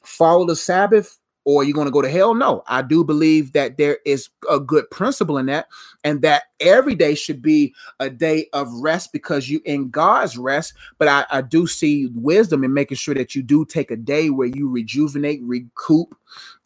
follow 0.05 0.47
the 0.47 0.57
Sabbath? 0.57 1.20
Or 1.51 1.65
you're 1.65 1.75
going 1.75 1.87
to 1.87 1.91
go 1.91 2.01
to 2.01 2.09
hell. 2.09 2.33
No, 2.33 2.63
I 2.69 2.83
do 2.83 3.03
believe 3.03 3.53
that 3.55 3.77
there 3.77 3.99
is 4.07 4.29
a 4.49 4.61
good 4.61 4.89
principle 4.91 5.37
in 5.37 5.47
that, 5.47 5.67
and 6.05 6.23
that 6.23 6.45
every 6.61 6.95
day 6.95 7.17
should 7.17 7.43
be 7.43 7.75
a 7.99 8.09
day 8.09 8.47
of 8.53 8.73
rest 8.75 9.13
because 9.13 9.49
you 9.49 9.61
in 9.65 9.91
God's 9.91 10.39
rest. 10.39 10.75
But 10.99 11.09
I, 11.09 11.27
I 11.31 11.41
do 11.41 11.67
see 11.67 12.09
wisdom 12.15 12.63
in 12.63 12.73
making 12.73 12.99
sure 12.99 13.15
that 13.15 13.35
you 13.35 13.43
do 13.43 13.65
take 13.65 13.91
a 13.91 13.97
day 13.97 14.31
where 14.31 14.47
you 14.47 14.71
rejuvenate, 14.71 15.41
recoup, 15.43 16.15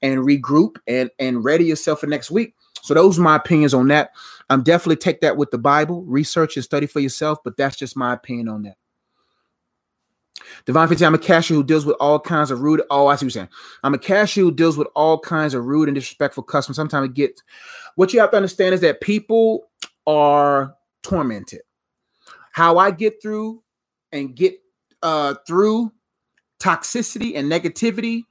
and 0.03 0.18
regroup 0.20 0.77
and 0.87 1.11
and 1.18 1.42
ready 1.42 1.64
yourself 1.64 2.01
for 2.01 2.07
next 2.07 2.31
week. 2.31 2.55
So 2.83 2.92
those 2.92 3.18
are 3.18 3.23
my 3.23 3.37
opinions 3.37 3.73
on 3.73 3.88
that. 3.88 4.11
I'm 4.51 4.62
definitely 4.62 4.97
take 4.97 5.23
that 5.23 5.38
with 5.38 5.51
the 5.51 5.57
Bible, 5.57 6.03
research 6.03 6.57
and 6.57 6.64
study 6.64 6.87
for 6.87 7.01
yourself, 7.01 7.38
but 7.42 7.57
that's 7.57 7.77
just 7.77 7.97
my 7.97 8.12
opinion 8.12 8.49
on 8.49 8.64
that. 8.64 8.77
Divine 10.67 10.89
15, 10.89 11.07
I'm 11.07 11.15
a 11.15 11.19
cashier 11.19 11.57
who 11.57 11.65
deals 11.65 11.87
with 11.87 11.97
all 12.01 12.21
kinds 12.21 12.51
of 12.51 12.61
rude. 12.61 12.83
Oh, 12.91 13.07
I 13.07 13.17
see 13.17 13.27
what 13.27 13.35
you're 13.35 13.43
saying. 13.43 13.49
I'm 13.83 13.95
a 13.95 13.99
cashier 13.99 14.45
who 14.45 14.53
deals 14.53 14.77
with 14.79 14.89
all 14.95 15.19
kinds 15.19 15.55
of 15.55 15.65
rude 15.65 15.89
and 15.89 15.95
disrespectful 15.95 16.43
customers. 16.43 16.77
Sometimes 16.77 17.09
it 17.09 17.15
gets 17.15 17.43
what 17.97 18.13
you 18.13 18.21
have 18.21 18.31
to 18.33 18.37
understand 18.37 18.75
is 18.75 18.81
that 18.83 19.01
people 19.01 19.69
are 20.07 20.75
tormented. 21.03 21.61
How 22.53 22.79
I 22.79 22.91
get 22.91 23.23
through 23.23 23.63
and 24.13 24.35
get 24.35 24.55
uh 25.03 25.35
through 25.47 25.93
toxicity 26.61 27.37
and 27.37 27.51
negativity 27.51 28.23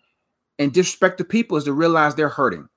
and 0.60 0.74
disrespect 0.74 1.18
to 1.20 1.24
people 1.26 1.58
is 1.58 1.66
to 1.66 1.74
realize 1.74 2.16
they're 2.16 2.30
hurting. 2.30 2.68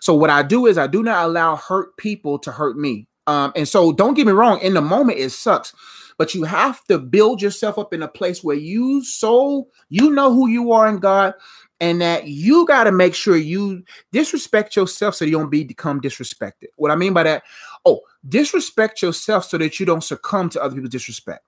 So 0.00 0.14
what 0.14 0.30
I 0.30 0.42
do 0.42 0.66
is 0.66 0.78
I 0.78 0.86
do 0.86 1.02
not 1.02 1.26
allow 1.26 1.56
hurt 1.56 1.96
people 1.96 2.38
to 2.40 2.52
hurt 2.52 2.76
me. 2.76 3.08
Um, 3.26 3.52
and 3.56 3.68
so 3.68 3.92
don't 3.92 4.14
get 4.14 4.26
me 4.26 4.32
wrong, 4.32 4.60
in 4.60 4.74
the 4.74 4.80
moment 4.80 5.18
it 5.18 5.30
sucks, 5.30 5.74
but 6.18 6.34
you 6.34 6.44
have 6.44 6.82
to 6.84 6.98
build 6.98 7.42
yourself 7.42 7.78
up 7.78 7.92
in 7.92 8.02
a 8.02 8.08
place 8.08 8.42
where 8.42 8.56
you 8.56 9.04
so 9.04 9.68
you 9.88 10.10
know 10.10 10.32
who 10.32 10.48
you 10.48 10.72
are 10.72 10.88
in 10.88 10.98
God 10.98 11.34
and 11.80 12.00
that 12.00 12.26
you 12.26 12.66
got 12.66 12.84
to 12.84 12.92
make 12.92 13.14
sure 13.14 13.36
you 13.36 13.82
disrespect 14.12 14.76
yourself 14.76 15.14
so 15.14 15.24
you 15.24 15.32
don't 15.32 15.50
be 15.50 15.64
become 15.64 16.00
disrespected. 16.00 16.68
What 16.76 16.90
I 16.90 16.96
mean 16.96 17.12
by 17.12 17.24
that, 17.24 17.42
oh, 17.84 18.00
disrespect 18.28 19.02
yourself 19.02 19.44
so 19.44 19.58
that 19.58 19.78
you 19.78 19.86
don't 19.86 20.04
succumb 20.04 20.48
to 20.50 20.62
other 20.62 20.74
people's 20.74 20.92
disrespect. 20.92 21.44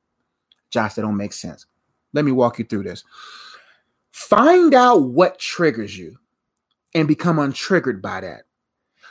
Josh, 0.70 0.94
that 0.94 1.02
don't 1.02 1.16
make 1.16 1.32
sense. 1.32 1.66
Let 2.12 2.24
me 2.24 2.32
walk 2.32 2.58
you 2.58 2.64
through 2.64 2.84
this. 2.84 3.04
Find 4.10 4.74
out 4.74 5.02
what 5.02 5.38
triggers 5.38 5.96
you 5.96 6.18
and 6.94 7.08
become 7.08 7.36
untriggered 7.36 8.02
by 8.02 8.20
that. 8.20 8.42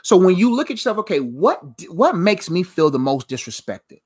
So 0.02 0.16
when 0.16 0.36
you 0.36 0.54
look 0.54 0.70
at 0.70 0.74
yourself, 0.76 0.98
okay, 0.98 1.20
what 1.20 1.60
what 1.88 2.16
makes 2.16 2.48
me 2.50 2.62
feel 2.62 2.90
the 2.90 2.98
most 2.98 3.28
disrespected? 3.28 4.00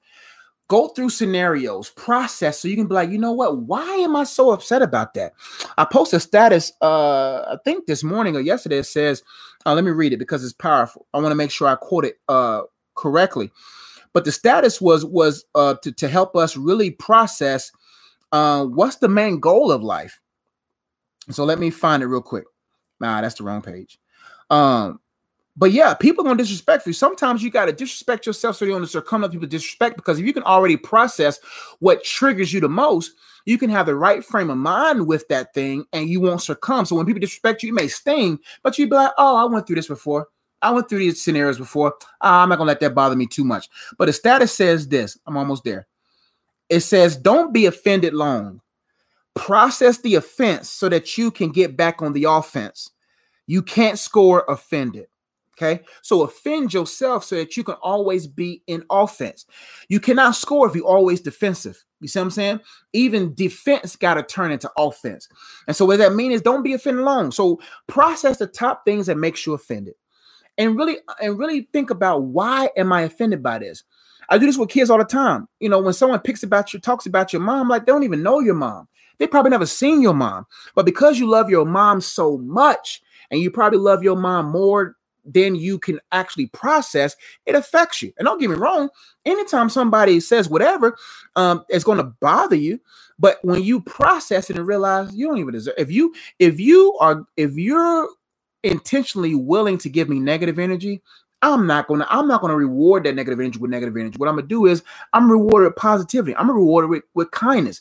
Go 0.72 0.88
through 0.88 1.10
scenarios, 1.10 1.90
process, 1.90 2.58
so 2.58 2.66
you 2.66 2.76
can 2.76 2.86
be 2.86 2.94
like, 2.94 3.10
you 3.10 3.18
know 3.18 3.32
what? 3.32 3.58
Why 3.58 3.84
am 3.96 4.16
I 4.16 4.24
so 4.24 4.52
upset 4.52 4.80
about 4.80 5.12
that? 5.12 5.34
I 5.76 5.84
post 5.84 6.14
a 6.14 6.20
status, 6.20 6.72
uh, 6.80 7.42
I 7.42 7.58
think 7.62 7.84
this 7.84 8.02
morning 8.02 8.36
or 8.36 8.40
yesterday. 8.40 8.78
It 8.78 8.84
says, 8.84 9.22
uh, 9.66 9.74
let 9.74 9.84
me 9.84 9.90
read 9.90 10.14
it 10.14 10.16
because 10.16 10.42
it's 10.42 10.54
powerful. 10.54 11.06
I 11.12 11.18
want 11.18 11.30
to 11.30 11.34
make 11.34 11.50
sure 11.50 11.68
I 11.68 11.74
quote 11.74 12.06
it 12.06 12.14
uh, 12.26 12.62
correctly. 12.94 13.50
But 14.14 14.24
the 14.24 14.32
status 14.32 14.80
was 14.80 15.04
was 15.04 15.44
uh, 15.54 15.74
to 15.82 15.92
to 15.92 16.08
help 16.08 16.34
us 16.36 16.56
really 16.56 16.90
process 16.92 17.70
uh, 18.32 18.64
what's 18.64 18.96
the 18.96 19.10
main 19.10 19.40
goal 19.40 19.70
of 19.70 19.82
life. 19.82 20.20
So 21.30 21.44
let 21.44 21.58
me 21.58 21.68
find 21.68 22.02
it 22.02 22.06
real 22.06 22.22
quick. 22.22 22.44
Nah, 22.98 23.20
that's 23.20 23.34
the 23.34 23.44
wrong 23.44 23.60
page. 23.60 23.98
Um, 24.48 25.00
but 25.56 25.72
yeah, 25.72 25.92
people 25.94 26.24
gonna 26.24 26.36
disrespect 26.36 26.86
you. 26.86 26.92
Sometimes 26.92 27.42
you 27.42 27.50
gotta 27.50 27.72
disrespect 27.72 28.26
yourself 28.26 28.56
so 28.56 28.64
you 28.64 28.72
don't 28.72 28.86
succumb 28.86 29.22
to 29.22 29.28
people 29.28 29.46
disrespect. 29.46 29.96
Because 29.96 30.18
if 30.18 30.24
you 30.24 30.32
can 30.32 30.42
already 30.44 30.76
process 30.76 31.38
what 31.80 32.04
triggers 32.04 32.52
you 32.52 32.60
the 32.60 32.68
most, 32.68 33.12
you 33.44 33.58
can 33.58 33.68
have 33.68 33.86
the 33.86 33.94
right 33.94 34.24
frame 34.24 34.50
of 34.50 34.56
mind 34.56 35.06
with 35.06 35.28
that 35.28 35.52
thing, 35.52 35.84
and 35.92 36.08
you 36.08 36.20
won't 36.20 36.40
succumb. 36.42 36.86
So 36.86 36.96
when 36.96 37.06
people 37.06 37.20
disrespect 37.20 37.62
you, 37.62 37.68
you 37.68 37.74
may 37.74 37.88
sting, 37.88 38.38
but 38.62 38.78
you'd 38.78 38.88
be 38.90 38.96
like, 38.96 39.12
"Oh, 39.18 39.36
I 39.36 39.44
went 39.44 39.66
through 39.66 39.76
this 39.76 39.88
before. 39.88 40.28
I 40.62 40.70
went 40.70 40.88
through 40.88 41.00
these 41.00 41.20
scenarios 41.20 41.58
before. 41.58 41.94
Ah, 42.20 42.42
I'm 42.42 42.48
not 42.48 42.56
gonna 42.56 42.68
let 42.68 42.80
that 42.80 42.94
bother 42.94 43.16
me 43.16 43.26
too 43.26 43.44
much." 43.44 43.68
But 43.98 44.06
the 44.06 44.12
status 44.12 44.52
says 44.52 44.88
this. 44.88 45.18
I'm 45.26 45.36
almost 45.36 45.64
there. 45.64 45.86
It 46.70 46.80
says, 46.80 47.16
"Don't 47.16 47.52
be 47.52 47.66
offended 47.66 48.14
long. 48.14 48.62
Process 49.34 49.98
the 49.98 50.14
offense 50.14 50.70
so 50.70 50.88
that 50.88 51.18
you 51.18 51.30
can 51.30 51.50
get 51.50 51.76
back 51.76 52.00
on 52.00 52.14
the 52.14 52.24
offense. 52.24 52.90
You 53.46 53.60
can't 53.60 53.98
score 53.98 54.44
offended." 54.48 55.08
Okay. 55.58 55.82
So 56.02 56.22
offend 56.22 56.72
yourself 56.72 57.24
so 57.24 57.36
that 57.36 57.56
you 57.56 57.64
can 57.64 57.74
always 57.82 58.26
be 58.26 58.62
in 58.66 58.84
offense. 58.90 59.44
You 59.88 60.00
cannot 60.00 60.34
score 60.34 60.66
if 60.66 60.74
you're 60.74 60.86
always 60.86 61.20
defensive. 61.20 61.84
You 62.00 62.08
see 62.08 62.18
what 62.18 62.24
I'm 62.24 62.30
saying? 62.30 62.60
Even 62.94 63.34
defense 63.34 63.94
got 63.94 64.14
to 64.14 64.22
turn 64.22 64.50
into 64.50 64.70
offense. 64.78 65.28
And 65.66 65.76
so 65.76 65.84
what 65.84 65.98
that 65.98 66.14
means 66.14 66.34
is 66.34 66.42
don't 66.42 66.62
be 66.62 66.72
offended 66.72 67.04
long. 67.04 67.32
So 67.32 67.60
process 67.86 68.38
the 68.38 68.46
top 68.46 68.84
things 68.84 69.06
that 69.06 69.18
makes 69.18 69.46
you 69.46 69.52
offended. 69.52 69.94
And 70.58 70.76
really, 70.76 70.98
and 71.20 71.38
really 71.38 71.68
think 71.72 71.90
about 71.90 72.24
why 72.24 72.70
am 72.76 72.92
I 72.92 73.02
offended 73.02 73.42
by 73.42 73.58
this? 73.58 73.84
I 74.28 74.38
do 74.38 74.46
this 74.46 74.58
with 74.58 74.70
kids 74.70 74.90
all 74.90 74.98
the 74.98 75.04
time. 75.04 75.48
You 75.60 75.68
know, 75.68 75.80
when 75.80 75.92
someone 75.92 76.20
picks 76.20 76.42
about 76.42 76.72
you, 76.72 76.80
talks 76.80 77.06
about 77.06 77.32
your 77.32 77.42
mom, 77.42 77.68
like 77.68 77.84
they 77.84 77.92
don't 77.92 78.04
even 78.04 78.22
know 78.22 78.40
your 78.40 78.54
mom. 78.54 78.88
They 79.18 79.26
probably 79.26 79.50
never 79.50 79.66
seen 79.66 80.00
your 80.00 80.14
mom. 80.14 80.46
But 80.74 80.86
because 80.86 81.18
you 81.18 81.28
love 81.28 81.50
your 81.50 81.66
mom 81.66 82.00
so 82.00 82.38
much, 82.38 83.02
and 83.30 83.40
you 83.40 83.50
probably 83.50 83.78
love 83.78 84.02
your 84.02 84.16
mom 84.16 84.50
more 84.50 84.96
then 85.24 85.54
you 85.56 85.78
can 85.78 86.00
actually 86.12 86.46
process 86.48 87.16
it 87.46 87.54
affects 87.54 88.02
you 88.02 88.12
and 88.18 88.26
don't 88.26 88.40
get 88.40 88.50
me 88.50 88.56
wrong 88.56 88.88
anytime 89.26 89.68
somebody 89.70 90.20
says 90.20 90.48
whatever 90.48 90.96
um 91.36 91.64
it's 91.68 91.84
going 91.84 91.98
to 91.98 92.12
bother 92.20 92.56
you 92.56 92.80
but 93.18 93.38
when 93.42 93.62
you 93.62 93.80
process 93.82 94.50
it 94.50 94.56
and 94.56 94.66
realize 94.66 95.14
you 95.14 95.26
don't 95.28 95.38
even 95.38 95.52
deserve 95.54 95.74
if 95.78 95.90
you 95.90 96.14
if 96.38 96.60
you 96.60 96.96
are 97.00 97.24
if 97.36 97.56
you're 97.56 98.08
intentionally 98.64 99.34
willing 99.34 99.78
to 99.78 99.88
give 99.88 100.08
me 100.08 100.20
negative 100.20 100.58
energy 100.58 101.02
I'm 101.42 101.66
not 101.66 101.88
gonna 101.88 102.06
I'm 102.10 102.28
not 102.28 102.42
gonna 102.42 102.56
reward 102.56 103.04
that 103.04 103.16
negative 103.16 103.40
energy 103.40 103.58
with 103.60 103.70
negative 103.72 103.96
energy. 103.96 104.16
What 104.18 104.28
I'm 104.28 104.36
gonna 104.36 104.48
do 104.48 104.66
is 104.66 104.84
I'm 105.14 105.30
rewarded 105.30 105.68
with 105.70 105.76
positivity. 105.76 106.36
I'm 106.36 106.50
rewarded 106.50 106.90
with, 106.90 107.04
with 107.14 107.32
kindness. 107.32 107.80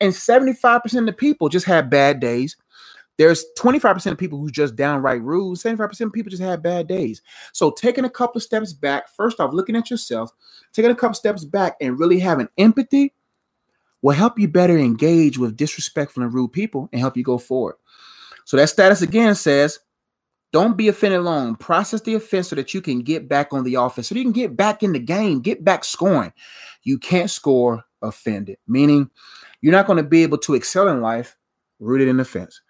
And 0.00 0.12
75% 0.12 1.00
of 1.00 1.06
the 1.06 1.14
people 1.14 1.48
just 1.50 1.66
have 1.66 1.90
bad 1.90 2.20
days. 2.20 2.56
There's 3.16 3.44
25% 3.58 4.10
of 4.10 4.18
people 4.18 4.38
who 4.38 4.50
just 4.50 4.74
downright 4.74 5.22
rude. 5.22 5.58
75% 5.58 6.00
of 6.00 6.12
people 6.12 6.30
just 6.30 6.42
have 6.42 6.62
bad 6.62 6.88
days. 6.88 7.22
So 7.52 7.70
taking 7.70 8.04
a 8.04 8.10
couple 8.10 8.38
of 8.38 8.42
steps 8.42 8.72
back, 8.72 9.08
first 9.08 9.38
off, 9.38 9.54
looking 9.54 9.76
at 9.76 9.90
yourself, 9.90 10.30
taking 10.72 10.90
a 10.90 10.96
couple 10.96 11.14
steps 11.14 11.44
back 11.44 11.76
and 11.80 11.98
really 11.98 12.18
having 12.18 12.48
empathy 12.58 13.14
will 14.02 14.14
help 14.14 14.38
you 14.38 14.48
better 14.48 14.76
engage 14.76 15.38
with 15.38 15.56
disrespectful 15.56 16.22
and 16.22 16.34
rude 16.34 16.52
people 16.52 16.88
and 16.92 17.00
help 17.00 17.16
you 17.16 17.22
go 17.22 17.38
forward. 17.38 17.76
So 18.44 18.56
that 18.56 18.68
status 18.68 19.00
again 19.00 19.34
says, 19.34 19.78
don't 20.52 20.76
be 20.76 20.88
offended 20.88 21.22
long. 21.22 21.56
Process 21.56 22.02
the 22.02 22.14
offense 22.14 22.48
so 22.48 22.56
that 22.56 22.74
you 22.74 22.80
can 22.80 23.02
get 23.02 23.28
back 23.28 23.52
on 23.52 23.64
the 23.64 23.74
offense, 23.74 24.08
so 24.08 24.14
you 24.14 24.22
can 24.22 24.30
get 24.30 24.56
back 24.56 24.82
in 24.82 24.92
the 24.92 25.00
game, 25.00 25.40
get 25.40 25.64
back 25.64 25.84
scoring. 25.84 26.32
You 26.82 26.98
can't 26.98 27.30
score 27.30 27.82
offended, 28.02 28.58
meaning 28.68 29.10
you're 29.62 29.72
not 29.72 29.86
going 29.86 29.96
to 29.96 30.08
be 30.08 30.22
able 30.22 30.38
to 30.38 30.54
excel 30.54 30.88
in 30.88 31.00
life 31.00 31.36
rooted 31.80 32.08
in 32.08 32.20
offense. 32.20 32.60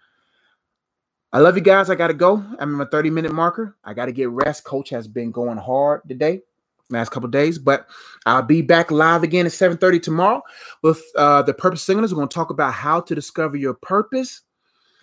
I 1.35 1.39
love 1.39 1.57
you 1.57 1.61
guys. 1.61 1.89
I 1.89 1.95
got 1.95 2.07
to 2.07 2.13
go. 2.13 2.41
I'm 2.59 2.69
in 2.69 2.75
my 2.77 2.85
30 2.85 3.09
minute 3.09 3.33
marker. 3.33 3.75
I 3.83 3.93
got 3.93 4.05
to 4.05 4.13
get 4.13 4.29
rest. 4.29 4.63
Coach 4.63 4.89
has 4.91 5.05
been 5.05 5.31
going 5.31 5.57
hard 5.57 5.99
today, 6.07 6.43
last 6.89 7.09
couple 7.09 7.27
days, 7.27 7.59
but 7.59 7.87
I'll 8.25 8.41
be 8.41 8.61
back 8.61 8.89
live 8.89 9.21
again 9.21 9.45
at 9.45 9.51
7:30 9.51 10.01
tomorrow 10.01 10.41
with 10.81 11.03
uh, 11.17 11.41
the 11.41 11.53
Purpose 11.53 11.83
Singleness. 11.83 12.13
We're 12.13 12.19
going 12.19 12.29
to 12.29 12.33
talk 12.33 12.51
about 12.51 12.71
how 12.71 13.01
to 13.01 13.13
discover 13.13 13.57
your 13.57 13.73
purpose, 13.73 14.43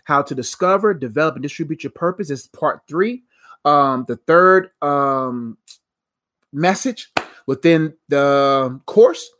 how 0.05 0.23
to 0.23 0.35
discover, 0.35 0.95
develop, 0.95 1.35
and 1.35 1.43
distribute 1.43 1.85
your 1.85 1.91
purpose. 1.91 2.29
This 2.29 2.41
is 2.41 2.47
part 2.47 2.81
three. 2.89 3.25
Um, 3.67 4.07
the 4.09 4.17
third 4.17 4.71
um, 4.81 5.59
message 6.51 7.13
within 7.47 7.93
the 8.09 8.81
course 8.87 9.31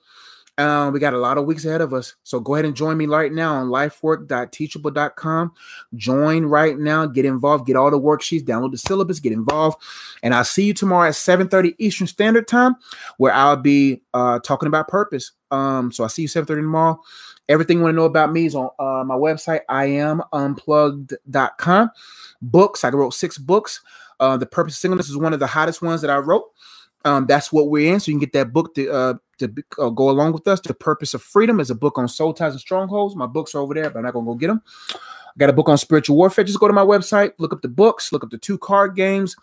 uh, 0.59 0.91
we 0.93 1.01
got 1.01 1.15
a 1.15 1.19
lot 1.19 1.39
of 1.39 1.47
weeks 1.47 1.65
ahead 1.65 1.81
of 1.81 1.95
us. 1.95 2.15
So 2.25 2.39
go 2.39 2.55
ahead 2.55 2.67
and 2.67 2.77
join 2.77 2.99
me 2.99 3.07
right 3.07 3.33
now 3.33 3.55
on 3.55 3.69
lifework.teachable.com. 3.69 5.53
Join 5.95 6.45
right 6.45 6.79
now, 6.79 7.07
get 7.07 7.25
involved, 7.25 7.67
get 7.67 7.77
all 7.77 7.91
the 7.91 7.99
worksheets, 7.99 8.45
download 8.45 8.73
the 8.73 8.79
syllabus, 8.79 9.19
get 9.19 9.33
involved. 9.33 9.83
And 10.23 10.35
I'll 10.35 10.45
see 10.45 10.65
you 10.65 10.75
tomorrow 10.75 11.09
at 11.09 11.15
7:30 11.15 11.75
Eastern 11.79 12.07
Standard 12.07 12.47
Time, 12.47 12.77
where 13.17 13.33
I'll 13.33 13.57
be 13.57 14.03
uh, 14.13 14.41
talking 14.41 14.67
about 14.67 14.89
purpose. 14.89 15.33
Um, 15.51 15.91
so 15.91 16.05
I'll 16.05 16.11
see 16.11 16.23
you 16.23 16.29
7:30 16.29 16.47
tomorrow. 16.47 17.01
Everything 17.49 17.79
you 17.79 17.85
want 17.85 17.95
to 17.95 17.97
know 17.97 18.05
about 18.05 18.33
me 18.33 18.47
is 18.47 18.55
on 18.55 18.71
uh, 18.79 19.05
my 19.05 19.17
website, 19.17 19.61
I 19.69 19.87
am 19.87 20.23
unplugged.com. 20.33 21.91
Books, 22.41 22.85
I 22.85 22.91
wrote 22.91 23.15
six 23.15 23.37
books. 23.37 23.81
Uh, 24.21 24.37
the 24.37 24.47
Purpose 24.47 24.79
Singleness 24.79 25.09
is 25.09 25.17
one 25.17 25.33
of 25.33 25.41
the 25.41 25.47
hottest 25.49 25.83
ones 25.83 26.01
that 26.03 26.11
I 26.11 26.19
wrote. 26.19 26.45
Um, 27.05 27.27
that's 27.27 27.53
what 27.53 27.69
we're 27.69 27.93
in. 27.93 28.01
So 28.01 28.11
you 28.11 28.17
can 28.17 28.21
get 28.21 28.33
that 28.35 28.53
book 28.53 28.75
to 28.75 28.91
uh, 28.91 29.15
to 29.39 29.53
uh, 29.79 29.91
go 29.91 30.11
along 30.11 30.33
with 30.33 30.47
us. 30.47 30.61
The 30.61 30.75
Purpose 30.75 31.15
of 31.15 31.23
Freedom 31.23 31.61
is 31.61 31.71
a 31.71 31.75
book 31.75 31.99
on 31.99 32.09
soul 32.09 32.33
ties 32.33 32.53
and 32.53 32.61
strongholds. 32.61 33.17
My 33.17 33.27
books 33.27 33.55
are 33.55 33.59
over 33.59 33.75
there, 33.75 33.91
but 33.91 33.99
I'm 33.99 34.05
not 34.05 34.15
gonna 34.15 34.27
go 34.27 34.35
get 34.35 34.49
them. 34.49 34.63
I 34.95 35.39
got 35.39 35.51
a 35.51 35.55
book 35.55 35.69
on 35.69 35.79
spiritual 35.79 36.17
warfare. 36.17 36.45
Just 36.45 36.61
go 36.61 36.69
to 36.69 36.75
my 36.75 36.85
website, 36.85 37.33
look 37.39 37.53
up 37.53 37.63
the 37.63 37.69
books, 37.69 38.13
look 38.13 38.23
up 38.23 38.31
the 38.31 38.39
two 38.39 38.59
card 38.59 38.95
games, 38.95 39.35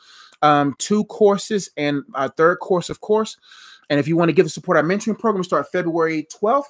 um, 0.41 0.75
two 0.77 1.03
courses, 1.05 1.69
and 1.77 2.03
our 2.13 2.29
third 2.29 2.59
course, 2.59 2.89
of 2.89 3.01
course. 3.01 3.37
And 3.89 3.99
if 3.99 4.07
you 4.07 4.15
want 4.15 4.29
to 4.29 4.33
give 4.33 4.45
the 4.45 4.51
support 4.51 4.77
our 4.77 4.83
mentoring 4.83 5.17
program, 5.17 5.43
start 5.43 5.71
February 5.71 6.27
12th. 6.31 6.65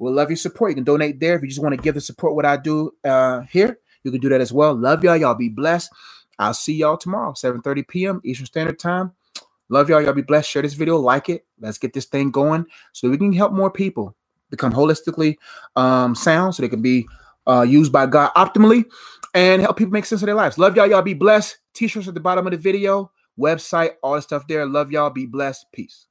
We'll 0.00 0.12
love 0.12 0.30
your 0.30 0.36
support. 0.36 0.72
You 0.72 0.76
can 0.76 0.84
donate 0.84 1.20
there. 1.20 1.36
If 1.36 1.42
you 1.42 1.48
just 1.48 1.62
want 1.62 1.74
to 1.74 1.80
give 1.80 1.94
the 1.94 2.00
support 2.00 2.34
what 2.34 2.44
I 2.44 2.56
do 2.56 2.92
uh, 3.04 3.40
here, 3.42 3.78
you 4.02 4.10
can 4.10 4.20
do 4.20 4.28
that 4.28 4.40
as 4.40 4.52
well. 4.52 4.74
Love 4.74 5.04
y'all. 5.04 5.16
Y'all 5.16 5.34
be 5.34 5.48
blessed. 5.48 5.90
I'll 6.38 6.54
see 6.54 6.74
y'all 6.74 6.96
tomorrow, 6.96 7.32
7:30 7.32 7.88
p.m. 7.88 8.20
Eastern 8.24 8.46
Standard 8.46 8.78
Time. 8.78 9.12
Love 9.68 9.88
y'all. 9.88 10.00
Y'all 10.00 10.12
be 10.12 10.22
blessed. 10.22 10.48
Share 10.48 10.62
this 10.62 10.74
video, 10.74 10.96
like 10.96 11.28
it. 11.28 11.46
Let's 11.60 11.78
get 11.78 11.92
this 11.92 12.06
thing 12.06 12.30
going 12.30 12.66
so 12.92 13.08
we 13.08 13.18
can 13.18 13.32
help 13.32 13.52
more 13.52 13.70
people 13.70 14.16
become 14.50 14.72
holistically 14.72 15.36
um, 15.76 16.14
sound 16.14 16.54
so 16.54 16.62
they 16.62 16.68
can 16.68 16.82
be 16.82 17.06
uh, 17.46 17.62
used 17.62 17.92
by 17.92 18.06
God 18.06 18.30
optimally 18.36 18.84
and 19.34 19.62
help 19.62 19.76
people 19.76 19.92
make 19.92 20.04
sense 20.06 20.22
of 20.22 20.26
their 20.26 20.34
lives. 20.34 20.58
Love 20.58 20.76
y'all. 20.76 20.86
Y'all 20.86 21.02
be 21.02 21.14
blessed. 21.14 21.58
T-shirts 21.74 22.08
at 22.08 22.14
the 22.14 22.20
bottom 22.20 22.46
of 22.46 22.50
the 22.50 22.58
video, 22.58 23.10
website, 23.38 23.92
all 24.02 24.14
the 24.14 24.22
stuff 24.22 24.46
there. 24.48 24.66
Love 24.66 24.90
y'all. 24.90 25.10
Be 25.10 25.26
blessed. 25.26 25.66
Peace. 25.72 26.07